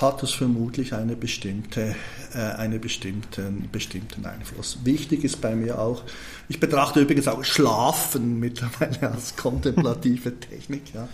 hat 0.00 0.22
das 0.22 0.32
vermutlich 0.32 0.94
eine 0.94 1.14
bestimmte, 1.14 1.94
äh, 2.34 2.38
einen 2.38 2.80
bestimmten, 2.80 3.68
bestimmten 3.70 4.24
Einfluss. 4.24 4.78
Wichtig 4.84 5.24
ist 5.24 5.40
bei 5.40 5.54
mir 5.54 5.78
auch, 5.78 6.02
ich 6.48 6.58
betrachte 6.58 7.00
übrigens 7.00 7.28
auch 7.28 7.44
Schlafen 7.44 8.40
mittlerweile 8.40 9.12
als 9.12 9.36
kontemplative 9.36 10.40
Technik. 10.40 10.94
Ja. 10.94 11.08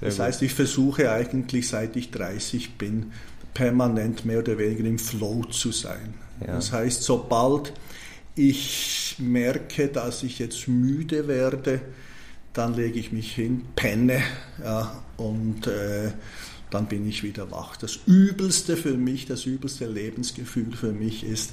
das 0.00 0.18
heißt, 0.18 0.42
ich 0.42 0.54
versuche 0.54 1.10
eigentlich, 1.10 1.68
seit 1.68 1.96
ich 1.96 2.10
30 2.10 2.78
bin, 2.78 3.12
permanent 3.54 4.24
mehr 4.24 4.38
oder 4.38 4.56
weniger 4.56 4.84
im 4.84 4.98
Flow 4.98 5.44
zu 5.44 5.72
sein. 5.72 6.14
Ja. 6.40 6.54
Das 6.54 6.70
heißt, 6.70 7.02
sobald 7.02 7.72
ich 8.36 9.16
merke, 9.18 9.88
dass 9.88 10.22
ich 10.22 10.38
jetzt 10.38 10.68
müde 10.68 11.26
werde, 11.26 11.80
dann 12.52 12.74
lege 12.74 12.98
ich 13.00 13.10
mich 13.10 13.34
hin, 13.34 13.64
penne 13.74 14.22
ja, 14.62 15.02
und 15.16 15.66
äh, 15.66 16.12
dann 16.70 16.86
bin 16.86 17.08
ich 17.08 17.22
wieder 17.22 17.50
wach. 17.50 17.76
Das 17.76 17.98
Übelste 18.06 18.76
für 18.76 18.96
mich, 18.96 19.26
das 19.26 19.46
übelste 19.46 19.86
Lebensgefühl 19.86 20.74
für 20.74 20.92
mich 20.92 21.24
ist, 21.24 21.52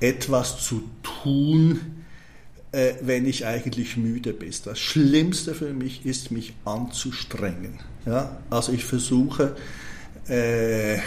etwas 0.00 0.62
zu 0.62 0.82
tun, 1.02 1.80
äh, 2.72 2.94
wenn 3.00 3.26
ich 3.26 3.46
eigentlich 3.46 3.96
müde 3.96 4.32
bin. 4.32 4.52
Das 4.64 4.78
Schlimmste 4.78 5.54
für 5.54 5.72
mich 5.72 6.04
ist, 6.06 6.30
mich 6.30 6.54
anzustrengen. 6.64 7.80
Ja? 8.06 8.38
Also 8.50 8.72
ich 8.72 8.84
versuche, 8.84 9.56
äh, 10.28 10.98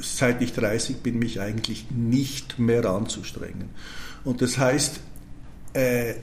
seit 0.00 0.42
ich 0.42 0.52
30 0.52 0.98
bin, 0.98 1.18
mich 1.18 1.40
eigentlich 1.40 1.90
nicht 1.90 2.58
mehr 2.58 2.84
anzustrengen. 2.84 3.70
Und 4.24 4.42
das 4.42 4.58
heißt, 4.58 5.00
äh, 5.74 6.14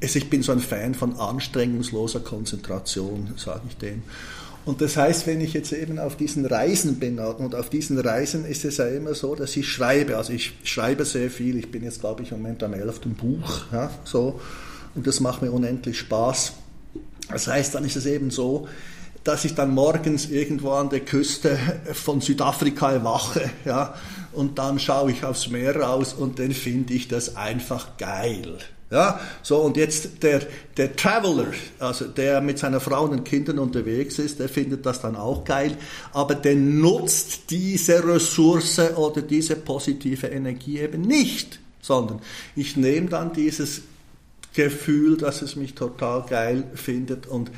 ich 0.00 0.30
bin 0.30 0.42
so 0.42 0.52
ein 0.52 0.60
Fan 0.60 0.94
von 0.94 1.16
anstrengungsloser 1.16 2.20
Konzentration, 2.20 3.34
sage 3.36 3.62
ich 3.68 3.76
dem. 3.76 4.02
Und 4.64 4.82
das 4.82 4.96
heißt, 4.96 5.26
wenn 5.26 5.40
ich 5.40 5.54
jetzt 5.54 5.72
eben 5.72 5.98
auf 5.98 6.16
diesen 6.16 6.44
Reisen 6.44 6.98
bin, 6.98 7.18
und 7.18 7.54
auf 7.54 7.70
diesen 7.70 7.98
Reisen 7.98 8.44
ist 8.44 8.64
es 8.64 8.76
ja 8.76 8.86
immer 8.86 9.14
so, 9.14 9.34
dass 9.34 9.56
ich 9.56 9.68
schreibe, 9.68 10.16
also 10.16 10.32
ich 10.32 10.52
schreibe 10.64 11.04
sehr 11.04 11.30
viel, 11.30 11.56
ich 11.56 11.70
bin 11.70 11.82
jetzt 11.82 12.00
glaube 12.00 12.22
ich 12.22 12.30
im 12.30 12.42
Moment 12.42 12.62
am 12.62 12.74
elften 12.74 13.14
Buch, 13.14 13.62
ja, 13.72 13.90
so, 14.04 14.40
und 14.94 15.06
das 15.06 15.20
macht 15.20 15.40
mir 15.40 15.50
unendlich 15.50 15.98
Spaß. 15.98 16.52
Das 17.30 17.46
heißt, 17.46 17.74
dann 17.74 17.84
ist 17.84 17.96
es 17.96 18.06
eben 18.06 18.30
so, 18.30 18.68
dass 19.24 19.44
ich 19.44 19.54
dann 19.54 19.70
morgens 19.70 20.28
irgendwo 20.28 20.72
an 20.72 20.90
der 20.90 21.00
Küste 21.00 21.58
von 21.92 22.20
Südafrika 22.20 22.92
erwache, 22.92 23.50
ja, 23.64 23.94
und 24.32 24.58
dann 24.58 24.78
schaue 24.78 25.10
ich 25.10 25.24
aufs 25.24 25.48
Meer 25.48 25.76
raus 25.76 26.12
und 26.12 26.38
dann 26.38 26.52
finde 26.52 26.92
ich 26.92 27.08
das 27.08 27.36
einfach 27.36 27.96
geil. 27.96 28.58
Ja, 28.90 29.20
so 29.42 29.58
und 29.58 29.76
jetzt 29.76 30.20
der, 30.24 30.42
der 30.76 30.96
Traveler, 30.96 31.52
also 31.78 32.06
der 32.06 32.40
mit 32.40 32.58
seiner 32.58 32.80
Frau 32.80 33.04
und 33.04 33.24
Kindern 33.24 33.60
unterwegs 33.60 34.18
ist, 34.18 34.40
der 34.40 34.48
findet 34.48 34.84
das 34.84 35.00
dann 35.00 35.14
auch 35.14 35.44
geil, 35.44 35.76
aber 36.12 36.34
der 36.34 36.56
nutzt 36.56 37.50
diese 37.50 38.04
Ressource 38.04 38.80
oder 38.96 39.22
diese 39.22 39.54
positive 39.54 40.26
Energie 40.26 40.80
eben 40.80 41.02
nicht, 41.02 41.60
sondern 41.80 42.20
ich 42.56 42.76
nehme 42.76 43.08
dann 43.08 43.32
dieses 43.32 43.82
Gefühl, 44.54 45.16
dass 45.16 45.42
es 45.42 45.54
mich 45.54 45.76
total 45.76 46.24
geil 46.28 46.64
findet 46.74 47.28
und 47.28 47.52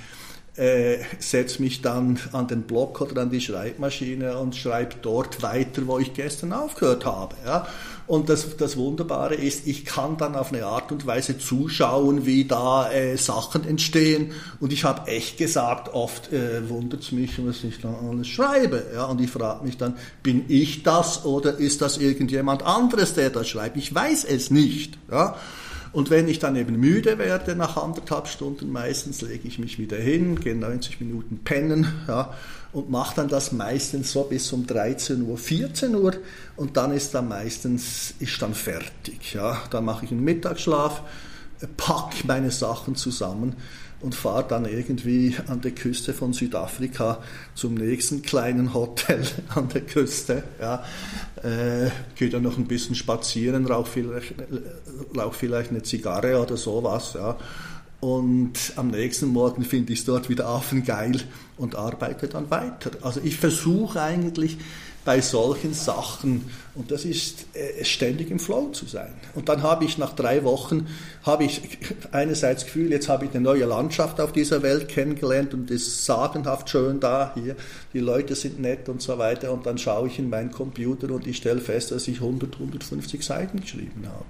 äh, 0.56 0.98
setze 1.18 1.62
mich 1.62 1.80
dann 1.80 2.18
an 2.32 2.46
den 2.46 2.62
Block 2.62 3.00
oder 3.00 3.22
an 3.22 3.30
die 3.30 3.40
Schreibmaschine 3.40 4.36
und 4.36 4.54
schreibe 4.54 4.96
dort 5.00 5.42
weiter, 5.42 5.86
wo 5.86 5.98
ich 5.98 6.12
gestern 6.12 6.52
aufgehört 6.52 7.06
habe. 7.06 7.34
Ja? 7.46 7.66
Und 8.06 8.28
das, 8.28 8.56
das 8.56 8.76
Wunderbare 8.76 9.34
ist, 9.34 9.66
ich 9.66 9.84
kann 9.84 10.16
dann 10.16 10.34
auf 10.34 10.52
eine 10.52 10.66
Art 10.66 10.90
und 10.92 11.06
Weise 11.06 11.38
zuschauen, 11.38 12.26
wie 12.26 12.44
da 12.44 12.90
äh, 12.90 13.16
Sachen 13.16 13.66
entstehen. 13.66 14.32
Und 14.60 14.72
ich 14.72 14.84
habe 14.84 15.08
echt 15.08 15.38
gesagt, 15.38 15.94
oft 15.94 16.32
äh, 16.32 16.68
wundert 16.68 17.02
es 17.02 17.12
mich, 17.12 17.44
was 17.44 17.62
ich 17.64 17.80
dann 17.80 17.94
alles 17.94 18.28
schreibe. 18.28 18.84
Ja? 18.94 19.04
Und 19.04 19.20
ich 19.20 19.30
frage 19.30 19.64
mich 19.64 19.76
dann, 19.76 19.96
bin 20.22 20.44
ich 20.48 20.82
das 20.82 21.24
oder 21.24 21.58
ist 21.58 21.80
das 21.80 21.98
irgendjemand 21.98 22.64
anderes, 22.64 23.14
der 23.14 23.30
das 23.30 23.48
schreibt? 23.48 23.76
Ich 23.76 23.94
weiß 23.94 24.24
es 24.24 24.50
nicht. 24.50 24.98
Ja? 25.10 25.36
Und 25.92 26.08
wenn 26.08 26.26
ich 26.26 26.38
dann 26.38 26.56
eben 26.56 26.80
müde 26.80 27.18
werde, 27.18 27.54
nach 27.54 27.76
anderthalb 27.76 28.26
Stunden 28.26 28.72
meistens, 28.72 29.20
lege 29.20 29.46
ich 29.46 29.58
mich 29.58 29.78
wieder 29.78 29.98
hin, 29.98 30.40
gehe 30.40 30.56
90 30.56 31.00
Minuten 31.00 31.40
pennen 31.44 31.86
ja, 32.08 32.32
und 32.72 32.90
mache 32.90 33.16
dann 33.16 33.28
das 33.28 33.52
meistens 33.52 34.12
so 34.12 34.24
bis 34.24 34.52
um 34.52 34.66
13 34.66 35.22
Uhr, 35.22 35.36
14 35.36 35.94
Uhr 35.94 36.14
und 36.56 36.76
dann 36.76 36.92
ist 36.92 37.14
dann 37.14 37.28
meistens 37.28 38.14
ist 38.18 38.40
dann 38.40 38.54
fertig. 38.54 39.34
Ja. 39.34 39.62
Dann 39.70 39.84
mache 39.84 40.04
ich 40.06 40.10
einen 40.10 40.24
Mittagsschlaf, 40.24 41.02
packe 41.76 42.26
meine 42.26 42.50
Sachen 42.50 42.96
zusammen 42.96 43.56
und 44.00 44.14
fahre 44.14 44.44
dann 44.48 44.64
irgendwie 44.64 45.36
an 45.46 45.60
der 45.60 45.72
Küste 45.72 46.12
von 46.12 46.32
Südafrika 46.32 47.18
zum 47.54 47.74
nächsten 47.74 48.22
kleinen 48.22 48.74
Hotel 48.74 49.22
an 49.54 49.68
der 49.68 49.82
Küste. 49.82 50.42
Ja. 50.60 50.84
Äh, 51.42 51.90
gehe 52.16 52.30
dann 52.30 52.42
noch 52.42 52.58
ein 52.58 52.66
bisschen 52.66 52.94
spazieren, 52.94 53.66
rauche 53.66 53.90
vielleicht, 53.90 54.34
rauch 55.16 55.34
vielleicht 55.34 55.70
eine 55.70 55.82
Zigarre 55.82 56.40
oder 56.40 56.56
sowas. 56.56 57.12
Ja. 57.14 57.36
Und 58.02 58.72
am 58.74 58.88
nächsten 58.88 59.28
Morgen 59.28 59.62
finde 59.62 59.92
ich 59.92 60.00
es 60.00 60.04
dort 60.04 60.28
wieder 60.28 60.48
affengeil 60.48 61.20
und 61.56 61.76
arbeite 61.76 62.26
dann 62.26 62.50
weiter. 62.50 62.90
Also 63.02 63.20
ich 63.22 63.36
versuche 63.36 64.02
eigentlich 64.02 64.58
bei 65.04 65.20
solchen 65.20 65.74
Sachen. 65.74 66.48
Und 66.74 66.90
das 66.90 67.04
ist 67.04 67.46
äh, 67.54 67.84
ständig 67.84 68.30
im 68.30 68.38
Flow 68.38 68.68
zu 68.68 68.86
sein. 68.86 69.12
Und 69.34 69.48
dann 69.48 69.62
habe 69.62 69.84
ich 69.84 69.98
nach 69.98 70.14
drei 70.14 70.44
Wochen, 70.44 70.86
habe 71.24 71.44
ich 71.44 71.60
einerseits 72.12 72.64
Gefühl, 72.64 72.92
jetzt 72.92 73.08
habe 73.08 73.24
ich 73.26 73.32
eine 73.32 73.40
neue 73.40 73.64
Landschaft 73.64 74.20
auf 74.20 74.32
dieser 74.32 74.62
Welt 74.62 74.88
kennengelernt 74.88 75.54
und 75.54 75.70
es 75.70 75.86
ist 75.86 76.04
sagenhaft 76.04 76.70
schön 76.70 77.00
da, 77.00 77.32
hier, 77.34 77.56
die 77.92 77.98
Leute 77.98 78.34
sind 78.34 78.60
nett 78.60 78.88
und 78.88 79.02
so 79.02 79.18
weiter. 79.18 79.52
Und 79.52 79.66
dann 79.66 79.76
schaue 79.76 80.06
ich 80.06 80.18
in 80.18 80.30
meinen 80.30 80.52
Computer 80.52 81.10
und 81.10 81.26
ich 81.26 81.38
stelle 81.38 81.60
fest, 81.60 81.90
dass 81.90 82.06
ich 82.08 82.20
100, 82.20 82.54
150 82.54 83.22
Seiten 83.22 83.60
geschrieben 83.60 84.06
habe. 84.06 84.26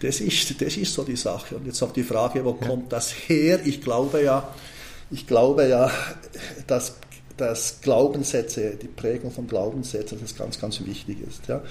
Das 0.00 0.20
ist, 0.20 0.60
das 0.60 0.76
ist 0.76 0.94
so 0.94 1.02
die 1.02 1.16
Sache. 1.16 1.56
Und 1.56 1.66
jetzt 1.66 1.80
noch 1.80 1.92
die 1.92 2.04
Frage, 2.04 2.44
wo 2.44 2.56
ja. 2.60 2.66
kommt 2.66 2.92
das 2.92 3.10
her? 3.10 3.60
Ich 3.64 3.80
glaube 3.80 4.22
ja, 4.22 4.48
ich 5.10 5.26
glaube 5.26 5.68
ja, 5.68 5.90
dass 6.66 6.96
dass 7.36 7.80
Glaubenssätze, 7.80 8.76
die 8.80 8.88
Prägung 8.88 9.30
von 9.30 9.46
Glaubenssätzen, 9.46 10.18
das 10.20 10.36
ganz, 10.36 10.60
ganz 10.60 10.84
wichtig 10.84 11.18
ist. 11.26 11.46
Ja. 11.48 11.62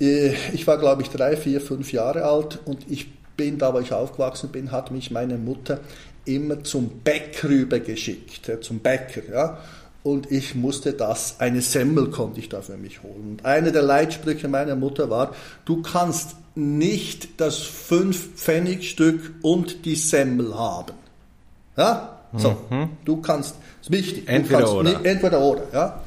Äh, 0.00 0.34
ich 0.52 0.66
war, 0.66 0.78
glaube 0.78 1.02
ich, 1.02 1.08
drei, 1.08 1.36
vier, 1.36 1.60
fünf 1.60 1.92
Jahre 1.92 2.24
alt 2.24 2.60
und 2.64 2.90
ich 2.90 3.12
bin, 3.36 3.58
da 3.58 3.74
wo 3.74 3.80
ich 3.80 3.92
aufgewachsen 3.92 4.50
bin, 4.50 4.72
hat 4.72 4.90
mich 4.90 5.10
meine 5.10 5.36
Mutter 5.38 5.80
immer 6.24 6.64
zum 6.64 6.88
Bäcker 7.04 7.48
rüber 7.48 7.80
geschickt, 7.80 8.50
zum 8.60 8.80
Bäcker. 8.80 9.22
Ja. 9.30 9.58
Und 10.02 10.30
ich 10.30 10.54
musste 10.54 10.92
das, 10.92 11.40
eine 11.40 11.60
Semmel 11.60 12.10
konnte 12.10 12.38
ich 12.38 12.48
da 12.48 12.62
für 12.62 12.76
mich 12.76 13.02
holen. 13.02 13.32
Und 13.32 13.44
einer 13.44 13.72
der 13.72 13.82
Leitsprüche 13.82 14.46
meiner 14.46 14.76
Mutter 14.76 15.10
war, 15.10 15.34
du 15.64 15.82
kannst 15.82 16.36
nicht 16.54 17.40
das 17.40 17.58
Fünf-Pfennig-Stück 17.58 19.34
und 19.42 19.84
die 19.84 19.96
Semmel 19.96 20.56
haben. 20.56 20.94
Ja? 21.76 22.20
So, 22.36 22.56
mhm. 22.70 22.90
du 23.04 23.20
kannst 23.20 23.56
ist 23.86 23.92
wichtig. 23.92 24.28
Entweder 24.28 24.72
oder. 24.72 24.82
Nicht, 24.90 25.04
entweder 25.04 25.40
oder, 25.40 25.62
ja. 25.72 26.02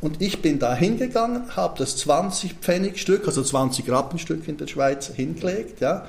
Und 0.00 0.20
ich 0.20 0.42
bin 0.42 0.58
da 0.58 0.74
hingegangen, 0.74 1.56
habe 1.56 1.78
das 1.78 1.96
20 1.96 2.56
Pfennigstück, 2.60 3.26
also 3.26 3.42
20 3.42 3.90
Rappenstück 3.90 4.46
in 4.48 4.58
der 4.58 4.66
Schweiz 4.66 5.08
hingelegt, 5.08 5.80
ja. 5.80 6.06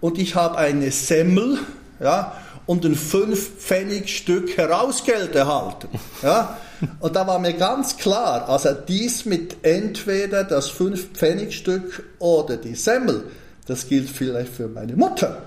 und 0.00 0.18
ich 0.18 0.34
habe 0.34 0.58
eine 0.58 0.90
Semmel, 0.90 1.58
ja, 2.00 2.34
und 2.66 2.84
ein 2.84 2.94
5-Pfennig-Stück 2.94 4.56
Herausgeld 4.56 5.34
erhalten. 5.34 5.88
Ja? 6.22 6.58
Und 7.00 7.16
da 7.16 7.26
war 7.26 7.38
mir 7.38 7.54
ganz 7.54 7.96
klar, 7.96 8.48
also 8.48 8.70
dies 8.72 9.24
mit 9.24 9.56
entweder 9.62 10.44
das 10.44 10.70
5-Pfennig-Stück 10.70 12.04
oder 12.18 12.56
die 12.58 12.74
Semmel, 12.74 13.24
das 13.66 13.88
gilt 13.88 14.08
vielleicht 14.08 14.52
für 14.52 14.68
meine 14.68 14.96
Mutter, 14.96 15.42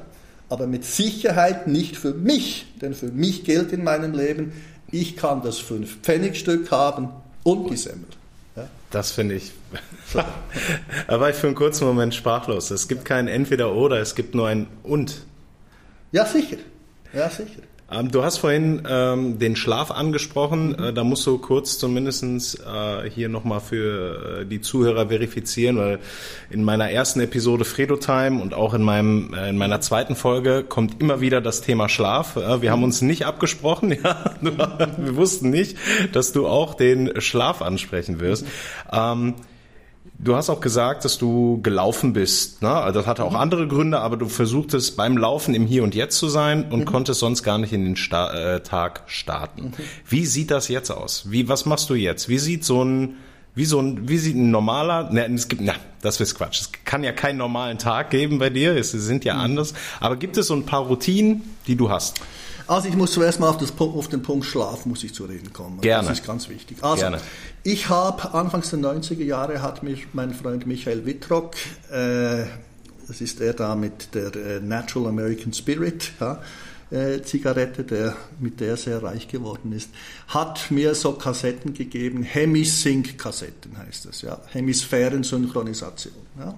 aber 0.49 0.67
mit 0.67 0.83
Sicherheit 0.83 1.67
nicht 1.67 1.95
für 1.95 2.13
mich, 2.13 2.65
denn 2.81 2.93
für 2.93 3.11
mich 3.11 3.43
gilt 3.43 3.71
in 3.71 3.83
meinem 3.83 4.13
Leben, 4.13 4.51
ich 4.93 5.17
kann 5.17 5.41
das 5.41 5.59
5-Pfennig-Stück 5.59 6.71
haben 6.71 7.09
und 7.43 7.69
die 7.69 7.77
Semmel. 7.77 8.07
Ja? 8.55 8.69
Das 8.91 9.11
finde 9.11 9.35
ich. 9.35 9.51
da 11.07 11.19
war 11.19 11.29
ich 11.29 11.35
für 11.35 11.47
einen 11.47 11.55
kurzen 11.55 11.85
Moment 11.85 12.13
sprachlos. 12.13 12.69
Es 12.71 12.87
gibt 12.87 13.03
kein 13.03 13.27
Entweder-Oder, 13.27 13.99
es 13.99 14.15
gibt 14.15 14.35
nur 14.35 14.47
ein 14.47 14.67
Und. 14.83 15.25
Ja, 16.11 16.25
sicher. 16.25 16.57
Ja, 17.11 17.29
sicher. 17.29 17.61
Ähm, 17.93 18.11
du 18.11 18.23
hast 18.23 18.37
vorhin 18.37 18.83
ähm, 18.89 19.39
den 19.39 19.55
Schlaf 19.55 19.91
angesprochen. 19.91 20.69
Mhm. 20.69 20.83
Äh, 20.83 20.93
da 20.93 21.03
musst 21.03 21.25
du 21.27 21.37
kurz 21.37 21.77
zumindest 21.77 22.23
äh, 22.23 23.09
hier 23.09 23.29
nochmal 23.29 23.59
für 23.59 24.41
äh, 24.41 24.45
die 24.45 24.61
Zuhörer 24.61 25.07
verifizieren, 25.07 25.77
weil 25.77 25.99
in 26.49 26.63
meiner 26.63 26.89
ersten 26.89 27.19
Episode 27.19 27.65
Fredo 27.65 27.97
Time 27.97 28.41
und 28.41 28.53
auch 28.53 28.73
in, 28.73 28.81
meinem, 28.81 29.33
äh, 29.33 29.49
in 29.49 29.57
meiner 29.57 29.81
zweiten 29.81 30.15
Folge 30.15 30.63
kommt 30.63 31.01
immer 31.01 31.21
wieder 31.21 31.41
das 31.41 31.61
Thema 31.61 31.89
Schlaf. 31.89 32.35
Äh, 32.35 32.61
wir 32.61 32.71
haben 32.71 32.83
uns 32.83 33.01
nicht 33.01 33.25
abgesprochen. 33.25 33.93
Ja? 34.03 34.33
wir 34.41 35.15
wussten 35.15 35.49
nicht, 35.49 35.77
dass 36.13 36.31
du 36.31 36.47
auch 36.47 36.73
den 36.73 37.21
Schlaf 37.21 37.61
ansprechen 37.61 38.19
wirst. 38.19 38.43
Mhm. 38.43 38.49
Ähm, 38.91 39.33
Du 40.23 40.35
hast 40.35 40.49
auch 40.49 40.61
gesagt, 40.61 41.03
dass 41.03 41.17
du 41.17 41.59
gelaufen 41.61 42.13
bist. 42.13 42.61
Ne? 42.61 42.69
Also 42.69 42.99
das 42.99 43.07
hatte 43.07 43.25
auch 43.25 43.31
mhm. 43.31 43.37
andere 43.37 43.67
Gründe, 43.67 43.99
aber 43.99 44.15
du 44.15 44.29
versuchtest 44.29 44.95
beim 44.95 45.17
Laufen 45.17 45.53
im 45.53 45.65
Hier 45.65 45.83
und 45.83 45.95
Jetzt 45.95 46.17
zu 46.17 46.29
sein 46.29 46.71
und 46.71 46.81
mhm. 46.81 46.85
konntest 46.85 47.19
sonst 47.19 47.43
gar 47.43 47.57
nicht 47.57 47.73
in 47.73 47.83
den 47.83 47.95
Sta 47.97 48.31
äh, 48.55 48.59
Tag 48.61 49.03
starten. 49.07 49.65
Mhm. 49.65 49.83
Wie 50.07 50.25
sieht 50.25 50.49
das 50.49 50.69
jetzt 50.69 50.91
aus? 50.91 51.29
Wie, 51.29 51.49
was 51.49 51.65
machst 51.65 51.89
du 51.89 51.95
jetzt? 51.95 52.29
Wie 52.29 52.37
sieht 52.37 52.63
so 52.63 52.83
ein, 52.83 53.15
wie 53.53 53.65
so 53.65 53.81
ein, 53.81 54.07
wie 54.07 54.17
sieht 54.17 54.35
ein 54.35 54.49
normaler, 54.49 55.11
ne, 55.11 55.25
es 55.33 55.49
gibt, 55.49 55.61
na, 55.61 55.73
das 56.01 56.21
ist 56.21 56.35
Quatsch. 56.35 56.61
Es 56.61 56.71
kann 56.85 57.03
ja 57.03 57.11
keinen 57.11 57.37
normalen 57.37 57.77
Tag 57.77 58.09
geben 58.09 58.39
bei 58.39 58.49
dir. 58.49 58.77
Es 58.77 58.91
sind 58.91 59.25
ja 59.25 59.33
mhm. 59.33 59.41
anders. 59.41 59.73
Aber 59.99 60.15
gibt 60.15 60.37
es 60.37 60.47
so 60.47 60.53
ein 60.53 60.65
paar 60.65 60.83
Routinen, 60.83 61.41
die 61.67 61.75
du 61.75 61.89
hast? 61.89 62.21
Also 62.67 62.87
ich 62.87 62.95
muss 62.95 63.11
zuerst 63.11 63.39
mal 63.39 63.49
auf, 63.49 63.57
das, 63.57 63.73
auf, 63.77 64.07
den 64.07 64.21
Punkt 64.21 64.45
Schlaf 64.45 64.85
muss 64.85 65.03
ich 65.03 65.13
zu 65.13 65.25
reden 65.25 65.51
kommen. 65.53 65.81
Gerne. 65.81 66.07
Das 66.07 66.19
ist 66.19 66.25
ganz 66.25 66.49
wichtig. 66.49 66.77
Also 66.81 67.01
Gerne. 67.01 67.19
ich 67.63 67.89
habe 67.89 68.33
Anfangs 68.33 68.69
der 68.69 68.79
90er 68.79 69.23
Jahre 69.23 69.61
hat 69.61 69.83
mich 69.83 70.07
mein 70.13 70.33
Freund 70.33 70.65
Michael 70.65 71.05
Wittrock, 71.05 71.55
äh, 71.91 72.45
das 73.07 73.21
ist 73.21 73.39
der 73.39 73.53
da 73.53 73.75
mit 73.75 74.15
der 74.15 74.35
äh, 74.35 74.59
Natural 74.61 75.09
American 75.09 75.51
Spirit, 75.51 76.13
ja, 76.19 76.41
äh, 76.89 77.21
Zigarette, 77.21 77.83
der, 77.83 78.15
mit 78.39 78.59
der 78.59 78.69
er 78.69 78.77
sehr 78.77 79.03
reich 79.03 79.27
geworden 79.27 79.73
ist, 79.73 79.89
hat 80.27 80.71
mir 80.71 80.95
so 80.95 81.13
Kassetten 81.13 81.73
gegeben, 81.73 82.23
Hemisync-Kassetten 82.23 83.77
heißt 83.77 84.05
das, 84.05 84.21
ja, 84.21 84.39
Hemisphärensynchronisation. 84.51 86.13
Ja. 86.39 86.57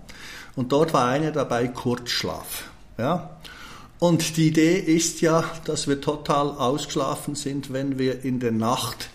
Und 0.55 0.71
dort 0.71 0.93
war 0.93 1.07
eine 1.07 1.31
dabei, 1.31 1.67
Kurzschlaf. 1.67 2.65
Ja. 2.97 3.37
Und 3.99 4.37
die 4.37 4.47
Idee 4.47 4.77
ist 4.77 5.21
ja, 5.21 5.43
dass 5.65 5.87
wir 5.87 6.01
total 6.01 6.49
ausgeschlafen 6.49 7.35
sind, 7.35 7.71
wenn 7.71 7.97
wir 7.97 8.23
in 8.23 8.39
der 8.39 8.51
Nacht 8.51 9.09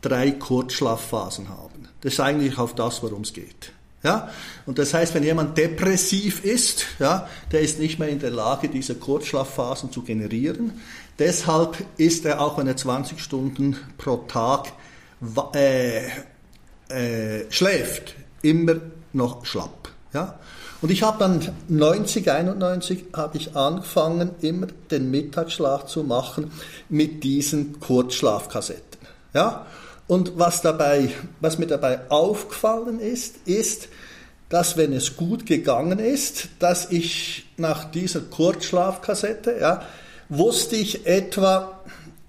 drei 0.00 0.30
Kurzschlafphasen 0.30 1.48
haben. 1.48 1.88
Das 2.00 2.14
ist 2.14 2.20
eigentlich 2.20 2.58
auf 2.58 2.74
das, 2.74 3.02
worum 3.02 3.22
es 3.22 3.32
geht. 3.32 3.72
Ja? 4.02 4.30
Und 4.66 4.78
das 4.78 4.94
heißt, 4.94 5.14
wenn 5.14 5.22
jemand 5.22 5.56
depressiv 5.56 6.44
ist, 6.44 6.86
ja, 6.98 7.28
der 7.52 7.60
ist 7.60 7.78
nicht 7.78 7.98
mehr 7.98 8.08
in 8.08 8.18
der 8.18 8.30
Lage, 8.30 8.68
diese 8.68 8.94
Kurzschlafphasen 8.96 9.92
zu 9.92 10.02
generieren. 10.02 10.80
Deshalb 11.18 11.76
ist 11.98 12.24
er 12.24 12.40
auch, 12.40 12.58
wenn 12.58 12.66
er 12.66 12.76
20 12.76 13.20
Stunden 13.20 13.76
pro 13.98 14.16
Tag 14.28 14.72
äh, 15.54 16.06
äh, 16.88 17.50
schläft, 17.50 18.16
immer 18.42 18.76
noch 19.12 19.44
schlapp. 19.44 19.90
Ja? 20.12 20.38
Und 20.82 20.90
ich 20.90 21.04
habe 21.04 21.18
dann 21.20 21.40
90, 21.68 22.28
91 22.28 23.04
habe 23.12 23.38
ich 23.38 23.54
angefangen, 23.54 24.32
immer 24.40 24.66
den 24.90 25.12
Mittagsschlaf 25.12 25.86
zu 25.86 26.02
machen 26.02 26.50
mit 26.88 27.22
diesen 27.22 27.78
Kurzschlafkassetten. 27.78 28.98
Ja? 29.32 29.66
Und 30.08 30.32
was, 30.38 30.60
dabei, 30.60 31.10
was 31.40 31.58
mir 31.58 31.68
dabei 31.68 32.10
aufgefallen 32.10 32.98
ist, 32.98 33.36
ist, 33.46 33.88
dass 34.48 34.76
wenn 34.76 34.92
es 34.92 35.16
gut 35.16 35.46
gegangen 35.46 36.00
ist, 36.00 36.48
dass 36.58 36.90
ich 36.90 37.46
nach 37.56 37.84
dieser 37.90 38.20
Kurzschlafkassette, 38.20 39.56
ja, 39.60 39.82
wusste 40.28 40.76
ich 40.76 41.06
etwa 41.06 41.80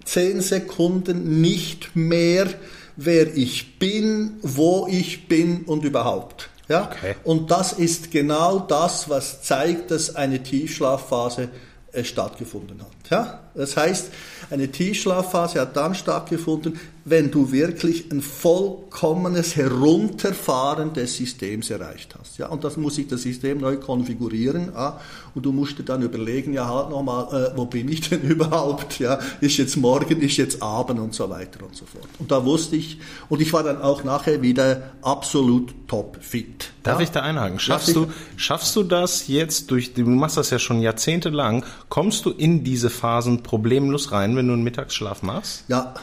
10 0.06 0.42
Sekunden 0.42 1.42
nicht 1.42 1.96
mehr, 1.96 2.48
wer 2.96 3.36
ich 3.36 3.80
bin, 3.80 4.38
wo 4.44 4.88
ich 4.90 5.28
bin 5.28 5.64
und 5.64 5.84
überhaupt. 5.84 6.50
Ja? 6.68 6.90
Okay. 6.92 7.16
Und 7.24 7.52
das 7.52 7.74
ist 7.74 8.12
genau 8.12 8.60
das, 8.60 9.10
was 9.10 9.42
zeigt, 9.42 9.92
dass 9.92 10.16
eine 10.16 10.42
Tiefschlafphase 10.42 11.50
äh, 11.92 12.04
stattgefunden 12.04 12.82
hat. 12.82 13.03
Ja? 13.14 13.40
Das 13.56 13.78
heißt, 13.78 14.12
eine 14.50 14.72
Tiefschlafphase 14.72 15.62
hat 15.62 15.78
dann 15.78 15.94
stattgefunden, 15.94 16.80
wenn 17.06 17.32
du 17.32 17.52
wirklich 17.52 18.12
ein 18.12 18.22
vollkommenes 18.22 19.56
Herunterfahren 19.56 20.94
des 20.94 21.18
Systems 21.18 21.70
erreicht 21.70 22.16
hast. 22.18 22.38
Ja? 22.38 22.48
Und 22.48 22.64
das 22.64 22.78
muss 22.78 22.96
sich 22.96 23.08
das 23.08 23.24
System 23.24 23.60
neu 23.60 23.76
konfigurieren. 23.78 24.72
Ja? 24.74 25.00
Und 25.36 25.46
du 25.46 25.52
musst 25.52 25.78
dir 25.80 25.84
dann 25.84 26.02
überlegen, 26.02 26.54
ja 26.54 26.68
halt 26.68 26.90
nochmal, 26.90 27.52
äh, 27.52 27.58
wo 27.58 27.66
bin 27.66 27.90
ich 27.90 28.10
denn 28.10 28.22
überhaupt? 28.30 29.00
Ja? 29.00 29.20
Ist 29.42 29.58
jetzt 29.58 29.76
morgen, 29.76 30.22
ist 30.22 30.38
jetzt 30.38 30.62
Abend 30.62 31.00
und 31.00 31.14
so 31.14 31.30
weiter 31.30 31.66
und 31.66 31.76
so 31.76 31.86
fort. 31.86 32.08
Und 32.20 32.32
da 32.32 32.44
wusste 32.46 32.78
ich, 32.78 33.00
und 33.28 33.42
ich 33.42 33.52
war 33.52 33.64
dann 33.64 33.82
auch 33.82 34.04
nachher 34.04 34.42
wieder 34.42 34.94
absolut 35.02 35.74
top 35.88 36.18
fit. 36.22 36.72
Darf 36.84 37.00
ja? 37.00 37.04
ich 37.04 37.12
da 37.12 37.22
einhaken? 37.22 37.60
Schaffst 37.60 37.96
du, 37.96 38.08
schaffst 38.38 38.76
du 38.76 38.84
das 38.84 39.28
jetzt 39.28 39.72
durch, 39.72 39.94
du 39.94 40.06
machst 40.06 40.38
das 40.38 40.50
ja 40.52 40.60
schon 40.60 40.82
jahrzehntelang, 40.82 41.66
kommst 41.90 42.26
du 42.26 42.30
in 42.30 42.64
diese 42.64 42.90
Phasen 43.04 43.44
problemlos 43.44 44.14
rein, 44.14 44.38
wenn 44.38 44.48
du 44.48 44.54
einen 44.54 44.64
Mittagsschlaf 44.64 45.24
machst? 45.24 45.66
Ja, 45.68 45.94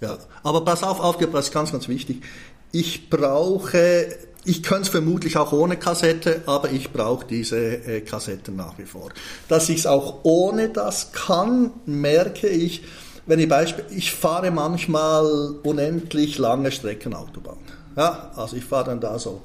ja. 0.00 0.18
Aber 0.44 0.64
pass 0.64 0.84
auf, 0.84 1.00
aufgepasst, 1.00 1.52
ganz, 1.52 1.72
ganz 1.72 1.88
wichtig. 1.88 2.22
Ich 2.70 3.10
brauche, 3.10 4.06
ich 4.44 4.62
könnte 4.62 4.82
es 4.82 4.88
vermutlich 4.90 5.36
auch 5.36 5.50
ohne 5.50 5.76
Kassette, 5.76 6.42
aber 6.46 6.70
ich 6.70 6.92
brauche 6.92 7.26
diese 7.26 7.58
äh, 7.58 8.02
Kassetten 8.02 8.54
nach 8.54 8.78
wie 8.78 8.84
vor. 8.84 9.10
Dass 9.48 9.68
ich 9.68 9.80
es 9.80 9.86
auch 9.86 10.20
ohne 10.22 10.68
das 10.68 11.10
kann, 11.10 11.72
merke 11.86 12.46
ich, 12.46 12.84
wenn 13.26 13.40
ich 13.40 13.48
Beispiel, 13.48 13.84
ich 13.90 14.12
fahre 14.12 14.52
manchmal 14.52 15.26
unendlich 15.64 16.38
lange 16.38 16.70
Strecken 16.70 17.14
Autobahn. 17.14 17.58
Ja, 17.96 18.30
also 18.36 18.54
ich 18.54 18.64
fahre 18.64 18.84
dann 18.84 19.00
da 19.00 19.18
so, 19.18 19.42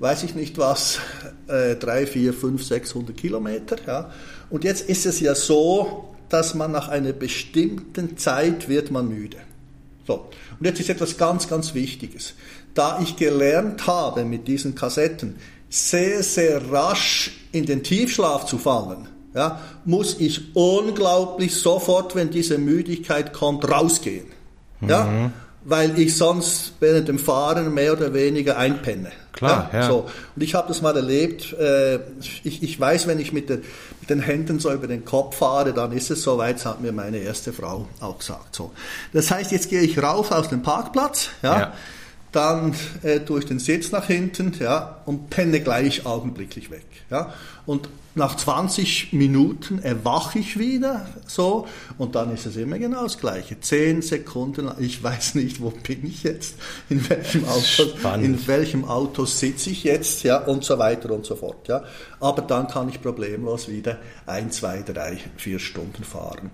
weiß 0.00 0.24
ich 0.24 0.34
nicht 0.34 0.58
was, 0.58 0.98
äh, 1.46 1.76
3, 1.76 2.08
4, 2.08 2.34
5, 2.34 2.64
600 2.64 3.16
Kilometer. 3.16 3.76
Ja. 3.86 4.10
Und 4.50 4.64
jetzt 4.64 4.88
ist 4.88 5.06
es 5.06 5.20
ja 5.20 5.36
so, 5.36 6.07
dass 6.28 6.54
man 6.54 6.72
nach 6.72 6.88
einer 6.88 7.12
bestimmten 7.12 8.16
Zeit 8.16 8.68
wird 8.68 8.90
man 8.90 9.08
müde. 9.08 9.38
So. 10.06 10.28
Und 10.58 10.66
jetzt 10.66 10.80
ist 10.80 10.90
etwas 10.90 11.16
ganz, 11.16 11.48
ganz 11.48 11.74
Wichtiges. 11.74 12.34
Da 12.74 13.00
ich 13.02 13.16
gelernt 13.16 13.86
habe, 13.86 14.24
mit 14.24 14.48
diesen 14.48 14.74
Kassetten 14.74 15.36
sehr, 15.68 16.22
sehr 16.22 16.70
rasch 16.70 17.32
in 17.52 17.66
den 17.66 17.82
Tiefschlaf 17.82 18.46
zu 18.46 18.58
fallen, 18.58 19.08
ja, 19.34 19.60
muss 19.84 20.18
ich 20.18 20.54
unglaublich 20.54 21.54
sofort, 21.54 22.14
wenn 22.14 22.30
diese 22.30 22.58
Müdigkeit 22.58 23.32
kommt, 23.32 23.70
rausgehen. 23.70 24.26
Ja? 24.80 25.04
Mhm 25.04 25.32
weil 25.68 25.98
ich 25.98 26.16
sonst 26.16 26.72
während 26.80 27.08
dem 27.08 27.18
Fahren 27.18 27.74
mehr 27.74 27.92
oder 27.92 28.14
weniger 28.14 28.56
einpenne. 28.56 29.12
Klar, 29.32 29.68
ja. 29.72 29.80
ja. 29.80 29.86
So. 29.86 30.08
Und 30.34 30.42
ich 30.42 30.54
habe 30.54 30.66
das 30.66 30.80
mal 30.80 30.96
erlebt. 30.96 31.52
Äh, 31.52 31.96
ich, 32.42 32.62
ich 32.62 32.80
weiß, 32.80 33.06
wenn 33.06 33.18
ich 33.18 33.32
mit, 33.32 33.50
der, 33.50 33.58
mit, 34.00 34.08
den 34.08 34.20
Händen 34.20 34.60
so 34.60 34.72
über 34.72 34.86
den 34.86 35.04
Kopf 35.04 35.36
fahre, 35.36 35.74
dann 35.74 35.92
ist 35.92 36.10
es 36.10 36.22
soweit, 36.22 36.64
hat 36.64 36.80
mir 36.80 36.92
meine 36.92 37.18
erste 37.18 37.52
Frau 37.52 37.86
auch 38.00 38.18
gesagt. 38.18 38.56
So. 38.56 38.72
Das 39.12 39.30
heißt, 39.30 39.52
jetzt 39.52 39.68
gehe 39.68 39.82
ich 39.82 40.02
rauf 40.02 40.32
aus 40.32 40.48
dem 40.48 40.62
Parkplatz, 40.62 41.28
ja, 41.42 41.58
ja. 41.58 41.72
Dann 42.32 42.74
äh, 43.02 43.20
durch 43.20 43.46
den 43.46 43.58
Sitz 43.58 43.90
nach 43.90 44.06
hinten 44.06 44.52
ja, 44.58 45.00
und 45.06 45.30
penne 45.30 45.60
gleich 45.60 46.06
augenblicklich 46.06 46.70
weg. 46.70 46.86
Ja. 47.10 47.32
Und 47.66 47.88
nach 48.14 48.36
20 48.36 49.12
Minuten 49.12 49.78
erwache 49.78 50.40
ich 50.40 50.58
wieder 50.58 51.06
so 51.26 51.66
und 51.98 52.14
dann 52.14 52.34
ist 52.34 52.46
es 52.46 52.56
immer 52.56 52.78
genau 52.78 53.04
das 53.04 53.18
Gleiche. 53.18 53.60
Zehn 53.60 54.02
Sekunden, 54.02 54.70
ich 54.78 55.02
weiß 55.02 55.36
nicht, 55.36 55.62
wo 55.62 55.70
bin 55.70 56.04
ich 56.06 56.24
jetzt, 56.24 56.56
in 56.88 57.08
welchem 57.08 57.44
Auto, 57.46 57.84
in 58.16 58.46
welchem 58.46 58.84
Auto 58.84 59.24
sitze 59.24 59.70
ich 59.70 59.84
jetzt, 59.84 60.24
ja 60.24 60.38
und 60.38 60.64
so 60.64 60.78
weiter 60.78 61.12
und 61.12 61.24
so 61.24 61.36
fort. 61.36 61.68
Ja. 61.68 61.84
Aber 62.20 62.42
dann 62.42 62.66
kann 62.68 62.88
ich 62.88 63.00
problemlos 63.00 63.68
wieder 63.68 63.98
ein, 64.26 64.50
zwei, 64.50 64.82
drei, 64.82 65.18
vier 65.36 65.58
Stunden 65.58 66.04
fahren. 66.04 66.50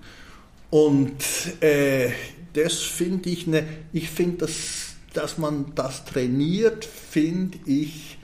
Und 0.71 1.23
äh, 1.61 2.11
das 2.53 2.75
finde 2.75 3.31
ich, 3.31 3.47
ne, 3.47 3.65
ich 3.93 4.11
finde, 4.11 4.39
dass, 4.39 4.94
dass 5.15 5.39
man 5.39 5.73
das 5.75 6.05
trainiert, 6.05 6.85
finde 6.85 7.59
ich 7.67 8.19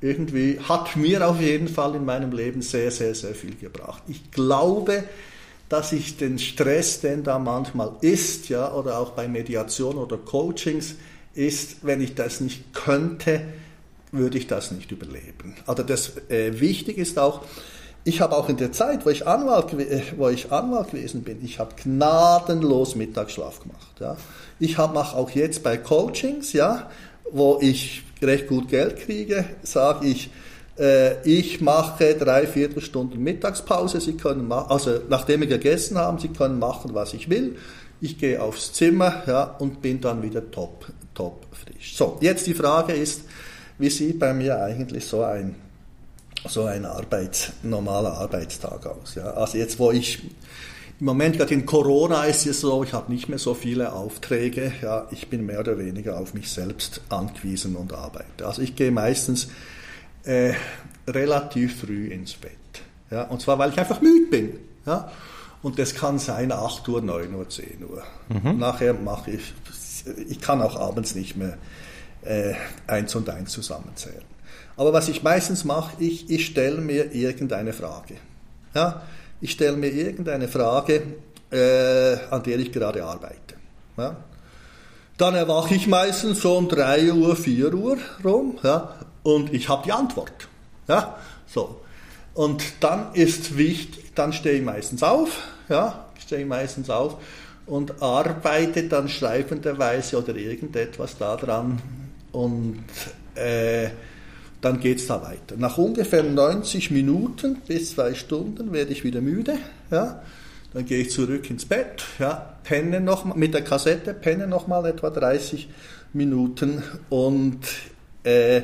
irgendwie 0.00 0.60
hat 0.60 0.96
mir 0.96 1.26
auf 1.28 1.40
jeden 1.40 1.68
Fall 1.68 1.96
in 1.96 2.04
meinem 2.04 2.32
Leben 2.32 2.62
sehr, 2.62 2.90
sehr, 2.90 3.14
sehr 3.14 3.34
viel 3.34 3.56
gebracht. 3.56 4.02
Ich 4.06 4.30
glaube, 4.30 5.04
dass 5.68 5.92
ich 5.92 6.16
den 6.16 6.38
Stress, 6.38 7.00
den 7.00 7.24
da 7.24 7.38
manchmal 7.38 7.92
ist, 8.00 8.48
ja, 8.48 8.72
oder 8.72 8.98
auch 8.98 9.10
bei 9.10 9.28
Mediation 9.28 9.96
oder 9.96 10.16
Coachings 10.16 10.94
ist, 11.34 11.84
wenn 11.84 12.00
ich 12.00 12.14
das 12.14 12.40
nicht 12.40 12.72
könnte, 12.72 13.42
würde 14.12 14.38
ich 14.38 14.46
das 14.46 14.70
nicht 14.70 14.90
überleben. 14.90 15.56
Also 15.66 15.82
das 15.82 16.16
äh, 16.30 16.60
wichtig 16.60 16.96
ist 16.96 17.18
auch, 17.18 17.42
ich 18.04 18.20
habe 18.22 18.36
auch 18.36 18.48
in 18.48 18.56
der 18.56 18.72
Zeit, 18.72 19.04
wo 19.04 19.10
ich 19.10 19.26
Anwalt, 19.26 19.72
äh, 19.74 20.02
wo 20.16 20.28
ich 20.28 20.50
Anwalt 20.50 20.92
gewesen 20.92 21.22
bin, 21.22 21.44
ich 21.44 21.58
habe 21.58 21.74
gnadenlos 21.82 22.94
Mittagsschlaf 22.94 23.60
gemacht. 23.60 24.00
Ja. 24.00 24.16
Ich 24.60 24.78
mache 24.78 25.16
auch 25.16 25.30
jetzt 25.30 25.62
bei 25.62 25.76
Coachings, 25.76 26.52
ja, 26.52 26.90
wo 27.30 27.58
ich 27.60 28.02
recht 28.22 28.48
gut 28.48 28.68
Geld 28.68 28.98
kriege, 28.98 29.44
sage 29.62 30.06
ich, 30.06 30.30
äh, 30.78 31.22
ich 31.28 31.60
mache 31.60 32.14
drei 32.14 32.46
Viertelstunden 32.46 33.22
Mittagspause. 33.22 34.00
Sie 34.00 34.14
können 34.14 34.50
also 34.50 35.00
nachdem 35.08 35.40
wir 35.40 35.48
gegessen 35.48 35.98
haben, 35.98 36.18
Sie 36.18 36.28
können 36.28 36.58
machen, 36.58 36.94
was 36.94 37.14
ich 37.14 37.28
will. 37.28 37.56
Ich 38.00 38.18
gehe 38.18 38.40
aufs 38.40 38.72
Zimmer 38.72 39.22
ja, 39.26 39.42
und 39.58 39.82
bin 39.82 40.00
dann 40.00 40.22
wieder 40.22 40.50
top, 40.50 40.86
top 41.14 41.46
frisch. 41.52 41.96
So, 41.96 42.18
jetzt 42.20 42.46
die 42.46 42.54
Frage 42.54 42.92
ist, 42.92 43.22
wie 43.78 43.90
sieht 43.90 44.18
bei 44.18 44.32
mir 44.32 44.60
eigentlich 44.60 45.04
so 45.04 45.22
ein 45.22 45.56
so 46.46 46.64
ein 46.64 46.84
Arbeits, 46.84 47.52
normaler 47.64 48.12
Arbeitstag 48.12 48.86
aus. 48.86 49.16
Ja. 49.16 49.32
Also 49.32 49.58
jetzt, 49.58 49.78
wo 49.80 49.90
ich 49.90 50.22
im 51.00 51.06
Moment 51.06 51.36
gerade 51.36 51.54
in 51.54 51.64
Corona 51.64 52.24
ist 52.24 52.46
es 52.46 52.60
so, 52.60 52.82
ich 52.82 52.92
habe 52.92 53.12
nicht 53.12 53.28
mehr 53.28 53.38
so 53.38 53.54
viele 53.54 53.92
Aufträge. 53.92 54.72
Ja, 54.82 55.06
ich 55.10 55.28
bin 55.28 55.46
mehr 55.46 55.60
oder 55.60 55.78
weniger 55.78 56.18
auf 56.18 56.34
mich 56.34 56.50
selbst 56.50 57.00
angewiesen 57.08 57.76
und 57.76 57.92
arbeite. 57.92 58.46
Also 58.46 58.62
ich 58.62 58.74
gehe 58.74 58.90
meistens 58.90 59.48
äh, 60.24 60.54
relativ 61.06 61.80
früh 61.80 62.08
ins 62.08 62.34
Bett. 62.34 62.52
Ja, 63.10 63.22
und 63.22 63.40
zwar, 63.40 63.58
weil 63.58 63.70
ich 63.70 63.78
einfach 63.78 64.00
müde 64.00 64.26
bin. 64.30 64.58
Ja. 64.86 65.10
Und 65.62 65.78
das 65.78 65.94
kann 65.94 66.18
sein 66.18 66.52
8 66.52 66.88
Uhr, 66.88 67.00
9 67.00 67.34
Uhr, 67.34 67.48
10 67.48 67.84
Uhr. 67.88 68.02
Mhm. 68.28 68.58
Nachher 68.58 68.94
mache 68.94 69.32
ich, 69.32 69.54
ich 70.28 70.40
kann 70.40 70.62
auch 70.62 70.76
abends 70.76 71.14
nicht 71.14 71.36
mehr 71.36 71.58
äh, 72.22 72.54
eins 72.86 73.14
und 73.14 73.28
eins 73.30 73.52
zusammenzählen. 73.52 74.22
Aber 74.76 74.92
was 74.92 75.08
ich 75.08 75.22
meistens 75.22 75.64
mache, 75.64 76.02
ich, 76.02 76.30
ich 76.30 76.46
stelle 76.46 76.80
mir 76.80 77.12
irgendeine 77.12 77.72
Frage. 77.72 78.14
Ja? 78.74 79.02
Ich 79.40 79.52
stelle 79.52 79.76
mir 79.76 79.90
irgendeine 79.90 80.48
Frage, 80.48 81.02
äh, 81.50 82.16
an 82.30 82.42
der 82.42 82.58
ich 82.58 82.72
gerade 82.72 83.04
arbeite. 83.04 83.54
Ja? 83.96 84.16
Dann 85.16 85.34
erwache 85.34 85.74
ich 85.74 85.86
meistens 85.86 86.40
so 86.40 86.56
um 86.56 86.68
3 86.68 87.12
Uhr, 87.12 87.36
4 87.36 87.74
Uhr 87.74 87.98
rum 88.24 88.58
ja? 88.62 88.94
und 89.22 89.52
ich 89.52 89.68
habe 89.68 89.82
die 89.84 89.92
Antwort. 89.92 90.48
Ja? 90.88 91.16
So. 91.46 91.80
Und 92.34 92.62
dann 92.80 93.14
ist 93.14 93.56
wichtig, 93.56 94.14
dann 94.14 94.32
stehe 94.32 94.58
ich 94.58 94.64
meistens 94.64 95.02
auf, 95.02 95.42
ja, 95.68 96.06
ich 96.30 96.46
meistens 96.46 96.90
auf 96.90 97.16
und 97.66 98.02
arbeite 98.02 98.84
dann 98.84 99.08
schreibenderweise 99.08 100.18
oder 100.18 100.36
irgendetwas 100.36 101.18
daran 101.18 101.80
und 102.32 102.84
äh, 103.34 103.88
dann 104.60 104.80
geht 104.80 104.98
es 104.98 105.06
da 105.06 105.22
weiter. 105.22 105.56
Nach 105.56 105.78
ungefähr 105.78 106.22
90 106.22 106.90
Minuten 106.90 107.56
bis 107.66 107.92
zwei 107.92 108.14
Stunden 108.14 108.72
werde 108.72 108.92
ich 108.92 109.04
wieder 109.04 109.20
müde. 109.20 109.54
Ja? 109.90 110.22
Dann 110.74 110.84
gehe 110.84 111.00
ich 111.00 111.10
zurück 111.10 111.48
ins 111.48 111.64
Bett, 111.64 112.04
ja, 112.18 112.56
penne 112.62 113.00
noch 113.00 113.24
mal, 113.24 113.36
mit 113.36 113.54
der 113.54 113.62
Kassette, 113.62 114.12
penne 114.12 114.46
nochmal 114.46 114.84
etwa 114.86 115.08
30 115.08 115.68
Minuten 116.12 116.82
und 117.08 117.60
äh, 118.24 118.62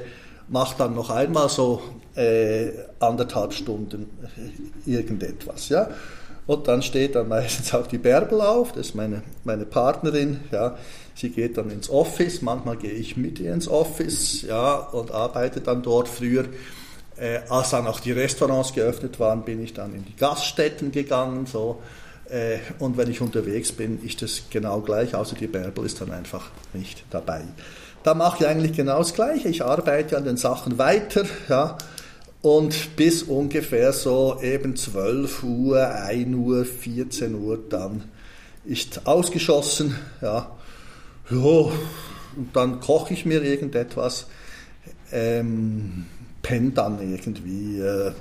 mache 0.49 0.76
dann 0.76 0.95
noch 0.95 1.11
einmal 1.11 1.49
so 1.49 1.82
äh, 2.14 2.70
anderthalb 3.01 3.55
Stunden 3.55 4.11
irgendetwas. 4.84 5.70
Ja? 5.70 5.88
Und 6.47 6.68
dann 6.68 6.82
steht 6.82 7.14
dann 7.14 7.28
meistens 7.28 7.72
auch 7.72 7.86
die 7.86 7.99
Bärbel 7.99 8.40
auf, 8.40 8.72
das 8.72 8.88
ist 8.88 8.95
meine, 8.95 9.22
meine 9.45 9.64
Partnerin, 9.64 10.40
ja, 10.53 10.76
Sie 11.15 11.31
geht 11.31 11.57
dann 11.57 11.71
ins 11.71 11.89
Office, 11.89 12.43
manchmal 12.43 12.77
gehe 12.77 12.93
ich 12.93 13.17
mit 13.17 13.39
ihr 13.39 13.55
ins 13.55 13.69
Office 13.69 14.43
ja, 14.43 14.75
und 14.75 15.12
arbeite 15.12 15.61
dann 15.61 15.83
dort. 15.83 16.09
Früher, 16.09 16.45
äh, 17.17 17.41
als 17.49 17.71
dann 17.71 17.87
auch 17.87 18.01
die 18.01 18.12
Restaurants 18.12 18.73
geöffnet 18.73 19.21
waren, 19.21 19.45
bin 19.45 19.62
ich 19.62 19.75
dann 19.75 19.95
in 19.95 20.05
die 20.05 20.17
Gaststätten 20.17 20.91
gegangen. 20.91 21.47
So. 21.47 21.81
Äh, 22.29 22.59
und 22.79 22.97
wenn 22.97 23.11
ich 23.11 23.21
unterwegs 23.21 23.71
bin, 23.71 24.05
ist 24.05 24.23
das 24.23 24.43
genau 24.51 24.81
gleich, 24.81 25.15
außer 25.15 25.37
die 25.37 25.47
Bärbel 25.47 25.87
ist 25.87 26.01
dann 26.01 26.11
einfach 26.11 26.51
nicht 26.73 27.05
dabei. 27.11 27.43
Da 28.03 28.15
mache 28.15 28.43
ich 28.43 28.49
eigentlich 28.49 28.73
genau 28.73 28.99
das 28.99 29.15
Gleiche. 29.15 29.49
Ich 29.49 29.65
arbeite 29.65 30.17
an 30.17 30.25
den 30.25 30.37
Sachen 30.37 30.79
weiter. 30.79 31.25
Ja, 31.49 31.79
und 32.43 32.97
bis 32.97 33.23
ungefähr 33.23 33.95
so 33.95 34.39
eben 34.43 34.77
12 34.77 35.43
Uhr, 35.45 35.89
1 35.89 36.37
Uhr, 36.37 36.65
14 36.67 37.35
Uhr 37.35 37.59
dann 37.71 38.05
ist 38.67 39.07
ausgeschossen. 39.07 39.97
Ja, 40.21 40.51
ja, 41.31 41.70
und 42.37 42.55
dann 42.55 42.81
koche 42.81 43.14
ich 43.14 43.25
mir 43.25 43.43
irgendetwas, 43.43 44.27
ähm, 45.12 46.07
penne 46.43 46.70
dann 46.70 47.01
irgendwie 47.01 47.79
äh, 47.79 48.09
ein 48.09 48.14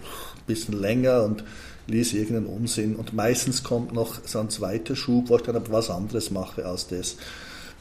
bisschen 0.47 0.80
länger 0.80 1.24
und 1.24 1.43
lese 1.88 2.18
irgendeinen 2.18 2.47
Unsinn. 2.47 2.95
Und 2.95 3.14
meistens 3.14 3.64
kommt 3.64 3.93
noch 3.93 4.20
so 4.26 4.39
ein 4.39 4.49
zweiter 4.49 4.95
Schub, 4.95 5.30
wo 5.30 5.36
ich 5.36 5.41
dann 5.41 5.56
aber 5.56 5.72
was 5.72 5.89
anderes 5.89 6.32
mache 6.32 6.66
als 6.66 6.88
das, 6.88 7.18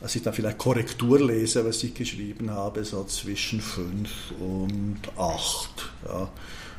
was 0.01 0.17
ich 0.17 0.23
dann 0.23 0.35
vielleicht 0.35 0.59
Korrektur 0.59 1.21
lese, 1.21 1.65
was 1.65 1.83
ich 1.85 1.95
geschrieben 1.95 2.51
habe, 2.51 2.85
so 2.85 3.05
zwischen 3.05 3.61
fünf 3.61 4.11
und 4.41 5.01
acht. 5.17 5.91
Ja. 6.07 6.29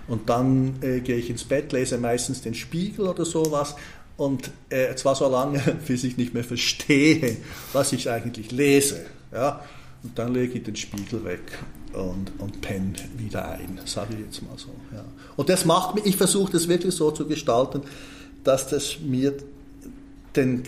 Und 0.08 0.30
dann 0.30 0.76
äh, 0.82 1.00
gehe 1.00 1.16
ich 1.16 1.30
ins 1.30 1.46
Bett, 1.46 1.72
lese 1.72 1.98
meistens 1.98 2.42
den 2.42 2.54
Spiegel 2.54 3.08
oder 3.08 3.24
sowas 3.24 3.76
und 4.18 4.52
äh, 4.70 4.96
zwar 4.96 5.16
so 5.16 5.30
lange, 5.30 5.60
bis 5.88 6.04
ich 6.04 6.18
nicht 6.18 6.34
mehr 6.34 6.44
verstehe, 6.44 7.38
was 7.74 7.94
ich 7.94 8.10
eigentlich 8.10 8.52
lese. 8.52 9.06
Ja? 9.32 9.62
Und 10.04 10.20
dann 10.20 10.34
lege 10.34 10.58
ich 10.58 10.64
den 10.64 10.76
Spiegel 10.76 11.24
weg 11.24 11.42
und, 11.94 12.32
und 12.40 12.62
penne 12.62 12.94
wieder 13.18 13.50
ein, 13.50 13.80
sage 13.86 14.14
ich 14.14 14.26
jetzt 14.26 14.42
mal 14.44 14.58
so. 14.58 14.70
Ja. 14.94 15.04
Und 15.38 15.50
das 15.50 15.66
macht 15.66 15.96
mich, 15.96 16.06
ich 16.06 16.18
versuche 16.18 16.52
das 16.52 16.68
wirklich 16.68 16.94
so 16.94 17.12
zu 17.12 17.28
gestalten, 17.28 17.82
dass 18.44 18.68
das 18.68 19.00
mir 19.00 19.34
den, 20.36 20.64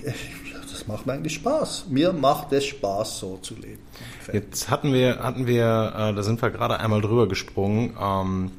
das 0.71 0.87
macht 0.87 1.05
mir 1.05 1.13
eigentlich 1.13 1.33
Spaß. 1.33 1.85
Mir 1.89 2.13
macht 2.13 2.53
es 2.53 2.65
Spaß, 2.65 3.19
so 3.19 3.37
zu 3.41 3.55
leben. 3.55 3.79
Jetzt 4.31 4.69
hatten 4.69 4.93
wir, 4.93 5.19
hatten 5.19 5.47
wir, 5.47 5.93
äh, 5.95 6.13
da 6.13 6.23
sind 6.23 6.41
wir 6.41 6.49
gerade 6.51 6.79
einmal 6.79 7.01
drüber 7.01 7.27
gesprungen, 7.27 7.95
ähm, 7.99 8.51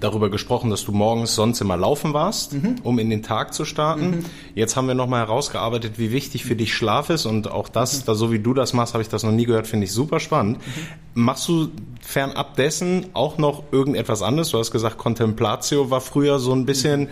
darüber 0.00 0.30
gesprochen, 0.30 0.70
dass 0.70 0.84
du 0.84 0.92
morgens 0.92 1.34
sonst 1.34 1.60
immer 1.60 1.76
laufen 1.76 2.12
warst, 2.12 2.54
mhm. 2.54 2.76
um 2.82 2.98
in 2.98 3.10
den 3.10 3.22
Tag 3.22 3.54
zu 3.54 3.64
starten. 3.64 4.10
Mhm. 4.10 4.24
Jetzt 4.54 4.76
haben 4.76 4.88
wir 4.88 4.94
nochmal 4.94 5.20
herausgearbeitet, 5.20 5.98
wie 5.98 6.12
wichtig 6.12 6.44
für 6.44 6.56
dich 6.56 6.74
Schlaf 6.74 7.10
ist 7.10 7.26
und 7.26 7.50
auch 7.50 7.68
das, 7.68 8.00
mhm. 8.00 8.06
da 8.06 8.14
so 8.14 8.32
wie 8.32 8.38
du 8.38 8.54
das 8.54 8.72
machst, 8.72 8.94
habe 8.94 9.02
ich 9.02 9.08
das 9.08 9.22
noch 9.22 9.32
nie 9.32 9.46
gehört, 9.46 9.66
finde 9.66 9.84
ich 9.84 9.92
super 9.92 10.20
spannend. 10.20 10.58
Mhm. 10.58 11.22
Machst 11.22 11.48
du 11.48 11.68
fernab 12.00 12.56
dessen 12.56 13.06
auch 13.14 13.38
noch 13.38 13.64
irgendetwas 13.72 14.22
anderes? 14.22 14.50
Du 14.50 14.58
hast 14.58 14.70
gesagt, 14.70 14.98
Contemplatio 14.98 15.90
war 15.90 16.00
früher 16.00 16.38
so 16.38 16.52
ein 16.52 16.66
bisschen 16.66 17.02
mhm. 17.02 17.08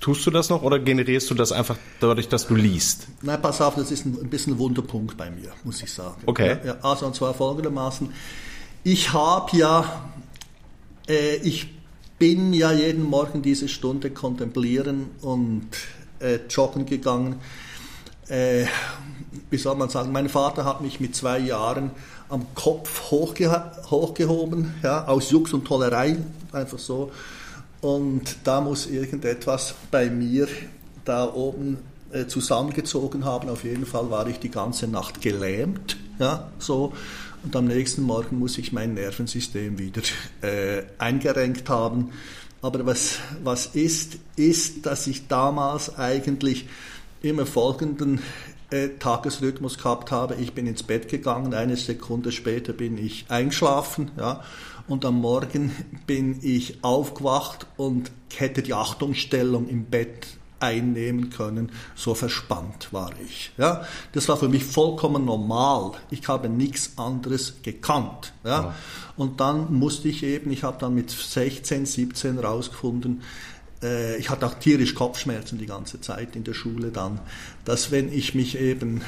Tust 0.00 0.24
du 0.26 0.30
das 0.30 0.48
noch 0.48 0.62
oder 0.62 0.78
generierst 0.78 1.28
du 1.30 1.34
das 1.34 1.50
einfach 1.50 1.76
dadurch, 2.00 2.28
dass 2.28 2.46
du 2.46 2.54
liest? 2.54 3.08
Nein, 3.20 3.42
pass 3.42 3.60
auf, 3.60 3.74
das 3.74 3.90
ist 3.90 4.06
ein, 4.06 4.30
bisschen 4.30 4.54
ein 4.54 4.58
Wunderpunkt 4.58 5.16
bei 5.16 5.28
mir, 5.28 5.50
muss 5.64 5.82
ich 5.82 5.92
sagen. 5.92 6.22
Okay. 6.24 6.58
Ja, 6.64 6.76
also 6.82 7.06
und 7.06 7.16
zwar 7.16 7.34
folgendermaßen. 7.34 8.12
Ich 8.84 9.12
habe 9.12 9.56
ja, 9.56 10.02
äh, 11.08 11.36
ich 11.36 11.77
bin 12.18 12.52
ja 12.52 12.72
jeden 12.72 13.04
Morgen 13.04 13.42
diese 13.42 13.68
Stunde 13.68 14.10
kontemplieren 14.10 15.06
und 15.22 15.68
äh, 16.20 16.40
joggen 16.50 16.84
gegangen. 16.86 17.36
Äh, 18.28 18.66
wie 19.50 19.56
soll 19.56 19.76
man 19.76 19.88
sagen, 19.88 20.12
mein 20.12 20.28
Vater 20.28 20.64
hat 20.64 20.80
mich 20.80 21.00
mit 21.00 21.14
zwei 21.14 21.38
Jahren 21.38 21.90
am 22.28 22.46
Kopf 22.54 23.10
hochge 23.10 23.72
hochgehoben, 23.90 24.74
ja, 24.82 25.06
aus 25.06 25.30
Jux 25.30 25.52
und 25.52 25.64
Tollerei, 25.64 26.16
einfach 26.52 26.78
so. 26.78 27.10
Und 27.80 28.36
da 28.44 28.60
muss 28.60 28.86
irgendetwas 28.86 29.74
bei 29.90 30.10
mir 30.10 30.48
da 31.04 31.32
oben 31.32 31.78
äh, 32.12 32.26
zusammengezogen 32.26 33.24
haben. 33.24 33.48
Auf 33.48 33.64
jeden 33.64 33.86
Fall 33.86 34.10
war 34.10 34.26
ich 34.26 34.40
die 34.40 34.50
ganze 34.50 34.88
Nacht 34.88 35.20
gelähmt, 35.20 35.96
ja, 36.18 36.50
so 36.58 36.92
und 37.48 37.56
am 37.56 37.64
nächsten 37.64 38.02
Morgen 38.02 38.38
muss 38.38 38.58
ich 38.58 38.74
mein 38.74 38.92
Nervensystem 38.92 39.78
wieder 39.78 40.02
äh, 40.42 40.82
eingerenkt 40.98 41.70
haben. 41.70 42.10
Aber 42.60 42.84
was, 42.84 43.20
was 43.42 43.68
ist, 43.68 44.18
ist, 44.36 44.84
dass 44.84 45.06
ich 45.06 45.28
damals 45.28 45.96
eigentlich 45.96 46.68
immer 47.22 47.46
folgenden 47.46 48.20
äh, 48.68 48.88
Tagesrhythmus 48.98 49.78
gehabt 49.78 50.10
habe. 50.10 50.34
Ich 50.34 50.52
bin 50.52 50.66
ins 50.66 50.82
Bett 50.82 51.08
gegangen, 51.08 51.54
eine 51.54 51.78
Sekunde 51.78 52.32
später 52.32 52.74
bin 52.74 52.98
ich 52.98 53.24
eingeschlafen, 53.30 54.10
ja, 54.18 54.44
und 54.86 55.06
am 55.06 55.18
Morgen 55.18 55.70
bin 56.06 56.40
ich 56.42 56.84
aufgewacht 56.84 57.66
und 57.78 58.10
hätte 58.36 58.62
die 58.62 58.74
Achtungsstellung 58.74 59.70
im 59.70 59.86
Bett 59.86 60.37
einnehmen 60.60 61.30
können, 61.30 61.70
so 61.94 62.14
verspannt 62.14 62.92
war 62.92 63.12
ich. 63.24 63.52
Ja, 63.56 63.84
das 64.12 64.28
war 64.28 64.36
für 64.36 64.48
mich 64.48 64.64
vollkommen 64.64 65.24
normal. 65.24 65.92
Ich 66.10 66.26
habe 66.28 66.48
nichts 66.48 66.92
anderes 66.96 67.56
gekannt. 67.62 68.32
Ja, 68.44 68.50
ja. 68.50 68.74
und 69.16 69.40
dann 69.40 69.72
musste 69.74 70.08
ich 70.08 70.22
eben, 70.22 70.50
ich 70.50 70.64
habe 70.64 70.78
dann 70.78 70.94
mit 70.94 71.10
16, 71.10 71.86
17 71.86 72.38
rausgefunden, 72.38 73.22
äh, 73.82 74.16
ich 74.16 74.30
hatte 74.30 74.46
auch 74.46 74.54
tierisch 74.54 74.94
Kopfschmerzen 74.94 75.58
die 75.58 75.66
ganze 75.66 76.00
Zeit 76.00 76.36
in 76.36 76.44
der 76.44 76.54
Schule 76.54 76.90
dann, 76.90 77.20
dass 77.64 77.90
wenn 77.90 78.12
ich 78.12 78.34
mich 78.34 78.58
eben 78.58 79.02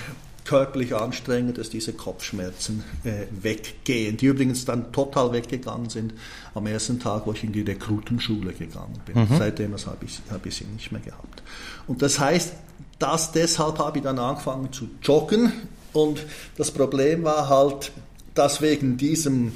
körperlich 0.51 0.96
anstrengend, 0.96 1.59
dass 1.59 1.70
diese 1.70 1.92
Kopfschmerzen 1.92 2.82
äh, 3.05 3.26
weggehen, 3.30 4.16
die 4.16 4.26
übrigens 4.26 4.64
dann 4.64 4.90
total 4.90 5.32
weggegangen 5.32 5.88
sind 5.90 6.12
am 6.55 6.66
ersten 6.66 6.98
Tag, 6.98 7.24
wo 7.26 7.32
ich 7.32 7.44
in 7.44 7.53
die 7.53 7.61
Rekrutenschule 7.61 8.53
gegangen 8.53 9.01
bin. 9.07 9.16
Mhm. 9.16 9.38
Seitdem 9.38 9.72
habe 9.72 10.05
ich, 10.05 10.20
hab 10.28 10.44
ich 10.44 10.57
sie 10.57 10.64
nicht 10.64 10.90
mehr 10.90 11.03
gehabt. 11.03 11.44
Und 11.86 12.03
das 12.03 12.18
heißt, 12.18 12.53
dass 12.98 13.30
deshalb 13.30 13.78
habe 13.78 13.98
ich 13.98 14.03
dann 14.03 14.18
angefangen 14.18 14.72
zu 14.72 14.88
joggen 15.01 15.53
und 15.92 16.26
das 16.57 16.72
Problem 16.72 17.22
war 17.22 17.48
halt, 17.48 17.92
dass 18.34 18.61
wegen 18.61 18.96
diesem 18.96 19.53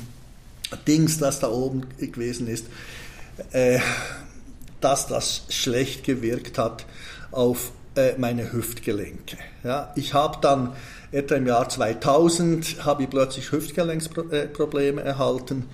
Dings, 0.86 1.18
das 1.18 1.40
da 1.40 1.50
oben 1.50 1.88
gewesen 1.98 2.46
ist, 2.46 2.66
äh, 3.50 3.80
dass 4.80 5.08
das 5.08 5.46
schlecht 5.48 6.04
gewirkt 6.04 6.56
hat 6.56 6.86
auf 7.32 7.72
meine 8.18 8.52
Hüftgelenke. 8.52 9.36
Ja, 9.62 9.92
ich 9.94 10.14
habe 10.14 10.38
dann 10.40 10.72
etwa 11.12 11.36
im 11.36 11.46
Jahr 11.46 11.68
2000 11.68 12.84
habe 12.84 13.04
ich 13.04 13.10
plötzlich 13.10 13.52
Hüftgelenksprobleme 13.52 15.02
erhalten 15.02 15.68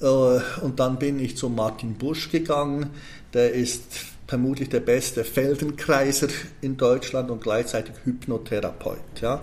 äh, 0.00 0.06
und 0.06 0.80
dann 0.80 0.98
bin 0.98 1.20
ich 1.20 1.36
zu 1.36 1.48
Martin 1.48 1.94
Busch 1.94 2.30
gegangen. 2.30 2.90
Der 3.34 3.52
ist 3.52 3.82
vermutlich 4.26 4.70
der 4.70 4.80
beste 4.80 5.24
Feldenkreiser 5.24 6.28
in 6.60 6.76
Deutschland 6.76 7.30
und 7.30 7.42
gleichzeitig 7.42 7.94
Hypnotherapeut. 8.04 9.20
Ja. 9.20 9.42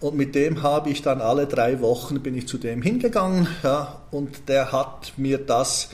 Und 0.00 0.16
mit 0.16 0.34
dem 0.34 0.62
habe 0.62 0.90
ich 0.90 1.02
dann 1.02 1.20
alle 1.20 1.46
drei 1.46 1.80
Wochen 1.80 2.20
bin 2.20 2.34
ich 2.34 2.48
zu 2.48 2.58
dem 2.58 2.80
hingegangen 2.82 3.48
ja, 3.62 4.00
und 4.10 4.48
der 4.48 4.72
hat 4.72 5.12
mir 5.16 5.38
das 5.38 5.90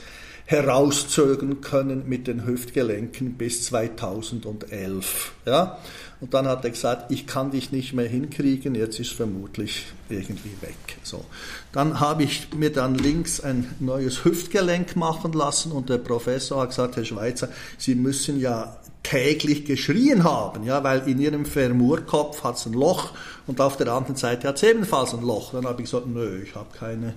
herauszögern 0.47 1.59
können 1.59 2.07
mit 2.07 2.25
den 2.25 2.47
Hüftgelenken 2.47 3.33
bis 3.33 3.65
2011. 3.65 5.33
Ja? 5.45 5.77
Und 6.21 6.33
dann 6.33 6.47
hat 6.47 6.63
er 6.63 6.71
gesagt, 6.71 7.11
ich 7.11 7.27
kann 7.27 7.51
dich 7.51 7.73
nicht 7.73 7.93
mehr 7.93 8.07
hinkriegen, 8.07 8.73
jetzt 8.73 8.97
ist 8.97 9.11
vermutlich 9.11 9.87
irgendwie 10.09 10.55
weg. 10.61 10.97
So. 11.03 11.25
Dann 11.73 11.99
habe 11.99 12.23
ich 12.23 12.53
mir 12.55 12.71
dann 12.71 12.95
links 12.95 13.41
ein 13.41 13.75
neues 13.81 14.23
Hüftgelenk 14.23 14.95
machen 14.95 15.33
lassen 15.33 15.73
und 15.73 15.89
der 15.89 15.97
Professor 15.97 16.61
hat 16.61 16.69
gesagt, 16.69 16.95
Herr 16.95 17.05
Schweizer, 17.05 17.49
Sie 17.77 17.95
müssen 17.95 18.39
ja 18.39 18.77
täglich 19.03 19.65
geschrien 19.65 20.23
haben, 20.23 20.63
ja, 20.63 20.83
weil 20.83 21.07
in 21.07 21.19
ihrem 21.19 21.45
Femurkopf 21.45 22.43
hat 22.43 22.55
es 22.55 22.65
ein 22.65 22.73
Loch 22.73 23.11
und 23.47 23.59
auf 23.59 23.77
der 23.77 23.87
anderen 23.89 24.15
Seite 24.15 24.47
hat 24.47 24.55
es 24.55 24.63
ebenfalls 24.63 25.13
ein 25.13 25.21
Loch. 25.21 25.51
Dann 25.51 25.65
habe 25.65 25.81
ich 25.81 25.91
gesagt, 25.91 26.07
nö, 26.07 26.41
ich 26.41 26.55
habe 26.55 26.69
keine 26.77 27.13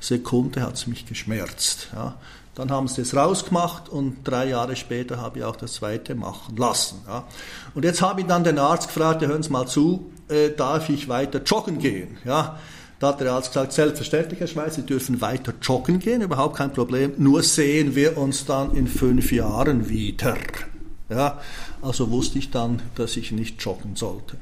Sekunde, 0.00 0.62
hat 0.62 0.74
es 0.74 0.86
mich 0.86 1.06
geschmerzt. 1.06 1.88
Ja. 1.94 2.16
Dann 2.60 2.70
haben 2.70 2.88
sie 2.88 3.00
es 3.00 3.16
rausgemacht 3.16 3.88
und 3.88 4.18
drei 4.22 4.48
Jahre 4.48 4.76
später 4.76 5.18
habe 5.18 5.38
ich 5.38 5.44
auch 5.46 5.56
das 5.56 5.72
zweite 5.72 6.14
machen 6.14 6.58
lassen. 6.58 7.00
Ja. 7.06 7.24
Und 7.74 7.86
jetzt 7.86 8.02
habe 8.02 8.20
ich 8.20 8.26
dann 8.26 8.44
den 8.44 8.58
Arzt 8.58 8.88
gefragt, 8.88 9.22
hören 9.26 9.42
Sie 9.42 9.48
mal 9.48 9.66
zu, 9.66 10.12
äh, 10.28 10.50
darf 10.50 10.90
ich 10.90 11.08
weiter 11.08 11.40
joggen 11.42 11.78
gehen? 11.78 12.18
Ja. 12.26 12.58
Da 12.98 13.08
hat 13.08 13.20
der 13.22 13.32
Arzt 13.32 13.54
gesagt, 13.54 13.72
selbstverständlich, 13.72 14.40
Herr 14.40 14.46
Schweiz, 14.46 14.74
Sie 14.74 14.84
dürfen 14.84 15.22
weiter 15.22 15.54
joggen 15.62 16.00
gehen, 16.00 16.20
überhaupt 16.20 16.54
kein 16.54 16.70
Problem, 16.70 17.14
nur 17.16 17.42
sehen 17.42 17.94
wir 17.94 18.18
uns 18.18 18.44
dann 18.44 18.76
in 18.76 18.86
fünf 18.86 19.32
Jahren 19.32 19.88
wieder. 19.88 20.36
Ja, 21.08 21.40
also 21.82 22.10
wusste 22.10 22.38
ich 22.38 22.50
dann, 22.50 22.82
dass 22.94 23.16
ich 23.16 23.32
nicht 23.32 23.62
joggen 23.62 23.96
sollte. 23.96 24.36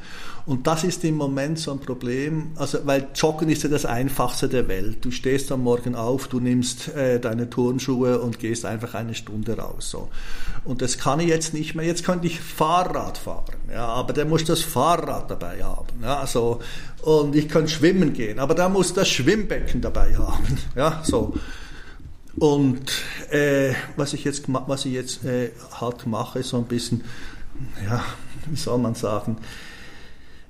Und 0.46 0.66
das 0.66 0.82
ist 0.82 1.04
im 1.04 1.16
Moment 1.16 1.58
so 1.58 1.72
ein 1.72 1.78
Problem, 1.78 2.52
also 2.56 2.78
weil 2.84 3.08
Joggen 3.14 3.50
ist 3.50 3.64
ja 3.64 3.68
das 3.68 3.84
Einfachste 3.84 4.48
der 4.48 4.66
Welt. 4.66 5.04
Du 5.04 5.10
stehst 5.10 5.52
am 5.52 5.62
Morgen 5.62 5.94
auf, 5.94 6.28
du 6.28 6.40
nimmst 6.40 6.88
äh, 6.88 7.20
deine 7.20 7.50
Turnschuhe 7.50 8.20
und 8.20 8.38
gehst 8.38 8.64
einfach 8.64 8.94
eine 8.94 9.14
Stunde 9.14 9.58
raus. 9.58 9.90
So. 9.90 10.08
Und 10.64 10.80
das 10.80 10.98
kann 10.98 11.20
ich 11.20 11.28
jetzt 11.28 11.52
nicht 11.52 11.74
mehr. 11.74 11.84
Jetzt 11.84 12.04
könnte 12.04 12.26
ich 12.26 12.40
Fahrrad 12.40 13.18
fahren, 13.18 13.56
ja, 13.70 13.86
aber 13.86 14.12
der 14.12 14.24
muss 14.24 14.44
das 14.44 14.62
Fahrrad 14.62 15.30
dabei 15.30 15.62
haben. 15.62 16.02
Ja, 16.02 16.26
so. 16.26 16.60
Und 17.02 17.36
ich 17.36 17.48
kann 17.48 17.68
schwimmen 17.68 18.12
gehen, 18.12 18.38
aber 18.38 18.54
da 18.54 18.68
muss 18.68 18.94
das 18.94 19.08
Schwimmbecken 19.08 19.80
dabei 19.80 20.16
haben. 20.16 20.58
Ja, 20.74 21.02
so. 21.02 21.34
Und 22.36 22.92
äh, 23.30 23.72
was 23.96 24.12
ich 24.12 24.24
jetzt, 24.24 24.44
was 24.46 24.84
ich 24.84 24.92
jetzt 24.92 25.24
äh, 25.24 25.50
halt 25.80 26.06
mache, 26.06 26.40
ist 26.40 26.50
so 26.50 26.58
ein 26.58 26.64
bisschen, 26.64 27.04
ja, 27.84 28.04
wie 28.46 28.56
soll 28.56 28.78
man 28.78 28.94
sagen, 28.94 29.38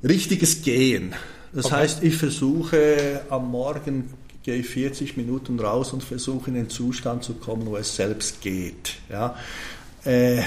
richtiges 0.03 0.63
Gehen. 0.63 1.15
Das 1.53 1.67
okay. 1.67 1.77
heißt, 1.77 2.03
ich 2.03 2.17
versuche 2.17 3.23
am 3.31 3.51
Morgen 3.51 4.11
gehe 4.43 4.57
ich 4.57 4.69
40 4.69 5.19
Minuten 5.19 5.61
raus 5.61 5.93
und 5.93 6.03
versuche 6.03 6.49
in 6.49 6.55
den 6.55 6.71
Zustand 6.71 7.23
zu 7.23 7.35
kommen, 7.35 7.67
wo 7.67 7.77
es 7.77 7.97
selbst 7.97 8.41
geht. 8.41 8.95
Ja. 9.11 9.37
Äh, 10.05 10.43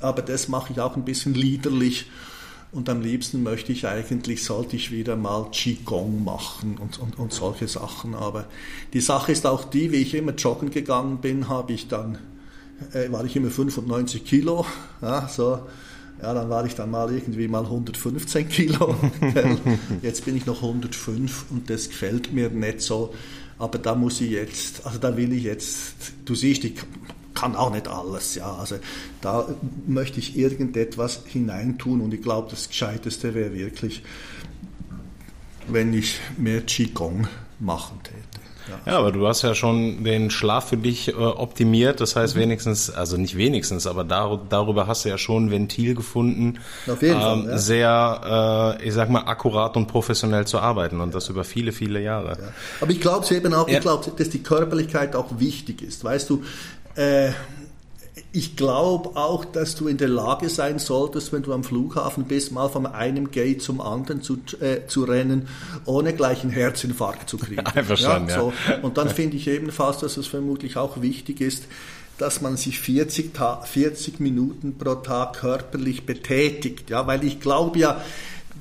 aber 0.00 0.22
das 0.22 0.48
mache 0.48 0.72
ich 0.72 0.80
auch 0.80 0.96
ein 0.96 1.04
bisschen 1.04 1.34
liederlich 1.34 2.06
und 2.76 2.90
am 2.90 3.00
liebsten 3.00 3.42
möchte 3.42 3.72
ich 3.72 3.86
eigentlich, 3.86 4.44
sollte 4.44 4.76
ich 4.76 4.92
wieder 4.92 5.16
mal 5.16 5.50
Qigong 5.50 6.22
machen 6.22 6.76
und, 6.78 6.98
und, 6.98 7.18
und 7.18 7.32
solche 7.32 7.68
Sachen. 7.68 8.14
Aber 8.14 8.44
die 8.92 9.00
Sache 9.00 9.32
ist 9.32 9.46
auch 9.46 9.64
die, 9.64 9.92
wie 9.92 9.96
ich 9.96 10.14
immer 10.14 10.32
joggen 10.32 10.70
gegangen 10.70 11.18
bin, 11.18 11.48
habe 11.48 11.72
ich 11.72 11.88
dann, 11.88 12.18
äh, 12.92 13.10
war 13.10 13.24
ich 13.24 13.34
immer 13.34 13.50
95 13.50 14.26
Kilo. 14.26 14.66
Ja, 15.00 15.26
so. 15.26 15.60
Ja, 16.20 16.34
dann 16.34 16.50
war 16.50 16.66
ich 16.66 16.74
dann 16.74 16.90
mal 16.90 17.10
irgendwie 17.10 17.48
mal 17.48 17.64
115 17.64 18.48
Kilo. 18.48 18.94
Jetzt 20.02 20.26
bin 20.26 20.36
ich 20.36 20.44
noch 20.44 20.62
105 20.62 21.46
und 21.50 21.70
das 21.70 21.88
gefällt 21.88 22.32
mir 22.32 22.50
nicht 22.50 22.82
so. 22.82 23.14
Aber 23.58 23.78
da 23.78 23.94
muss 23.94 24.20
ich 24.20 24.32
jetzt, 24.32 24.84
also 24.84 24.98
da 24.98 25.16
will 25.16 25.32
ich 25.32 25.44
jetzt, 25.44 25.94
du 26.26 26.34
siehst, 26.34 26.62
ich 26.64 26.74
kann 27.36 27.54
auch 27.54 27.70
nicht 27.70 27.86
alles, 27.86 28.34
ja. 28.34 28.52
Also 28.56 28.76
da 29.20 29.46
möchte 29.86 30.18
ich 30.18 30.36
irgendetwas 30.36 31.20
hineintun 31.26 32.00
und 32.00 32.12
ich 32.12 32.22
glaube, 32.22 32.48
das 32.50 32.68
Gescheiteste 32.68 33.34
wäre 33.34 33.54
wirklich, 33.54 34.02
wenn 35.68 35.92
ich 35.92 36.18
mehr 36.36 36.62
Qigong 36.62 37.28
machen 37.60 38.00
täte. 38.02 38.46
Ja. 38.68 38.92
ja. 38.92 38.98
aber 38.98 39.12
du 39.12 39.26
hast 39.26 39.42
ja 39.42 39.54
schon 39.54 40.04
den 40.04 40.30
Schlaf 40.30 40.68
für 40.68 40.76
dich 40.76 41.08
äh, 41.08 41.12
optimiert. 41.12 42.00
Das 42.00 42.16
heißt, 42.16 42.36
mhm. 42.36 42.40
wenigstens, 42.40 42.90
also 42.90 43.16
nicht 43.16 43.36
wenigstens, 43.36 43.86
aber 43.86 44.04
dar 44.04 44.40
darüber 44.48 44.86
hast 44.86 45.04
du 45.04 45.08
ja 45.08 45.18
schon 45.18 45.46
ein 45.46 45.50
Ventil 45.50 45.94
gefunden, 45.94 46.58
Auf 46.86 47.02
jeden 47.02 47.14
ähm, 47.14 47.20
Fall, 47.20 47.46
ja. 47.46 47.58
sehr, 47.58 48.76
äh, 48.80 48.86
ich 48.86 48.94
sag 48.94 49.10
mal, 49.10 49.22
akkurat 49.22 49.76
und 49.76 49.86
professionell 49.86 50.46
zu 50.46 50.58
arbeiten 50.58 51.00
und 51.00 51.14
das 51.14 51.28
über 51.28 51.44
viele, 51.44 51.72
viele 51.72 52.00
Jahre. 52.00 52.30
Ja. 52.30 52.48
Aber 52.80 52.90
ich 52.90 53.00
glaube 53.00 53.26
eben 53.34 53.54
auch, 53.54 53.68
ich 53.68 53.80
glaube, 53.80 54.10
dass 54.16 54.30
die 54.30 54.42
Körperlichkeit 54.42 55.14
auch 55.14 55.38
wichtig 55.38 55.82
ist. 55.82 56.04
Weißt 56.04 56.28
du, 56.30 56.42
äh, 56.96 57.30
ich 58.32 58.54
glaube 58.54 59.16
auch, 59.16 59.46
dass 59.46 59.76
du 59.76 59.88
in 59.88 59.96
der 59.96 60.08
Lage 60.08 60.50
sein 60.50 60.78
solltest, 60.78 61.32
wenn 61.32 61.42
du 61.42 61.54
am 61.54 61.64
Flughafen 61.64 62.24
bist, 62.24 62.52
mal 62.52 62.68
von 62.68 62.84
einem 62.86 63.30
Gate 63.30 63.62
zum 63.62 63.80
anderen 63.80 64.20
zu, 64.20 64.38
äh, 64.60 64.86
zu 64.86 65.04
rennen, 65.04 65.48
ohne 65.86 66.12
gleich 66.12 66.42
einen 66.42 66.50
Herzinfarkt 66.50 67.30
zu 67.30 67.38
kriegen. 67.38 67.60
Einverstanden, 67.66 68.28
ja, 68.28 68.40
so. 68.40 68.52
Und 68.82 68.98
dann 68.98 69.08
finde 69.08 69.38
ich 69.38 69.48
ebenfalls, 69.48 69.98
dass 69.98 70.18
es 70.18 70.26
vermutlich 70.26 70.76
auch 70.76 71.00
wichtig 71.00 71.40
ist, 71.40 71.64
dass 72.18 72.42
man 72.42 72.56
sich 72.58 72.78
40, 72.78 73.32
40 73.64 74.20
Minuten 74.20 74.76
pro 74.76 74.96
Tag 74.96 75.34
körperlich 75.34 76.04
betätigt. 76.04 76.90
Ja, 76.90 77.06
weil 77.06 77.24
ich 77.24 77.40
glaube 77.40 77.78
ja, 77.78 78.02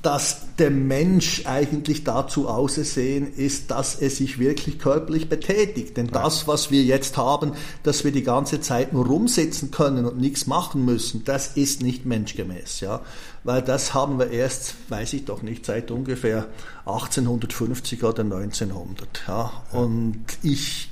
dass 0.06 0.56
der 0.60 0.70
Mensch 0.70 1.41
eigentlich 1.45 2.03
dazu 2.03 2.47
ausersehen 2.47 3.34
ist, 3.34 3.72
dass 3.72 3.95
er 3.95 4.12
sich 4.12 4.38
wirklich 4.38 4.78
körperlich 4.78 5.30
betätigt. 5.30 5.97
Denn 5.97 6.08
das, 6.08 6.47
was 6.47 6.70
wir 6.70 6.84
jetzt 6.84 7.18
haben, 7.18 7.53
dass 7.82 8.03
wir 8.03 8.12
die 8.12 8.22
ganze 8.22 8.62
Zeit 8.62 8.93
nur 8.93 9.08
rumsitzen 9.08 9.72
können 9.72 10.06
und 10.06 10.20
nichts 10.20 10.45
machen 10.45 10.86
müssen, 10.86 11.24
das 11.26 11.58
ist 11.58 11.82
nicht 11.82 12.06
menschgemäß. 12.06 12.82
Ja? 12.82 13.01
Weil 13.43 13.64
das 13.64 13.95
haben 13.95 14.20
wir 14.20 14.30
erst, 14.30 14.76
weiß 14.89 15.14
ich 15.14 15.26
doch 15.26 15.41
nicht, 15.41 15.66
seit 15.66 15.89
ungefähr 15.89 16.45
1850 16.86 18.03
oder 18.03 18.22
1900. 18.22 19.24
Ja? 19.28 19.64
Und 19.72 20.26
ich 20.43 20.89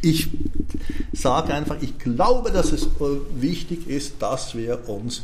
ich 0.00 0.30
sage 1.12 1.54
einfach, 1.54 1.76
ich 1.80 1.98
glaube, 1.98 2.50
dass 2.50 2.72
es 2.72 2.88
wichtig 3.36 3.88
ist, 3.88 4.14
dass 4.20 4.56
wir 4.56 4.88
uns 4.88 5.22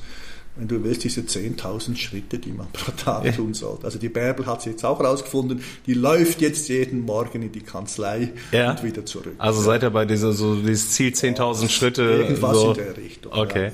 wenn 0.61 0.69
du 0.69 0.85
willst, 0.85 1.05
diese 1.05 1.23
10.000 1.23 1.97
Schritte, 1.97 2.39
die 2.39 2.53
man 2.53 2.67
pro 2.73 2.93
Tag 2.93 3.25
ja. 3.25 3.33
tun 3.33 3.55
sollte. 3.55 3.85
Also 3.85 3.99
die 3.99 4.11
Bärbel 4.11 4.45
hat 4.45 4.61
sie 4.61 4.71
jetzt 4.71 4.85
auch 4.85 5.01
rausgefunden, 5.01 5.63
die 5.87 5.95
läuft 5.95 6.43
jetzt 6.43 6.69
jeden 6.69 7.07
Morgen 7.07 7.43
in 7.43 7.51
die 7.51 7.63
Kanzlei 7.63 8.33
ja. 8.53 8.73
und 8.73 8.85
wieder 8.85 9.07
zurück. 9.07 9.35
Also 9.39 9.63
seid 9.63 9.83
ihr 9.83 9.91
bei 9.91 10.05
dieser, 10.05 10.33
so 10.33 10.57
dieses 10.57 10.91
Ziel 10.91 11.13
10.000 11.13 11.71
Schritte? 11.71 12.03
Irgendwas 12.03 12.57
so. 12.57 12.69
in 12.73 12.75
der 12.77 12.97
Richtung. 12.97 13.33
Okay. 13.33 13.73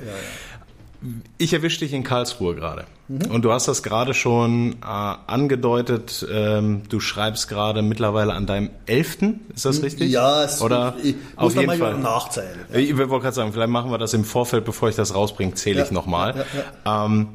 Ich 1.37 1.53
erwische 1.53 1.79
dich 1.79 1.93
in 1.93 2.03
Karlsruhe 2.03 2.55
gerade. 2.55 2.85
Mhm. 3.07 3.31
Und 3.31 3.43
du 3.43 3.51
hast 3.51 3.67
das 3.67 3.83
gerade 3.83 4.13
schon 4.13 4.73
äh, 4.81 4.85
angedeutet. 4.85 6.25
Ähm, 6.31 6.83
du 6.89 6.99
schreibst 6.99 7.47
gerade 7.47 7.81
mittlerweile 7.81 8.33
an 8.33 8.45
deinem 8.47 8.69
elften, 8.87 9.41
ist 9.55 9.65
das 9.65 9.81
richtig? 9.83 10.11
Ja, 10.11 10.43
es 10.43 10.61
Oder 10.61 10.95
ich, 11.01 11.09
ich 11.11 11.15
auf 11.35 11.43
muss 11.43 11.53
jeden 11.55 11.67
mal 11.67 11.77
Fall. 11.77 11.97
nachzählen. 11.99 12.59
Ja. 12.73 12.79
Ich 12.79 12.97
wollte 12.97 13.09
gerade 13.19 13.31
sagen, 13.35 13.53
vielleicht 13.53 13.69
machen 13.69 13.91
wir 13.91 13.97
das 13.97 14.13
im 14.13 14.23
Vorfeld, 14.25 14.65
bevor 14.65 14.89
ich 14.89 14.95
das 14.95 15.13
rausbringe, 15.13 15.53
zähle 15.53 15.79
Ja, 15.79 15.85
ich 15.85 15.91
nochmal. 15.91 16.45
ja, 16.85 17.05
Ähm, 17.05 17.27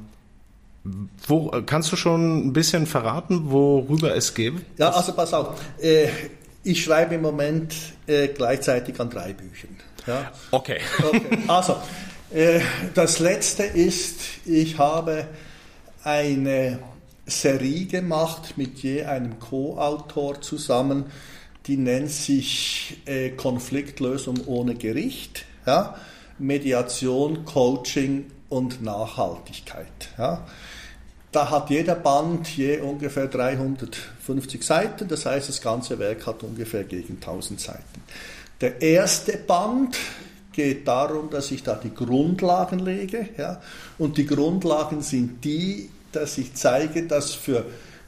wo, 1.29 1.51
kannst 1.65 1.93
du 1.93 1.97
schon 1.97 2.49
ein 2.49 2.53
bisschen 2.53 2.87
verraten, 2.87 3.51
worüber 3.53 4.15
es 4.17 4.35
geht? 4.35 4.55
Ja, 4.79 4.91
also 4.91 5.13
pass 5.13 5.33
auf. 5.33 5.61
Äh, 5.81 6.09
ich 6.65 6.83
schreibe 6.83 7.15
im 7.15 7.23
Moment 7.23 7.75
äh, 8.09 8.29
gleichzeitig 8.29 8.99
an 9.01 9.09
drei 9.09 9.33
Büchern. 9.33 9.77
Ja? 10.07 10.33
Okay. 10.51 10.81
Okay. 11.07 11.21
Also, 11.47 11.77
das 12.95 13.18
letzte 13.18 13.64
ist, 13.64 14.20
ich 14.47 14.78
habe 14.78 15.26
eine 16.03 16.78
Serie 17.26 17.87
gemacht 17.87 18.55
mit 18.57 18.78
je 18.78 19.05
einem 19.05 19.39
Co-Autor 19.39 20.41
zusammen, 20.41 21.07
die 21.66 21.76
nennt 21.76 22.11
sich 22.11 23.01
äh, 23.05 23.30
Konfliktlösung 23.30 24.47
ohne 24.47 24.74
Gericht, 24.74 25.45
ja? 25.66 25.95
Mediation, 26.39 27.45
Coaching 27.45 28.30
und 28.49 28.83
Nachhaltigkeit. 28.83 29.87
Ja? 30.18 30.47
Da 31.30 31.51
hat 31.51 31.70
jeder 31.70 31.95
Band 31.95 32.49
je 32.49 32.80
ungefähr 32.80 33.28
350 33.28 34.62
Seiten, 34.62 35.07
das 35.07 35.24
heißt, 35.26 35.49
das 35.49 35.61
ganze 35.61 35.99
Werk 35.99 36.26
hat 36.26 36.43
ungefähr 36.43 36.85
gegen 36.85 37.14
1000 37.14 37.61
Seiten. 37.61 38.03
Der 38.61 38.80
erste 38.83 39.37
Band 39.37 39.97
geht 40.53 40.86
darum, 40.86 41.30
dass 41.30 41.50
ich 41.50 41.62
da 41.62 41.74
die 41.74 41.94
Grundlagen 41.94 42.78
lege. 42.78 43.28
Ja? 43.36 43.61
Und 43.98 44.18
die 44.18 44.26
Grundlagen 44.26 45.03
sind 45.03 45.44
die, 45.44 45.90
dass 46.12 46.38
ich 46.38 46.55
zeige, 46.55 47.05
dass 47.05 47.32
für 47.32 47.64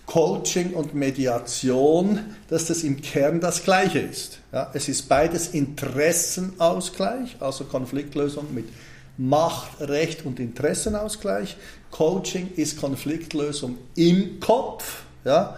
Coaching 0.06 0.74
und 0.74 0.94
Mediation, 0.94 2.20
dass 2.48 2.66
das 2.66 2.84
im 2.84 3.00
Kern 3.00 3.40
das 3.40 3.64
Gleiche 3.64 4.00
ist. 4.00 4.38
Ja? 4.52 4.70
Es 4.74 4.88
ist 4.88 5.08
beides 5.08 5.48
Interessenausgleich, 5.48 7.36
also 7.40 7.64
Konfliktlösung 7.64 8.54
mit 8.54 8.68
Macht, 9.16 9.80
Recht 9.80 10.26
und 10.26 10.40
Interessenausgleich. 10.40 11.56
Coaching 11.90 12.50
ist 12.56 12.78
Konfliktlösung 12.78 13.78
im 13.94 14.40
Kopf. 14.40 15.04
Ja? 15.24 15.56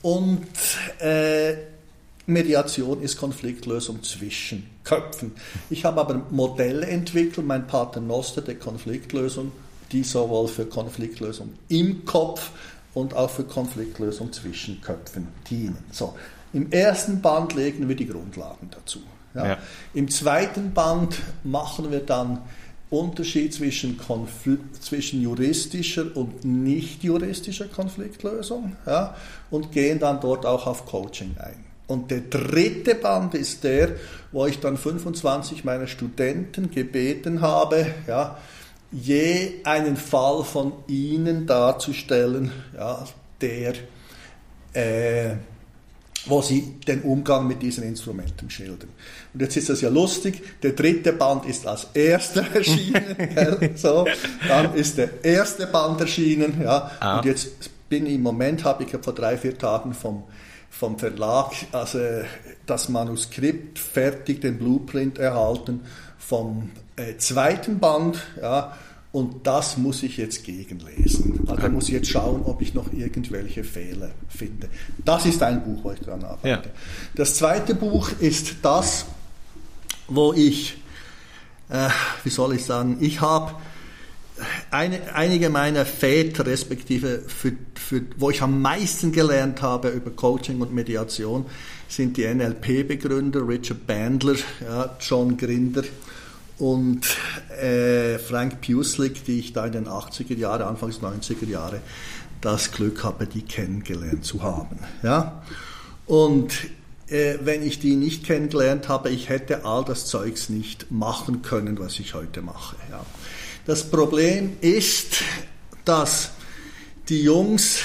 Und 0.00 0.46
äh, 0.98 1.71
Mediation 2.26 3.02
ist 3.02 3.16
Konfliktlösung 3.16 4.02
zwischen 4.02 4.68
Köpfen. 4.84 5.32
Ich 5.70 5.84
habe 5.84 6.00
aber 6.00 6.22
Modelle 6.30 6.86
entwickelt, 6.86 7.46
mein 7.46 7.66
Pater 7.66 8.00
Noster 8.00 8.42
der 8.42 8.56
Konfliktlösung, 8.56 9.52
die 9.90 10.02
sowohl 10.02 10.48
für 10.48 10.66
Konfliktlösung 10.66 11.52
im 11.68 12.04
Kopf 12.04 12.50
und 12.94 13.14
auch 13.14 13.30
für 13.30 13.44
Konfliktlösung 13.44 14.32
zwischen 14.32 14.80
Köpfen 14.80 15.28
dienen. 15.48 15.78
So, 15.90 16.14
Im 16.52 16.70
ersten 16.70 17.20
Band 17.20 17.54
legen 17.54 17.88
wir 17.88 17.96
die 17.96 18.06
Grundlagen 18.06 18.70
dazu. 18.70 19.00
Ja. 19.34 19.46
Ja. 19.46 19.58
Im 19.94 20.10
zweiten 20.10 20.72
Band 20.72 21.16
machen 21.42 21.90
wir 21.90 22.00
dann 22.00 22.42
Unterschied 22.90 23.54
zwischen, 23.54 23.96
Konfl 23.96 24.58
zwischen 24.78 25.22
juristischer 25.22 26.14
und 26.14 26.44
nicht 26.44 27.02
juristischer 27.02 27.66
Konfliktlösung 27.66 28.76
ja, 28.84 29.16
und 29.50 29.72
gehen 29.72 29.98
dann 29.98 30.20
dort 30.20 30.44
auch 30.44 30.66
auf 30.66 30.84
Coaching 30.84 31.34
ein. 31.38 31.71
Und 31.92 32.10
der 32.10 32.20
dritte 32.22 32.94
Band 32.94 33.34
ist 33.34 33.62
der, 33.64 33.90
wo 34.32 34.46
ich 34.46 34.58
dann 34.60 34.76
25 34.76 35.64
meiner 35.64 35.86
Studenten 35.86 36.70
gebeten 36.70 37.40
habe, 37.40 37.86
ja, 38.06 38.38
je 38.90 39.60
einen 39.64 39.96
Fall 39.96 40.42
von 40.44 40.72
ihnen 40.86 41.46
darzustellen, 41.46 42.50
ja, 42.76 43.04
der, 43.40 43.74
äh, 44.72 45.34
wo 46.26 46.40
sie 46.40 46.76
den 46.86 47.02
Umgang 47.02 47.46
mit 47.48 47.62
diesen 47.62 47.82
Instrumenten 47.84 48.48
schildern. 48.48 48.90
Und 49.34 49.40
jetzt 49.40 49.56
ist 49.56 49.68
das 49.68 49.80
ja 49.80 49.88
lustig, 49.88 50.42
der 50.62 50.72
dritte 50.72 51.12
Band 51.12 51.46
ist 51.46 51.66
als 51.66 51.88
erster 51.94 52.44
erschienen, 52.54 53.16
gell, 53.16 53.70
so, 53.74 54.06
dann 54.46 54.74
ist 54.74 54.98
der 54.98 55.24
erste 55.24 55.66
Band 55.66 56.00
erschienen, 56.00 56.60
ja, 56.62 56.90
Ah. 57.00 57.18
und 57.18 57.24
jetzt 57.24 57.48
bin 57.88 58.06
ich 58.06 58.14
im 58.14 58.22
Moment, 58.22 58.64
habe 58.64 58.84
ich 58.84 58.90
vor 59.02 59.14
drei, 59.14 59.36
vier 59.36 59.58
Tagen 59.58 59.92
vom, 59.94 60.22
vom 60.72 60.98
Verlag 60.98 61.52
also 61.70 62.00
das 62.66 62.88
Manuskript 62.88 63.78
fertig, 63.78 64.40
den 64.40 64.58
Blueprint 64.58 65.18
erhalten 65.18 65.82
vom 66.18 66.70
äh, 66.96 67.16
zweiten 67.18 67.78
Band, 67.78 68.18
ja, 68.40 68.76
und 69.12 69.46
das 69.46 69.76
muss 69.76 70.02
ich 70.02 70.16
jetzt 70.16 70.42
gegenlesen. 70.44 71.40
Also 71.46 71.60
da 71.60 71.68
muss 71.68 71.88
ich 71.88 71.94
jetzt 71.94 72.08
schauen, 72.08 72.42
ob 72.46 72.62
ich 72.62 72.72
noch 72.72 72.90
irgendwelche 72.94 73.62
Fehler 73.62 74.10
finde. 74.28 74.70
Das 75.04 75.26
ist 75.26 75.42
ein 75.42 75.62
Buch, 75.62 75.84
wo 75.84 75.92
ich 75.92 76.00
dran 76.00 76.24
arbeite. 76.24 76.68
Ja. 76.68 76.74
Das 77.14 77.36
zweite 77.36 77.74
Buch 77.74 78.10
ist 78.20 78.56
das, 78.62 79.04
wo 80.08 80.32
ich, 80.32 80.78
äh, 81.68 81.90
wie 82.24 82.30
soll 82.30 82.54
ich 82.54 82.64
sagen, 82.64 82.96
ich 83.00 83.20
habe 83.20 83.52
eine, 84.70 85.14
einige 85.14 85.50
meiner 85.50 85.84
Väter, 85.84 86.46
respektive 86.46 87.22
für, 87.26 87.52
für, 87.74 88.02
wo 88.16 88.30
ich 88.30 88.42
am 88.42 88.60
meisten 88.62 89.12
gelernt 89.12 89.62
habe 89.62 89.90
über 89.90 90.10
Coaching 90.10 90.60
und 90.60 90.72
Mediation, 90.72 91.46
sind 91.88 92.16
die 92.16 92.26
NLP-Begründer 92.26 93.46
Richard 93.46 93.86
Bandler, 93.86 94.36
ja, 94.60 94.96
John 95.00 95.36
Grinder 95.36 95.84
und 96.58 97.06
äh, 97.60 98.18
Frank 98.18 98.60
Puslik, 98.60 99.24
die 99.24 99.40
ich 99.40 99.52
da 99.52 99.66
in 99.66 99.72
den 99.72 99.88
80er 99.88 100.36
Jahren, 100.36 100.62
Anfangs 100.62 100.98
90er 101.00 101.48
Jahre 101.48 101.80
das 102.40 102.72
Glück 102.72 103.04
habe, 103.04 103.26
die 103.26 103.42
kennengelernt 103.42 104.24
zu 104.24 104.42
haben. 104.42 104.78
Ja? 105.02 105.42
Und 106.06 106.52
äh, 107.08 107.38
wenn 107.42 107.62
ich 107.62 107.78
die 107.78 107.96
nicht 107.96 108.24
kennengelernt 108.24 108.88
habe, 108.88 109.10
ich 109.10 109.28
hätte 109.28 109.64
all 109.64 109.84
das 109.84 110.06
Zeugs 110.06 110.48
nicht 110.48 110.90
machen 110.90 111.42
können, 111.42 111.78
was 111.78 111.98
ich 111.98 112.14
heute 112.14 112.42
mache. 112.42 112.76
Ja. 112.90 113.04
Das 113.64 113.84
Problem 113.84 114.56
ist, 114.60 115.22
dass 115.84 116.30
die 117.08 117.22
Jungs 117.22 117.78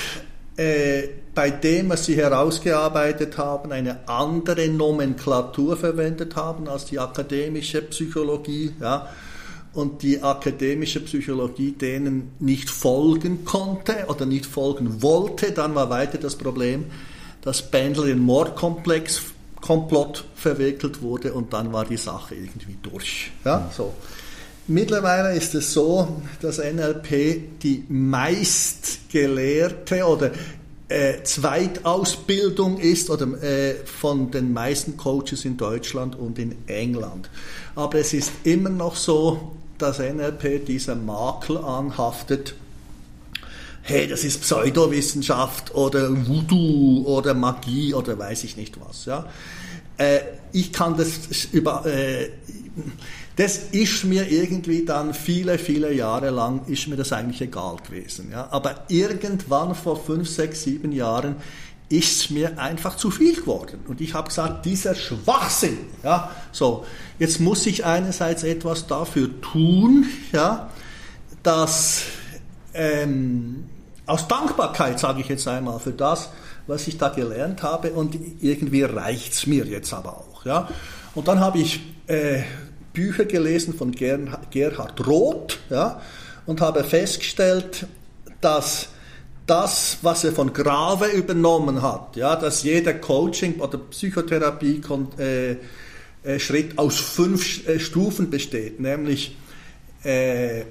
äh, 0.56 1.04
bei 1.36 1.52
dem, 1.52 1.90
was 1.90 2.06
sie 2.06 2.16
herausgearbeitet 2.16 3.38
haben, 3.38 3.72
eine 3.72 4.08
andere 4.08 4.68
Nomenklatur 4.70 5.78
verwendet 5.78 6.36
haben 6.36 6.68
als 6.68 6.86
die 6.86 7.00
akademische 7.00 7.82
Psychologie. 7.84 8.74
Ja 8.80 9.08
und 9.78 10.02
die 10.02 10.24
akademische 10.24 11.02
Psychologie 11.02 11.72
denen 11.72 12.32
nicht 12.40 12.68
folgen 12.70 13.46
konnte 13.46 14.06
oder 14.08 14.26
nicht 14.26 14.48
folgen 14.48 15.04
wollte, 15.04 15.52
dann 15.52 15.76
war 15.76 15.92
weiter 15.92 16.18
das 16.18 16.36
Problem, 16.36 16.86
dass 17.42 17.62
Bandler 17.70 18.08
in 18.08 18.20
Mordkomplex 18.20 19.22
Komplott 19.62 20.26
verwickelt 20.36 21.02
wurde 21.02 21.34
und 21.34 21.54
dann 21.54 21.74
war 21.74 21.86
die 21.86 21.98
Sache 21.98 22.36
irgendwie 22.36 22.78
durch. 22.82 23.32
Ja, 23.46 23.70
so. 23.76 23.94
Mittlerweile 24.70 25.34
ist 25.34 25.56
es 25.56 25.72
so, 25.72 26.22
dass 26.42 26.58
NLP 26.58 27.62
die 27.62 27.86
meistgelehrte 27.88 30.06
oder 30.06 30.32
äh, 30.90 31.24
Zweitausbildung 31.24 32.78
ist 32.78 33.10
oder 33.10 33.42
äh, 33.42 33.76
von 33.86 34.30
den 34.30 34.52
meisten 34.52 34.98
Coaches 34.98 35.46
in 35.46 35.56
Deutschland 35.56 36.18
und 36.18 36.38
in 36.38 36.54
England. 36.68 37.30
Aber 37.76 38.00
es 38.00 38.14
ist 38.14 38.30
immer 38.44 38.70
noch 38.70 38.98
so, 38.98 39.54
dass 39.78 40.00
NLP 40.00 40.66
dieser 40.66 40.96
Makel 40.96 41.58
anhaftet, 41.58 42.54
hey, 43.84 44.06
das 44.06 44.26
ist 44.26 44.42
Pseudowissenschaft 44.42 45.74
oder 45.76 46.10
Voodoo 46.28 47.06
oder 47.06 47.34
Magie 47.34 47.94
oder 47.94 48.20
weiß 48.20 48.44
ich 48.44 48.58
nicht 48.58 48.78
was. 48.86 49.06
Ja? 49.06 49.28
Äh, 49.98 50.20
ich 50.52 50.74
kann 50.74 50.98
das 50.98 51.46
über... 51.54 51.86
Das 53.38 53.58
ist 53.58 54.04
mir 54.04 54.32
irgendwie 54.32 54.84
dann 54.84 55.14
viele, 55.14 55.60
viele 55.60 55.94
Jahre 55.94 56.32
lang, 56.32 56.62
ist 56.66 56.88
mir 56.88 56.96
das 56.96 57.14
eigentlich 57.14 57.42
egal 57.42 57.78
gewesen. 57.78 58.32
Ja? 58.32 58.48
Aber 58.50 58.86
irgendwann 58.88 59.76
vor 59.76 60.04
fünf, 60.04 60.28
sechs, 60.28 60.64
sieben 60.64 60.92
Jahren 60.92 61.36
ist 61.90 62.32
mir 62.32 62.60
einfach 62.60 62.98
zu 62.98 63.12
viel 63.12 63.36
geworden. 63.36 63.80
Und 63.88 64.02
ich 64.02 64.16
habe 64.16 64.28
gesagt, 64.28 64.66
dieser 64.66 64.96
Schwachsinn, 64.96 65.78
ja, 66.04 66.32
so, 66.52 66.86
jetzt 67.20 67.40
muss 67.40 67.66
ich 67.66 67.86
einerseits 67.86 68.44
etwas 68.44 68.88
dafür 68.88 69.30
tun, 69.42 70.06
ja, 70.32 70.70
dass 71.44 72.02
ähm, 72.74 73.66
aus 74.08 74.28
Dankbarkeit, 74.28 75.00
sage 75.00 75.22
ich 75.22 75.28
jetzt 75.28 75.48
einmal, 75.48 75.80
für 75.80 75.92
das, 75.92 76.30
was 76.66 76.88
ich 76.88 76.98
da 76.98 77.10
gelernt 77.10 77.64
habe 77.64 77.92
und 77.92 78.18
irgendwie 78.42 78.84
reicht's 78.84 79.46
mir 79.46 79.66
jetzt 79.66 79.94
aber 79.94 80.18
auch. 80.18 80.44
Ja. 80.44 80.68
Und 81.16 81.28
dann 81.28 81.40
habe 81.40 81.60
ich 81.60 81.82
äh, 82.08 82.42
Bücher 82.98 83.26
gelesen 83.26 83.76
von 83.76 83.92
Gerhard 83.92 85.08
Roth 85.08 85.60
ja, 85.70 86.02
und 86.48 86.62
habe 86.62 86.84
festgestellt, 86.84 87.86
dass 88.42 88.90
das, 89.46 90.00
was 90.02 90.24
er 90.24 90.32
von 90.32 90.52
Grave 90.52 91.06
übernommen 91.10 91.84
hat, 91.84 92.16
ja, 92.16 92.36
dass 92.36 92.64
jeder 92.64 92.96
Coaching 92.96 93.60
oder 93.60 93.78
Psychotherapie 93.78 94.82
äh, 95.20 95.52
äh, 96.24 96.70
aus 96.76 97.00
fünf 97.00 97.68
äh, 97.68 97.80
Stufen 97.80 98.32
besteht, 98.32 98.80
nämlich 98.80 99.38
äh, 100.04 100.64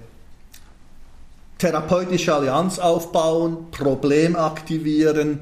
therapeutische 1.58 2.34
Allianz 2.34 2.80
aufbauen, 2.80 3.70
Problem 3.70 4.34
aktivieren, 4.34 5.40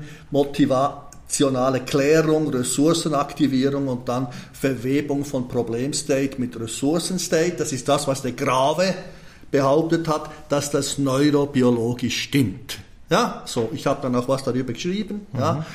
motivationale 1.24 1.80
Klärung, 1.80 2.48
Ressourcenaktivierung 2.48 3.88
und 3.88 4.08
dann 4.08 4.28
Verwebung 4.52 5.24
von 5.24 5.48
Problemstate 5.48 6.38
mit 6.38 6.58
Ressourcenstate. 6.58 7.54
Das 7.56 7.72
ist 7.72 7.88
das, 7.88 8.06
was 8.06 8.22
der 8.22 8.32
Grave 8.32 8.94
behauptet 9.50 10.06
hat, 10.08 10.30
dass 10.48 10.70
das 10.70 10.98
neurobiologisch 10.98 12.22
stimmt. 12.22 12.78
Ja, 13.10 13.42
so, 13.46 13.70
ich 13.72 13.86
habe 13.86 14.00
dann 14.02 14.14
auch 14.16 14.28
was 14.28 14.42
darüber 14.42 14.72
geschrieben. 14.72 15.26
Mhm. 15.32 15.40
Ja, 15.40 15.66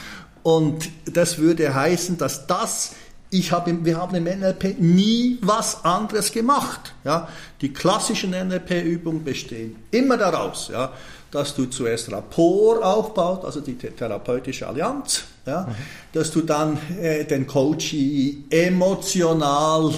und 0.43 0.89
das 1.05 1.37
würde 1.37 1.73
heißen, 1.73 2.17
dass 2.17 2.47
das 2.47 2.93
ich 3.31 3.51
habe, 3.51 3.85
wir 3.85 3.97
haben 3.97 4.15
im 4.15 4.23
NLP 4.23 4.79
nie 4.79 5.37
was 5.41 5.85
anderes 5.85 6.31
gemacht. 6.31 6.95
Ja? 7.03 7.27
Die 7.61 7.71
klassischen 7.71 8.31
NLP-Übungen 8.31 9.23
bestehen 9.23 9.75
immer 9.91 10.17
daraus, 10.17 10.69
ja, 10.73 10.91
dass 11.29 11.55
du 11.55 11.65
zuerst 11.67 12.11
Rapport 12.11 12.81
aufbaust, 12.81 13.45
also 13.45 13.61
die 13.61 13.75
therapeutische 13.75 14.67
Allianz, 14.67 15.25
ja, 15.49 15.61
mhm. 15.61 15.75
dass 16.13 16.31
du 16.31 16.41
dann 16.41 16.77
äh, 17.01 17.25
den 17.25 17.47
Coachee 17.47 18.37
emotional 18.49 19.91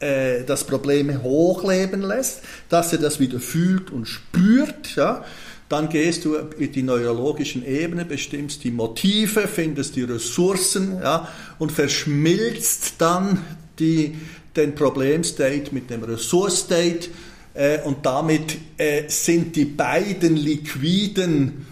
äh, 0.00 0.44
das 0.44 0.64
Problem 0.64 1.22
hochleben 1.22 2.02
lässt, 2.02 2.42
dass 2.68 2.92
er 2.92 2.98
das 2.98 3.18
wieder 3.18 3.40
fühlt 3.40 3.90
und 3.90 4.06
spürt, 4.06 4.94
ja, 4.96 5.24
dann 5.68 5.88
gehst 5.88 6.24
du 6.24 6.36
in 6.36 6.72
die 6.72 6.82
neurologischen 6.82 7.66
Ebene, 7.66 8.04
bestimmst 8.04 8.64
die 8.64 8.70
Motive, 8.70 9.46
findest 9.48 9.96
die 9.96 10.04
Ressourcen 10.04 10.98
ja, 11.02 11.28
und 11.58 11.72
verschmilzt 11.72 12.94
dann 12.98 13.44
die, 13.78 14.16
den 14.56 14.74
Problemstate 14.74 15.72
mit 15.72 15.90
dem 15.90 16.04
Ressource-State 16.04 17.08
äh, 17.54 17.80
und 17.82 18.06
damit 18.06 18.56
äh, 18.78 19.02
sind 19.08 19.56
die 19.56 19.66
beiden 19.66 20.36
liquiden 20.36 21.66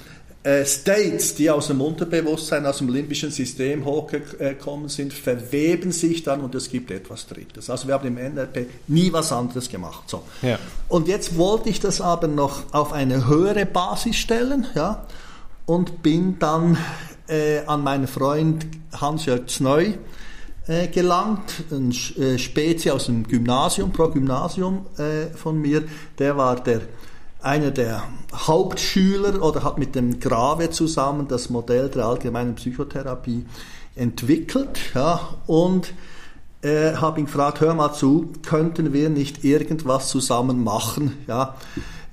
States, 0.64 1.34
die 1.34 1.50
aus 1.50 1.66
dem 1.66 1.80
Unterbewusstsein, 1.80 2.66
aus 2.66 2.78
dem 2.78 2.88
limbischen 2.88 3.32
System 3.32 3.84
hochgekommen 3.84 4.88
sind, 4.88 5.12
verweben 5.12 5.90
sich 5.90 6.22
dann 6.22 6.40
und 6.40 6.54
es 6.54 6.70
gibt 6.70 6.92
etwas 6.92 7.26
Drittes. 7.26 7.68
Also 7.68 7.88
wir 7.88 7.94
haben 7.94 8.06
im 8.06 8.14
NLP 8.14 8.68
nie 8.86 9.12
was 9.12 9.32
anderes 9.32 9.68
gemacht. 9.68 10.08
So. 10.08 10.22
Ja. 10.42 10.58
Und 10.88 11.08
jetzt 11.08 11.36
wollte 11.36 11.68
ich 11.68 11.80
das 11.80 12.00
aber 12.00 12.28
noch 12.28 12.72
auf 12.72 12.92
eine 12.92 13.26
höhere 13.26 13.66
Basis 13.66 14.16
stellen 14.16 14.66
ja, 14.76 15.06
und 15.66 16.02
bin 16.02 16.38
dann 16.38 16.78
äh, 17.28 17.64
an 17.66 17.82
meinen 17.82 18.06
Freund 18.06 18.66
Hans-Jörg 18.92 19.48
Zneu 19.48 19.94
äh, 20.68 20.88
gelangt, 20.88 21.64
ein 21.70 21.90
äh, 21.90 22.38
Spezi 22.38 22.90
aus 22.90 23.06
dem 23.06 23.26
Gymnasium, 23.26 23.92
pro 23.92 24.08
Gymnasium 24.08 24.86
äh, 24.96 25.26
von 25.34 25.60
mir, 25.60 25.84
der 26.18 26.36
war 26.36 26.56
der 26.62 26.82
einer 27.46 27.70
der 27.70 28.02
Hauptschüler 28.34 29.40
oder 29.40 29.62
hat 29.62 29.78
mit 29.78 29.94
dem 29.94 30.18
Grave 30.18 30.70
zusammen 30.70 31.28
das 31.28 31.48
Modell 31.48 31.88
der 31.88 32.04
allgemeinen 32.04 32.56
Psychotherapie 32.56 33.46
entwickelt 33.94 34.80
ja, 34.94 35.20
und 35.46 35.94
äh, 36.62 36.94
habe 36.94 37.20
ihn 37.20 37.26
gefragt, 37.26 37.60
hör 37.60 37.74
mal 37.74 37.92
zu, 37.92 38.32
könnten 38.44 38.92
wir 38.92 39.10
nicht 39.10 39.44
irgendwas 39.44 40.08
zusammen 40.08 40.64
machen? 40.64 41.16
Ja? 41.28 41.54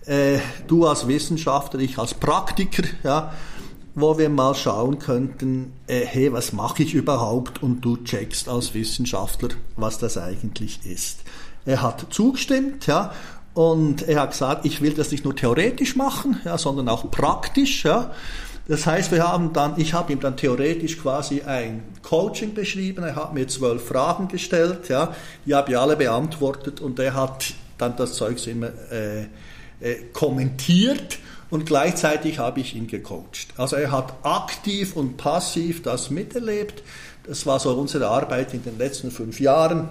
Äh, 0.05 0.37
du 0.67 0.85
als 0.85 1.07
Wissenschaftler, 1.07 1.79
ich 1.79 1.97
als 1.97 2.13
Praktiker, 2.13 2.83
ja, 3.03 3.33
wo 3.95 4.17
wir 4.17 4.29
mal 4.29 4.53
schauen 4.53 4.99
könnten, 4.99 5.73
äh, 5.87 6.05
hey, 6.05 6.31
was 6.31 6.53
mache 6.53 6.83
ich 6.83 6.93
überhaupt? 6.93 7.63
Und 7.63 7.81
du 7.81 7.97
checkst 7.97 8.49
als 8.49 8.73
Wissenschaftler, 8.73 9.49
was 9.77 9.97
das 9.97 10.17
eigentlich 10.17 10.85
ist. 10.85 11.21
Er 11.65 11.81
hat 11.81 12.07
zugestimmt, 12.09 12.87
ja, 12.87 13.13
und 13.53 14.07
er 14.07 14.21
hat 14.21 14.31
gesagt, 14.31 14.65
ich 14.65 14.81
will 14.81 14.93
das 14.93 15.11
nicht 15.11 15.23
nur 15.23 15.35
theoretisch 15.35 15.95
machen, 15.95 16.39
ja, 16.43 16.57
sondern 16.57 16.89
auch 16.89 17.09
praktisch. 17.11 17.83
Ja. 17.83 18.11
Das 18.67 18.85
heißt, 18.85 19.11
wir 19.11 19.27
haben 19.27 19.53
dann, 19.53 19.79
ich 19.79 19.93
habe 19.93 20.13
ihm 20.13 20.19
dann 20.19 20.37
theoretisch 20.37 20.97
quasi 20.97 21.41
ein 21.41 21.83
Coaching 22.01 22.53
beschrieben. 22.53 23.03
Er 23.03 23.15
hat 23.15 23.33
mir 23.33 23.47
zwölf 23.47 23.85
Fragen 23.85 24.27
gestellt, 24.27 24.89
ja, 24.89 25.13
die 25.45 25.53
habe 25.53 25.71
ich 25.71 25.77
alle 25.77 25.95
beantwortet 25.95 26.79
und 26.81 26.97
er 26.99 27.13
hat 27.13 27.53
dann 27.77 27.95
das 27.97 28.13
Zeug 28.13 28.45
immer 28.47 28.69
äh, 28.91 29.23
äh, 29.81 29.95
kommentiert 30.13 31.19
und 31.49 31.65
gleichzeitig 31.65 32.39
habe 32.39 32.61
ich 32.61 32.75
ihn 32.75 32.87
gecoacht. 32.87 33.49
Also 33.57 33.75
er 33.75 33.91
hat 33.91 34.13
aktiv 34.23 34.95
und 34.95 35.17
passiv 35.17 35.83
das 35.83 36.09
miterlebt. 36.09 36.81
Das 37.27 37.45
war 37.45 37.59
so 37.59 37.71
unsere 37.73 38.07
Arbeit 38.07 38.53
in 38.53 38.63
den 38.63 38.77
letzten 38.77 39.11
fünf 39.11 39.39
Jahren. 39.39 39.89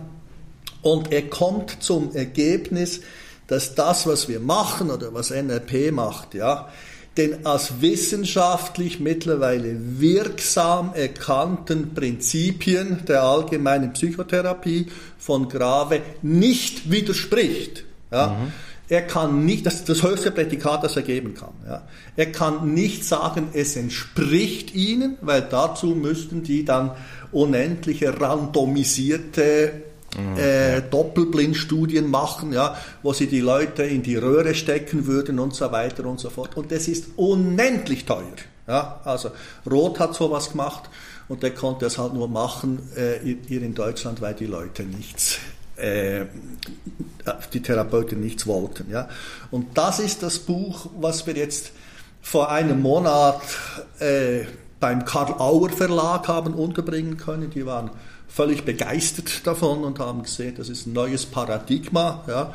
Und 0.81 1.13
er 1.13 1.29
kommt 1.29 1.83
zum 1.83 2.15
Ergebnis, 2.15 3.03
dass 3.47 3.75
das, 3.75 4.07
was 4.07 4.29
wir 4.29 4.41
machen 4.41 4.91
oder 4.91 5.13
was 5.15 5.31
NLP 5.31 5.93
macht, 5.93 6.35
ja, 6.35 6.69
den 7.17 7.45
als 7.45 7.81
wissenschaftlich 7.81 8.99
mittlerweile 8.99 9.77
wirksam 10.01 10.95
erkannten 10.95 11.93
Prinzipien 11.95 13.05
der 13.07 13.23
allgemeinen 13.23 13.93
Psychotherapie 13.93 14.87
von 15.19 15.49
Grave 15.49 16.01
nicht 16.23 16.91
widerspricht. 16.91 17.85
Ja. 18.11 18.29
Mhm. 18.29 18.53
Er 18.89 19.03
kann 19.03 19.47
nicht, 19.47 19.65
das 19.65 19.77
ist 19.77 19.89
das 19.89 20.03
höchste 20.03 20.31
Prädikat, 20.31 20.85
das 20.85 20.97
er 20.97 21.03
geben 21.03 21.35
kann. 21.35 21.53
Ja. 21.67 21.83
Er 22.17 22.33
kann 22.33 22.75
nicht 22.75 23.05
sagen, 23.05 23.49
es 23.55 23.77
entspricht 23.77 24.75
ihnen, 24.75 25.17
weil 25.23 25.43
dazu 25.43 25.89
müssten 25.95 26.43
die 26.43 26.65
dann 26.65 26.91
unendliche 27.31 28.21
randomisierte 28.21 29.73
Mhm, 30.17 30.37
äh, 30.37 30.83
Doppelblindstudien 30.83 32.11
machen, 32.11 32.53
ja, 32.53 32.77
wo 33.03 33.13
sie 33.13 33.27
die 33.27 33.41
Leute 33.41 33.83
in 33.83 34.03
die 34.03 34.17
Röhre 34.17 34.55
stecken 34.55 35.07
würden 35.07 35.39
und 35.39 35.55
so 35.55 35.73
weiter 35.73 36.05
und 36.05 36.21
so 36.21 36.29
fort. 36.29 36.57
Und 36.57 36.71
das 36.71 36.89
ist 36.89 37.07
unendlich 37.17 38.05
teuer. 38.05 38.37
Ja, 38.67 39.01
also 39.05 39.31
Roth 39.69 39.99
hat 39.99 40.15
sowas 40.15 40.53
gemacht 40.53 40.89
und 41.29 41.43
der 41.43 41.53
konnte 41.53 41.87
es 41.87 41.99
halt 41.99 42.15
nur 42.15 42.29
machen 42.29 42.79
äh, 42.95 43.37
hier 43.47 43.63
in 43.63 43.75
Deutschland, 43.75 44.21
weil 44.21 44.35
die 44.35 44.47
Leute 44.47 44.85
nichts, 44.85 45.39
äh, 45.77 46.27
die 47.53 47.63
Therapeuten 47.63 48.21
nichts 48.21 48.47
wollten. 48.47 48.91
Ja. 48.91 49.09
Und 49.51 49.77
das 49.79 49.99
ist 49.99 50.23
das 50.23 50.39
Buch, 50.39 50.91
was 51.01 51.27
wir 51.27 51.35
jetzt 51.35 51.73
vor 52.21 52.51
einem 52.51 52.81
Monat 52.81 53.41
äh, 53.99 54.45
beim 54.79 55.05
Karl 55.05 55.35
Auer 55.39 55.71
Verlag 55.71 56.29
haben 56.29 56.55
unterbringen 56.55 57.17
können. 57.17 57.51
Die 57.51 57.67
waren 57.67 57.91
völlig 58.33 58.65
begeistert 58.65 59.45
davon 59.47 59.85
und 59.85 59.99
haben 59.99 60.23
gesehen, 60.23 60.55
das 60.57 60.69
ist 60.69 60.87
ein 60.87 60.93
neues 60.95 61.27
Paradigma. 61.27 62.25
Ja. 62.27 62.55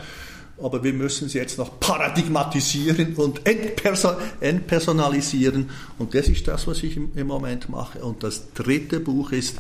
Aber 0.60 0.84
wir 0.84 0.94
müssen 0.94 1.28
es 1.28 1.34
jetzt 1.34 1.60
noch 1.60 1.80
paradigmatisieren 1.80 3.14
und 3.16 3.42
entpersonalisieren. 3.46 5.70
Und 6.00 6.16
das 6.16 6.30
ist 6.30 6.48
das, 6.48 6.66
was 6.66 6.82
ich 6.82 6.98
im 6.98 7.28
Moment 7.28 7.70
mache. 7.70 8.00
Und 8.00 8.24
das 8.24 8.54
dritte 8.54 9.00
Buch 9.00 9.32
ist, 9.32 9.58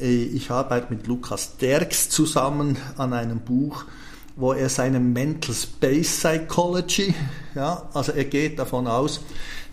äh, 0.00 0.24
ich 0.24 0.50
arbeite 0.50 0.94
mit 0.94 1.06
Lukas 1.06 1.58
Derks 1.58 2.08
zusammen 2.08 2.78
an 2.96 3.12
einem 3.12 3.40
Buch, 3.40 3.84
wo 4.36 4.54
er 4.54 4.70
seine 4.70 5.00
Mental 5.00 5.54
Space 5.54 6.20
Psychology, 6.20 7.14
ja, 7.54 7.86
also 7.92 8.12
er 8.12 8.24
geht 8.24 8.58
davon 8.58 8.86
aus, 8.86 9.20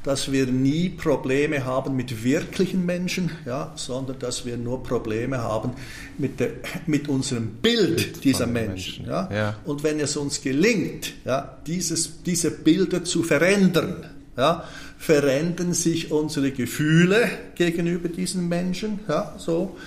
dass 0.04 0.32
wir 0.32 0.48
nie 0.48 0.90
Probleme 0.90 1.66
haben 1.66 1.96
mit 1.96 2.24
wirklichen 2.24 2.86
Menschen, 2.86 3.32
ja, 3.46 3.72
sondern 3.76 4.20
dass 4.20 4.46
wir 4.46 4.58
nur 4.58 4.84
Probleme 4.84 5.38
haben 5.40 5.72
mit, 6.18 6.40
der, 6.40 6.52
mit 6.86 7.08
unserem 7.08 7.48
Bild 7.62 8.24
dieser 8.24 8.46
Menschen. 8.46 9.06
Menschen. 9.06 9.06
Ja. 9.06 9.30
ja. 9.34 9.56
Und 9.66 9.84
wenn 9.84 10.00
es 10.00 10.18
uns 10.18 10.42
gelingt, 10.42 11.14
ja, 11.26 11.58
dieses, 11.66 12.22
diese 12.24 12.52
Bilder 12.52 13.04
zu 13.04 13.24
verändern, 13.24 14.06
ja, 14.36 14.64
verändern 14.98 15.74
sich 15.74 16.12
unsere 16.12 16.52
Gefühle 16.52 17.30
gegenüber 17.56 18.10
diesen 18.10 18.50
Menschen, 18.50 19.00
ja, 19.08 19.36
so 19.38 19.78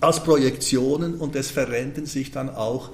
als 0.00 0.22
Projektionen 0.22 1.14
und 1.14 1.34
es 1.36 1.50
verändern 1.50 2.06
sich 2.06 2.30
dann 2.30 2.50
auch 2.50 2.90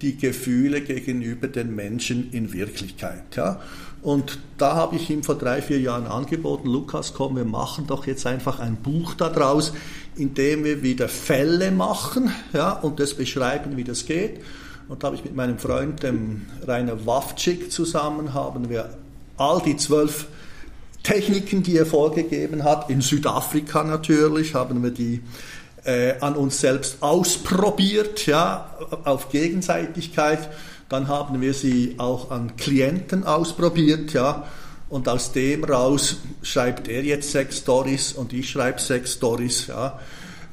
die 0.00 0.16
Gefühle 0.16 0.80
gegenüber 0.80 1.48
den 1.48 1.74
Menschen 1.74 2.32
in 2.32 2.52
Wirklichkeit. 2.52 3.36
Ja. 3.36 3.60
Und 4.02 4.38
da 4.58 4.76
habe 4.76 4.96
ich 4.96 5.10
ihm 5.10 5.22
vor 5.22 5.34
drei, 5.34 5.60
vier 5.60 5.80
Jahren 5.80 6.06
angeboten, 6.06 6.68
Lukas, 6.68 7.14
komm, 7.14 7.36
wir 7.36 7.44
machen 7.44 7.86
doch 7.86 8.06
jetzt 8.06 8.26
einfach 8.26 8.60
ein 8.60 8.76
Buch 8.76 9.14
daraus, 9.14 9.72
in 10.16 10.34
dem 10.34 10.64
wir 10.64 10.82
wieder 10.82 11.08
Fälle 11.08 11.70
machen 11.70 12.32
ja, 12.52 12.72
und 12.72 13.00
das 13.00 13.14
beschreiben, 13.14 13.76
wie 13.76 13.84
das 13.84 14.06
geht. 14.06 14.40
Und 14.88 15.02
da 15.02 15.08
habe 15.08 15.16
ich 15.16 15.24
mit 15.24 15.34
meinem 15.34 15.58
Freund, 15.58 16.02
dem 16.02 16.46
Rainer 16.66 17.06
Wawczyk, 17.06 17.70
zusammen, 17.70 18.34
haben 18.34 18.68
wir 18.70 18.90
all 19.36 19.60
die 19.60 19.76
zwölf 19.76 20.26
Techniken, 21.02 21.62
die 21.62 21.76
er 21.76 21.86
vorgegeben 21.86 22.64
hat, 22.64 22.90
in 22.90 23.00
Südafrika 23.00 23.84
natürlich, 23.84 24.54
haben 24.54 24.82
wir 24.82 24.90
die 24.90 25.22
äh, 25.84 26.14
an 26.20 26.34
uns 26.34 26.60
selbst 26.60 26.98
ausprobiert, 27.00 28.26
ja, 28.26 28.76
auf 29.04 29.30
Gegenseitigkeit 29.30 30.48
dann 30.88 31.08
haben 31.08 31.40
wir 31.40 31.54
sie 31.54 31.94
auch 31.98 32.30
an 32.30 32.56
Klienten 32.56 33.24
ausprobiert, 33.24 34.12
ja. 34.12 34.46
Und 34.88 35.06
aus 35.06 35.32
dem 35.32 35.64
raus 35.64 36.16
schreibt 36.42 36.88
er 36.88 37.04
jetzt 37.04 37.30
sechs 37.30 37.58
Stories 37.58 38.12
und 38.12 38.32
ich 38.32 38.48
schreibe 38.48 38.80
sechs 38.80 39.14
Stories, 39.14 39.66
ja. 39.66 39.98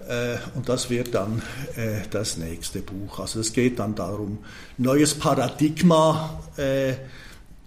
Äh, 0.08 0.38
und 0.56 0.70
das 0.70 0.90
wird 0.90 1.16
dann 1.16 1.42
äh, 1.76 2.02
das 2.12 2.38
nächste 2.38 2.80
Buch. 2.80 3.20
Also 3.20 3.40
es 3.40 3.54
geht 3.54 3.80
dann 3.80 3.96
darum, 3.96 4.40
neues 4.78 5.16
Paradigma 5.16 6.42
äh, 6.58 6.94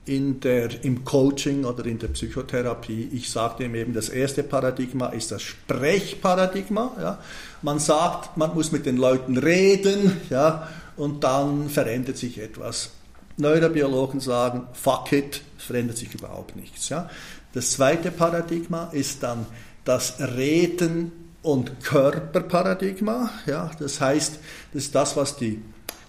in 0.05 0.41
der, 0.41 0.85
im 0.85 1.05
Coaching 1.05 1.65
oder 1.65 1.85
in 1.85 1.99
der 1.99 2.09
Psychotherapie. 2.09 3.11
Ich 3.13 3.31
sagte 3.31 3.65
ihm 3.65 3.75
eben, 3.75 3.93
das 3.93 4.09
erste 4.09 4.43
Paradigma 4.43 5.09
ist 5.09 5.33
das 5.33 5.43
Sprechparadigma. 5.43 6.93
Ja. 7.01 7.19
Man 7.63 7.79
sagt, 7.79 8.37
man 8.37 8.55
muss 8.55 8.73
mit 8.73 8.87
den 8.87 8.97
Leuten 8.97 9.37
reden 9.37 10.21
ja, 10.31 10.69
und 10.99 11.25
dann 11.25 11.69
verändert 11.71 12.17
sich 12.17 12.39
etwas. 12.39 12.91
Neurobiologen 13.37 14.21
sagen, 14.21 14.67
fuck 14.73 15.13
it, 15.13 15.43
es 15.57 15.65
verändert 15.65 15.97
sich 15.97 16.13
überhaupt 16.15 16.57
nichts. 16.57 16.89
Ja. 16.89 17.09
Das 17.53 17.73
zweite 17.73 18.11
Paradigma 18.11 18.91
ist 18.93 19.23
dann 19.23 19.47
das 19.85 20.21
Reden 20.21 21.13
und 21.43 21.83
Körperparadigma. 21.83 23.31
Ja. 23.47 23.71
Das 23.79 24.01
heißt, 24.01 24.39
das 24.73 24.85
ist 24.85 24.95
das, 24.95 25.17
was 25.17 25.37
die 25.37 25.63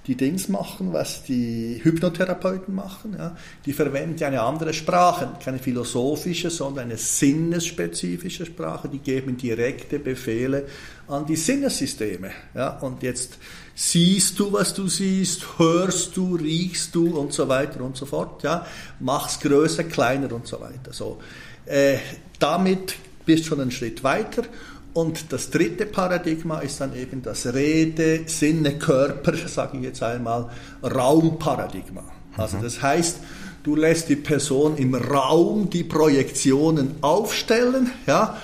die 0.10 0.16
Dings 0.16 0.50
machen, 0.50 0.92
was 0.92 1.24
die 1.24 1.80
Hypnotherapeuten 1.84 2.74
machen. 2.74 3.16
Ja. 3.16 3.38
Die 3.68 3.74
verwenden 3.74 4.24
eine 4.24 4.42
andere 4.42 4.74
Sprache, 4.74 5.30
keine 5.44 5.60
philosophische, 5.60 6.50
sondern 6.50 6.86
eine 6.86 6.98
sinnesspezifische 6.98 8.48
Sprache. 8.48 8.90
Die 8.90 8.98
geben 8.98 9.38
direkte 9.38 10.00
Befehle 10.00 10.66
an 11.08 11.28
die 11.28 11.36
Sinnessysteme. 11.36 12.32
Ja. 12.56 12.80
Und 12.80 13.04
jetzt 13.04 13.38
siehst 13.80 14.38
du, 14.38 14.52
was 14.52 14.74
du 14.74 14.90
siehst, 14.90 15.58
hörst 15.58 16.18
du, 16.18 16.36
riechst 16.36 16.94
du 16.94 17.18
und 17.18 17.32
so 17.32 17.48
weiter 17.48 17.80
und 17.80 17.96
so 17.96 18.06
fort. 18.06 18.44
Ja. 18.44 18.66
Mach's 19.00 19.40
größer, 19.40 19.86
kleiner 19.86 20.34
und 20.34 20.46
so 20.46 20.60
weiter. 20.60 20.92
So. 20.92 21.20
Äh, 21.66 21.98
damit 22.40 22.96
bist 23.26 23.46
du 23.46 23.50
schon 23.50 23.62
einen 23.62 23.72
Schritt 23.72 24.04
weiter 24.04 24.44
und 24.92 25.32
das 25.32 25.50
dritte 25.50 25.86
Paradigma 25.86 26.60
ist 26.60 26.82
dann 26.82 26.94
eben 26.94 27.22
das 27.22 27.46
Rede, 27.54 28.24
Sinne, 28.26 28.78
Körper, 28.78 29.34
sage 29.48 29.78
ich 29.78 29.84
jetzt 29.86 30.04
einmal, 30.04 30.50
Raumparadigma. 30.84 32.04
Also 32.36 32.58
mhm. 32.58 32.64
das 32.64 32.82
heißt, 32.82 33.20
du 33.64 33.78
lässt 33.78 34.10
die 34.10 34.18
Person 34.18 34.76
im 34.76 34.94
Raum 34.94 35.70
die 35.70 35.86
Projektionen 35.86 36.96
aufstellen, 37.00 37.92
ja, 38.06 38.38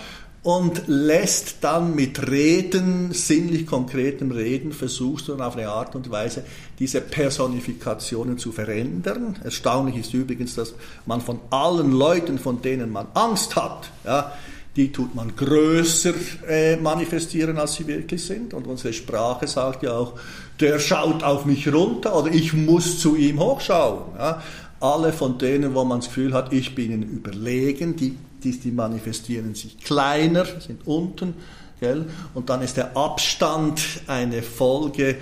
und 0.46 0.84
lässt 0.86 1.56
dann 1.62 1.96
mit 1.96 2.30
Reden, 2.30 3.12
sinnlich 3.14 3.66
konkretem 3.66 4.30
Reden, 4.30 4.74
versuchst 4.74 5.28
du 5.28 5.32
dann 5.32 5.42
auf 5.42 5.58
eine 5.58 5.70
Art 5.70 5.96
und 5.96 6.12
Weise 6.12 6.44
diese 6.78 7.02
Personifikationen 7.02 8.38
zu 8.38 8.52
verändern. 8.52 9.38
Erstaunlich 9.44 9.98
ist 9.98 10.14
übrigens, 10.14 10.54
dass 10.54 10.76
man 11.08 11.20
von 11.22 11.40
allen 11.50 11.92
Leuten, 11.92 12.38
von 12.38 12.62
denen 12.62 12.92
man 12.92 13.08
Angst 13.16 13.56
hat, 13.56 13.90
ja, 14.06 14.34
die 14.76 14.92
tut 14.92 15.16
man 15.16 15.36
größer 15.36 16.14
äh, 16.48 16.76
manifestieren, 16.76 17.58
als 17.58 17.74
sie 17.74 17.88
wirklich 17.88 18.24
sind. 18.24 18.54
Und 18.54 18.68
unsere 18.68 18.94
Sprache 18.94 19.48
sagt 19.48 19.82
ja 19.82 19.94
auch, 19.94 20.14
der 20.60 20.78
schaut 20.78 21.24
auf 21.24 21.46
mich 21.46 21.74
runter 21.74 22.16
oder 22.16 22.32
ich 22.32 22.54
muss 22.54 23.00
zu 23.00 23.16
ihm 23.16 23.40
hochschauen. 23.40 24.16
Ja. 24.16 24.44
Alle 24.80 25.12
von 25.12 25.40
denen, 25.40 25.74
wo 25.74 25.84
man 25.86 26.02
das 26.02 26.10
Gefühl 26.10 26.36
hat, 26.36 26.54
ich 26.54 26.76
bin 26.76 26.92
ihnen 26.92 27.10
überlegen, 27.10 27.96
die, 27.96 28.16
die, 28.46 28.60
die 28.60 28.72
manifestieren 28.72 29.56
sich 29.56 29.80
kleiner, 29.80 30.46
sind 30.46 30.86
unten. 30.86 31.34
Gell? 31.80 32.06
Und 32.34 32.50
dann 32.50 32.62
ist 32.62 32.78
der 32.78 32.96
Abstand 32.96 33.82
eine 34.08 34.42
Folge 34.42 35.18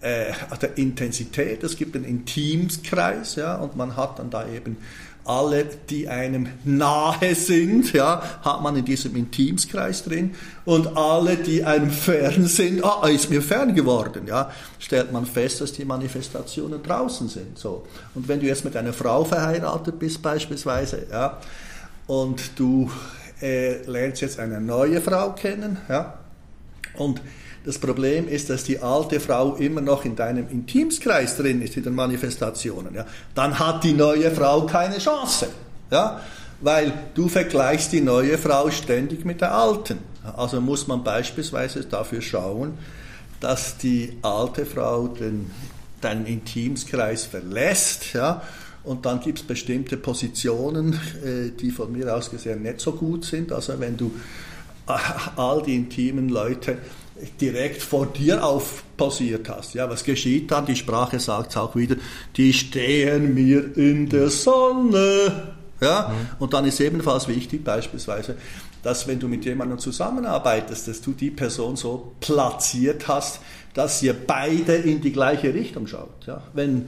äh, 0.00 0.32
der 0.60 0.78
Intensität. 0.78 1.64
Es 1.64 1.76
gibt 1.76 1.96
einen 1.96 2.04
Intimskreis 2.04 3.34
ja, 3.36 3.56
und 3.56 3.76
man 3.76 3.96
hat 3.96 4.18
dann 4.18 4.30
da 4.30 4.46
eben 4.46 4.76
alle, 5.24 5.66
die 5.90 6.08
einem 6.08 6.48
nahe 6.64 7.34
sind, 7.34 7.92
ja, 7.92 8.22
hat 8.42 8.62
man 8.62 8.76
in 8.76 8.84
diesem 8.86 9.14
Intimskreis 9.14 10.02
drin 10.02 10.34
und 10.64 10.96
alle, 10.96 11.36
die 11.36 11.64
einem 11.64 11.90
fern 11.90 12.46
sind, 12.46 12.82
ah, 12.82 13.06
ist 13.08 13.28
mir 13.28 13.42
fern 13.42 13.74
geworden, 13.74 14.26
ja, 14.26 14.50
stellt 14.78 15.12
man 15.12 15.26
fest, 15.26 15.60
dass 15.60 15.74
die 15.74 15.84
Manifestationen 15.84 16.82
draußen 16.82 17.28
sind, 17.28 17.58
so. 17.58 17.86
Und 18.14 18.26
wenn 18.26 18.40
du 18.40 18.46
jetzt 18.46 18.64
mit 18.64 18.74
einer 18.74 18.94
Frau 18.94 19.24
verheiratet 19.24 19.98
bist 19.98 20.22
beispielsweise, 20.22 21.06
ja, 21.10 21.38
und 22.08 22.58
du 22.58 22.90
äh, 23.40 23.84
lernst 23.84 24.22
jetzt 24.22 24.40
eine 24.40 24.60
neue 24.60 25.00
Frau 25.00 25.30
kennen, 25.32 25.76
ja, 25.88 26.18
und 26.94 27.20
das 27.64 27.78
Problem 27.78 28.28
ist, 28.28 28.50
dass 28.50 28.64
die 28.64 28.80
alte 28.80 29.20
Frau 29.20 29.56
immer 29.56 29.80
noch 29.80 30.04
in 30.04 30.16
deinem 30.16 30.48
Intimskreis 30.48 31.36
drin 31.36 31.60
ist, 31.60 31.76
in 31.76 31.82
den 31.82 31.94
Manifestationen. 31.94 32.94
Ja. 32.94 33.04
Dann 33.34 33.58
hat 33.58 33.84
die 33.84 33.92
neue 33.92 34.30
Frau 34.30 34.64
keine 34.66 34.98
Chance. 34.98 35.48
Ja. 35.90 36.20
Weil 36.60 36.92
du 37.14 37.28
vergleichst 37.28 37.92
die 37.92 38.00
neue 38.00 38.38
Frau 38.38 38.70
ständig 38.70 39.24
mit 39.24 39.40
der 39.40 39.54
alten. 39.54 39.98
Also 40.36 40.60
muss 40.60 40.86
man 40.86 41.04
beispielsweise 41.04 41.84
dafür 41.84 42.22
schauen, 42.22 42.78
dass 43.40 43.76
die 43.76 44.18
alte 44.22 44.64
Frau 44.66 45.08
den, 45.08 45.50
deinen 46.00 46.26
Intimskreis 46.26 47.26
verlässt. 47.26 48.12
Ja. 48.12 48.42
Und 48.88 49.04
dann 49.04 49.20
gibt 49.20 49.40
es 49.40 49.44
bestimmte 49.44 49.98
Positionen, 49.98 50.94
äh, 51.22 51.50
die 51.50 51.70
von 51.70 51.92
mir 51.92 52.16
aus 52.16 52.30
gesehen 52.30 52.62
nicht 52.62 52.80
so 52.80 52.92
gut 52.92 53.26
sind. 53.26 53.52
Also 53.52 53.78
wenn 53.78 53.98
du 53.98 54.10
all 55.36 55.62
die 55.62 55.76
intimen 55.76 56.30
Leute 56.30 56.78
direkt 57.38 57.82
vor 57.82 58.06
dir 58.06 58.42
aufpausiert 58.42 59.46
hast. 59.50 59.74
Ja, 59.74 59.90
was 59.90 60.04
geschieht 60.04 60.50
dann? 60.50 60.64
Die 60.64 60.76
Sprache 60.76 61.20
sagt 61.20 61.50
es 61.50 61.56
auch 61.58 61.76
wieder, 61.76 61.96
die 62.36 62.54
stehen 62.54 63.34
mir 63.34 63.76
in 63.76 64.08
der 64.08 64.30
Sonne. 64.30 65.54
Ja, 65.82 66.08
mhm. 66.08 66.42
und 66.42 66.54
dann 66.54 66.64
ist 66.64 66.80
ebenfalls 66.80 67.28
wichtig 67.28 67.62
beispielsweise, 67.62 68.36
dass 68.82 69.06
wenn 69.06 69.20
du 69.20 69.28
mit 69.28 69.44
jemandem 69.44 69.78
zusammenarbeitest, 69.78 70.88
dass 70.88 71.02
du 71.02 71.12
die 71.12 71.30
Person 71.30 71.76
so 71.76 72.14
platziert 72.20 73.06
hast, 73.06 73.40
dass 73.74 74.02
ihr 74.02 74.14
beide 74.14 74.74
in 74.74 75.00
die 75.00 75.12
gleiche 75.12 75.52
Richtung 75.52 75.86
schaut. 75.86 76.26
Ja, 76.26 76.42
wenn, 76.54 76.86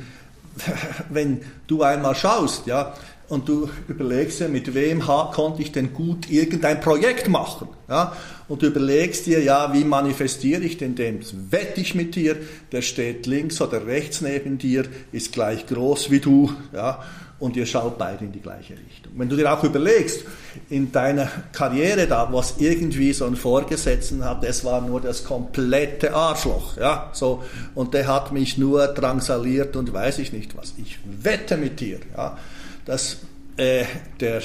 wenn 1.11 1.43
du 1.67 1.83
einmal 1.83 2.15
schaust, 2.15 2.67
ja, 2.67 2.95
und 3.31 3.49
du 3.49 3.71
überlegst 3.87 4.41
dir, 4.41 4.49
mit 4.49 4.75
wem 4.75 5.01
konnte 5.01 5.63
ich 5.63 5.71
denn 5.71 5.95
gut 5.95 6.29
irgendein 6.29 6.81
Projekt 6.81 7.29
machen. 7.29 7.69
Ja? 7.89 8.17
Und 8.49 8.63
du 8.63 8.67
überlegst 8.67 9.27
dir, 9.27 9.41
ja, 9.41 9.73
wie 9.73 9.85
manifestiere 9.85 10.63
ich 10.63 10.79
denn 10.79 10.97
den? 10.97 11.21
Wette 11.51 11.81
ich 11.81 11.95
mit 11.95 12.17
dir, 12.17 12.37
der 12.73 12.83
steht 12.83 13.27
links 13.27 13.61
oder 13.61 13.87
rechts 13.87 14.21
neben 14.21 14.59
dir, 14.59 14.85
ist 15.13 15.33
gleich 15.33 15.67
groß 15.67 16.11
wie 16.11 16.19
du, 16.19 16.53
ja, 16.73 17.05
und 17.41 17.57
ihr 17.57 17.67
schaut 17.67 17.99
beide 17.99 18.25
in 18.25 18.33
die 18.33 18.41
gleiche 18.41 18.75
Richtung. 18.75 19.13
Wenn 19.17 19.29
du 19.29 19.37
dir 19.37 19.53
auch 19.53 19.65
überlegst, 19.65 20.25
in 20.69 20.93
deiner 20.93 21.29
Karriere 21.53 22.07
da, 22.07 22.29
was 22.31 22.55
irgendwie 22.59 23.13
so 23.13 23.25
ein 23.25 23.35
Vorgesetzten 23.35 24.25
hat, 24.25 24.45
es 24.45 24.65
war 24.65 24.83
nur 24.83 25.01
das 25.01 25.25
komplette 25.25 26.15
Arschloch, 26.15 26.77
ja, 26.77 27.11
so, 27.13 27.43
und 27.75 27.95
der 27.95 28.07
hat 28.07 28.31
mich 28.31 28.59
nur 28.59 28.87
drangsaliert 28.89 29.75
und 29.75 29.93
weiß 29.93 30.19
ich 30.19 30.33
nicht 30.33 30.57
was. 30.57 30.75
Ich 30.77 30.99
wette 31.05 31.57
mit 31.57 31.81
dir, 31.81 31.99
ja, 32.17 32.37
dass 32.85 33.17
äh, 33.57 33.85
der 34.21 34.43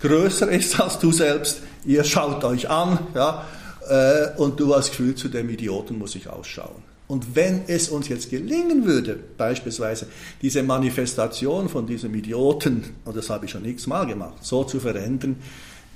größer 0.00 0.48
ist 0.50 0.78
als 0.80 0.98
du 0.98 1.10
selbst. 1.12 1.62
Ihr 1.86 2.04
schaut 2.04 2.44
euch 2.44 2.68
an, 2.68 2.98
ja, 3.14 3.44
äh, 3.88 4.38
und 4.38 4.60
du 4.60 4.74
hast 4.74 4.88
das 4.88 4.96
Gefühl, 4.96 5.14
zu 5.14 5.28
dem 5.28 5.48
Idioten 5.48 5.98
muss 5.98 6.14
ich 6.14 6.28
ausschauen. 6.28 6.93
Und 7.06 7.36
wenn 7.36 7.62
es 7.66 7.90
uns 7.90 8.08
jetzt 8.08 8.30
gelingen 8.30 8.86
würde, 8.86 9.18
beispielsweise 9.36 10.06
diese 10.40 10.62
Manifestation 10.62 11.68
von 11.68 11.86
diesem 11.86 12.14
Idioten, 12.14 12.94
und 13.04 13.16
das 13.16 13.28
habe 13.28 13.44
ich 13.44 13.50
schon 13.50 13.64
x-mal 13.64 14.06
gemacht, 14.06 14.38
so 14.42 14.64
zu 14.64 14.80
verändern, 14.80 15.36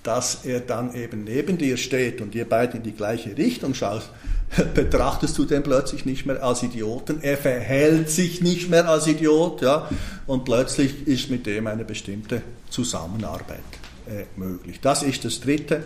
dass 0.02 0.44
er 0.44 0.60
dann 0.60 0.94
eben 0.94 1.24
neben 1.24 1.58
dir 1.58 1.76
steht 1.76 2.20
und 2.20 2.34
ihr 2.34 2.48
beide 2.48 2.76
in 2.76 2.82
die 2.82 2.92
gleiche 2.92 3.36
Richtung 3.36 3.74
schaut, 3.74 4.08
betrachtest 4.74 5.36
du 5.36 5.44
den 5.44 5.62
plötzlich 5.62 6.04
nicht 6.06 6.24
mehr 6.24 6.42
als 6.42 6.62
Idioten. 6.62 7.18
Er 7.22 7.36
verhält 7.36 8.10
sich 8.10 8.40
nicht 8.40 8.70
mehr 8.70 8.88
als 8.88 9.06
Idiot, 9.06 9.62
ja, 9.62 9.88
und 10.26 10.44
plötzlich 10.44 11.06
ist 11.06 11.30
mit 11.30 11.46
dem 11.46 11.66
eine 11.66 11.84
bestimmte 11.84 12.42
Zusammenarbeit 12.70 13.58
äh, 14.06 14.24
möglich. 14.36 14.80
Das 14.80 15.02
ist 15.02 15.24
das 15.24 15.40
dritte 15.40 15.84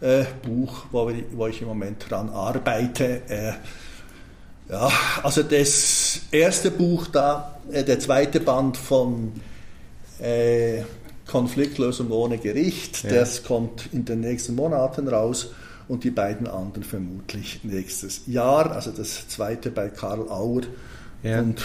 äh, 0.00 0.24
Buch, 0.42 0.86
wo, 0.92 1.08
wir, 1.08 1.24
wo, 1.32 1.46
ich 1.46 1.62
im 1.62 1.68
Moment 1.68 2.08
dran 2.08 2.28
arbeite. 2.28 3.22
Äh, 3.28 3.52
ja, 4.68 4.90
also 5.22 5.42
das 5.42 6.20
erste 6.30 6.70
Buch 6.70 7.06
da, 7.08 7.58
äh, 7.70 7.84
der 7.84 7.98
zweite 8.00 8.40
Band 8.40 8.76
von 8.76 9.32
äh, 10.20 10.82
Konfliktlösung 11.26 12.10
ohne 12.10 12.38
Gericht, 12.38 13.04
ja. 13.04 13.10
das 13.10 13.42
kommt 13.42 13.88
in 13.92 14.04
den 14.04 14.20
nächsten 14.20 14.54
Monaten 14.54 15.08
raus 15.08 15.50
und 15.88 16.04
die 16.04 16.10
beiden 16.10 16.46
anderen 16.46 16.82
vermutlich 16.82 17.60
nächstes 17.62 18.22
Jahr. 18.26 18.72
Also 18.72 18.90
das 18.90 19.28
zweite 19.28 19.70
bei 19.70 19.88
Karl 19.88 20.28
Auer 20.28 20.62
ja. 21.22 21.40
und 21.40 21.62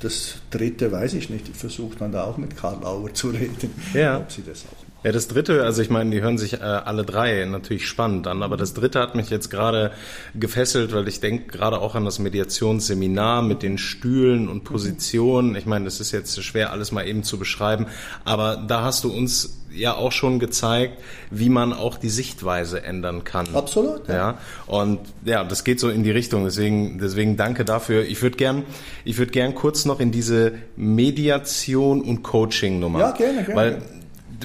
das 0.00 0.36
dritte 0.50 0.90
weiß 0.90 1.14
ich 1.14 1.30
nicht. 1.30 1.48
Ich 1.48 1.56
versuche 1.56 1.96
dann 1.98 2.12
da 2.12 2.24
auch 2.24 2.36
mit 2.36 2.56
Karl 2.56 2.84
Auer 2.84 3.12
zu 3.12 3.30
reden, 3.30 3.70
ja. 3.92 4.18
ob 4.18 4.30
sie 4.30 4.42
das 4.42 4.64
auch 4.64 4.83
ja, 5.04 5.12
das 5.12 5.28
dritte, 5.28 5.64
also 5.64 5.82
ich 5.82 5.90
meine, 5.90 6.10
die 6.10 6.22
hören 6.22 6.38
sich 6.38 6.54
äh, 6.54 6.56
alle 6.62 7.04
drei 7.04 7.44
natürlich 7.44 7.86
spannend 7.86 8.26
an, 8.26 8.42
aber 8.42 8.56
das 8.56 8.72
dritte 8.72 9.00
hat 9.00 9.14
mich 9.14 9.28
jetzt 9.28 9.50
gerade 9.50 9.92
gefesselt, 10.34 10.94
weil 10.94 11.06
ich 11.08 11.20
denke 11.20 11.56
gerade 11.58 11.78
auch 11.78 11.94
an 11.94 12.06
das 12.06 12.18
Mediationsseminar 12.18 13.42
mit 13.42 13.62
den 13.62 13.76
Stühlen 13.76 14.48
und 14.48 14.64
Positionen. 14.64 15.56
Ich 15.56 15.66
meine, 15.66 15.84
das 15.84 16.00
ist 16.00 16.12
jetzt 16.12 16.42
schwer 16.42 16.72
alles 16.72 16.90
mal 16.90 17.06
eben 17.06 17.22
zu 17.22 17.38
beschreiben, 17.38 17.86
aber 18.24 18.56
da 18.56 18.82
hast 18.82 19.04
du 19.04 19.12
uns 19.12 19.60
ja 19.74 19.94
auch 19.94 20.12
schon 20.12 20.38
gezeigt, 20.38 21.02
wie 21.30 21.50
man 21.50 21.72
auch 21.72 21.98
die 21.98 22.08
Sichtweise 22.08 22.82
ändern 22.82 23.24
kann. 23.24 23.46
Absolut. 23.54 24.08
Ja. 24.08 24.14
ja. 24.14 24.38
Und 24.66 25.00
ja, 25.24 25.44
das 25.44 25.64
geht 25.64 25.80
so 25.80 25.90
in 25.90 26.04
die 26.04 26.12
Richtung. 26.12 26.44
Deswegen, 26.44 26.98
deswegen 26.98 27.36
danke 27.36 27.64
dafür. 27.64 28.04
Ich 28.04 28.22
würde 28.22 28.36
gern, 28.36 28.62
ich 29.04 29.18
würde 29.18 29.32
gern 29.32 29.54
kurz 29.54 29.84
noch 29.84 30.00
in 30.00 30.12
diese 30.12 30.52
Mediation 30.76 32.00
und 32.02 32.22
Coaching 32.22 32.78
Nummer. 32.78 33.00
Ja, 33.00 33.10
gerne, 33.10 33.44
gerne. 33.44 33.56
Weil 33.56 33.82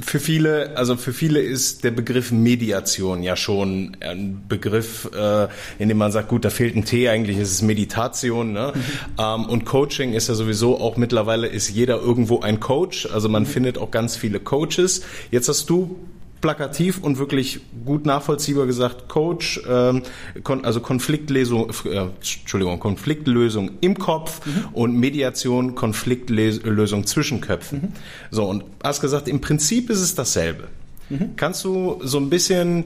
für 0.04 0.20
viele, 0.20 0.76
also 0.78 0.95
für 0.95 1.14
viele 1.14 1.41
ist 1.41 1.84
der 1.84 1.91
Begriff 1.91 2.32
Mediation 2.32 3.24
ja 3.24 3.36
schon 3.36 3.97
ein 4.00 4.43
Begriff, 4.47 5.10
äh, 5.14 5.47
in 5.78 5.89
dem 5.89 5.97
man 5.97 6.12
sagt, 6.12 6.30
gut, 6.30 6.45
da 6.45 6.50
fehlt 6.50 6.76
ein 6.76 6.86
T, 6.86 7.10
eigentlich 7.10 7.38
ist 7.38 7.52
es 7.52 7.62
Meditation. 7.62 8.54
Ne? 8.54 8.74
Mhm. 8.76 8.82
Ähm, 9.20 9.45
und 9.45 9.66
Coaching 9.66 10.14
ist 10.14 10.28
ja 10.30 10.36
sowieso 10.36 10.80
auch 10.80 10.97
mittlerweile 10.97 11.47
ist 11.47 11.70
jeder 11.70 12.00
irgendwo 12.00 12.39
ein 12.41 12.60
Coach. 12.60 13.08
Also 13.08 13.30
man 13.30 13.43
mhm. 13.43 13.47
findet 13.47 13.78
auch 13.78 13.91
ganz 13.91 14.16
viele 14.16 14.39
Coaches. 14.39 15.02
Jetzt 15.32 15.50
hast 15.50 15.70
du 15.70 15.97
plakativ 16.42 17.02
und 17.02 17.18
wirklich 17.18 17.62
gut 17.86 18.06
nachvollziehbar 18.06 18.66
gesagt, 18.66 19.08
Coach, 19.08 19.62
ähm, 19.68 20.04
kon 20.44 20.66
also 20.66 20.80
Konfliktlösung, 20.80 21.72
äh, 21.86 22.08
Entschuldigung, 22.18 22.80
Konfliktlösung 22.80 23.72
im 23.82 23.98
Kopf 23.98 24.46
mhm. 24.46 24.66
und 24.74 24.96
Mediation, 24.96 25.76
Konfliktlösung 25.76 27.06
zwischen 27.06 27.42
Köpfen. 27.42 27.82
Mhm. 27.82 27.88
So, 28.32 28.46
und 28.46 28.64
hast 28.84 29.02
gesagt, 29.02 29.28
im 29.28 29.42
Prinzip 29.42 29.90
ist 29.90 30.02
es 30.02 30.16
dasselbe. 30.16 30.68
Mhm. 31.10 31.36
Kannst 31.36 31.64
du 31.66 32.00
so 32.04 32.18
ein 32.18 32.30
bisschen 32.30 32.86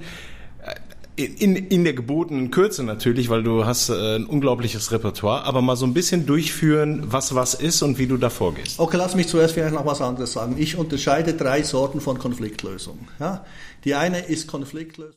in, 1.16 1.55
in 1.55 1.84
der 1.84 1.93
gebotenen 1.93 2.49
Kürze 2.51 2.84
natürlich, 2.84 3.30
weil 3.30 3.43
du 3.43 3.66
hast 3.66 3.89
äh, 3.89 4.16
ein 4.16 4.26
unglaubliches 4.26 4.91
Repertoire, 4.91 5.43
aber 5.43 5.61
mal 5.61 5.76
so 5.76 5.86
ein 5.86 5.93
bisschen 5.93 6.26
durchführen, 6.26 7.03
was 7.05 7.36
was 7.36 7.53
ist 7.53 7.82
und 7.82 7.97
wie 7.97 8.07
du 8.07 8.18
da 8.18 8.30
vorgehst. 8.30 8.80
Okay, 8.80 8.97
lass 8.97 9.16
mich 9.16 9.28
zuerst 9.28 9.53
vielleicht 9.53 9.74
noch 9.74 9.86
was 9.86 10.01
anderes 10.01 10.34
sagen. 10.34 10.55
Ich 10.57 10.76
unterscheide 10.76 11.34
drei 11.34 11.64
Sorten 11.64 12.01
von 12.01 12.18
Konfliktlösung. 12.18 13.07
Ja? 13.20 13.45
Die 13.84 13.95
eine 13.95 14.20
ist 14.20 14.47
Konfliktlösung. 14.47 15.16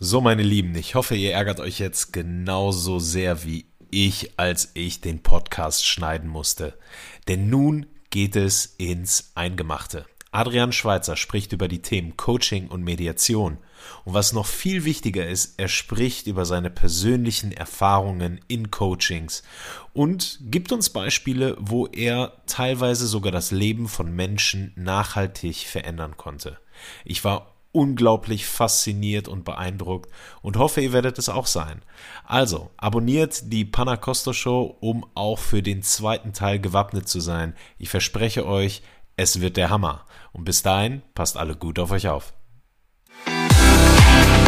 So, 0.00 0.20
meine 0.20 0.42
Lieben, 0.42 0.74
ich 0.74 0.94
hoffe, 0.96 1.14
ihr 1.14 1.32
ärgert 1.32 1.60
euch 1.60 1.78
jetzt 1.78 2.12
genauso 2.12 2.98
sehr 2.98 3.44
wie 3.44 3.66
ich, 3.90 4.32
als 4.38 4.70
ich 4.74 5.00
den 5.00 5.22
Podcast 5.22 5.86
schneiden 5.86 6.28
musste. 6.28 6.74
Denn 7.28 7.48
nun 7.48 7.86
geht 8.10 8.34
es 8.36 8.74
ins 8.78 9.32
Eingemachte. 9.34 10.04
Adrian 10.32 10.72
Schweizer 10.72 11.14
spricht 11.16 11.52
über 11.52 11.68
die 11.68 11.80
Themen 11.80 12.16
Coaching 12.16 12.66
und 12.66 12.82
Mediation. 12.82 13.58
Und 14.04 14.14
was 14.14 14.32
noch 14.32 14.46
viel 14.46 14.84
wichtiger 14.84 15.26
ist, 15.26 15.58
er 15.58 15.68
spricht 15.68 16.26
über 16.26 16.44
seine 16.44 16.70
persönlichen 16.70 17.52
Erfahrungen 17.52 18.40
in 18.48 18.70
Coachings 18.70 19.42
und 19.92 20.38
gibt 20.42 20.72
uns 20.72 20.90
Beispiele, 20.90 21.56
wo 21.58 21.86
er 21.86 22.32
teilweise 22.46 23.06
sogar 23.06 23.32
das 23.32 23.50
Leben 23.50 23.88
von 23.88 24.14
Menschen 24.14 24.72
nachhaltig 24.76 25.66
verändern 25.66 26.16
konnte. 26.16 26.58
Ich 27.04 27.24
war 27.24 27.54
unglaublich 27.74 28.46
fasziniert 28.46 29.26
und 29.26 29.44
beeindruckt 29.44 30.10
und 30.42 30.56
hoffe, 30.56 30.80
ihr 30.80 30.92
werdet 30.92 31.18
es 31.18 31.28
auch 31.28 31.46
sein. 31.46 31.82
Also, 32.24 32.70
abonniert 32.76 33.52
die 33.52 33.64
Panacosto 33.64 34.32
Show, 34.32 34.76
um 34.80 35.04
auch 35.14 35.40
für 35.40 35.60
den 35.60 35.82
zweiten 35.82 36.32
Teil 36.32 36.60
gewappnet 36.60 37.08
zu 37.08 37.18
sein. 37.18 37.54
Ich 37.78 37.90
verspreche 37.90 38.46
euch, 38.46 38.82
es 39.16 39.40
wird 39.40 39.56
der 39.56 39.70
Hammer. 39.70 40.06
Und 40.32 40.44
bis 40.44 40.62
dahin, 40.62 41.02
passt 41.14 41.36
alle 41.36 41.56
gut 41.56 41.78
auf 41.80 41.90
euch 41.90 42.08
auf. 42.08 42.32
Thank 44.14 44.38
you 44.38 44.43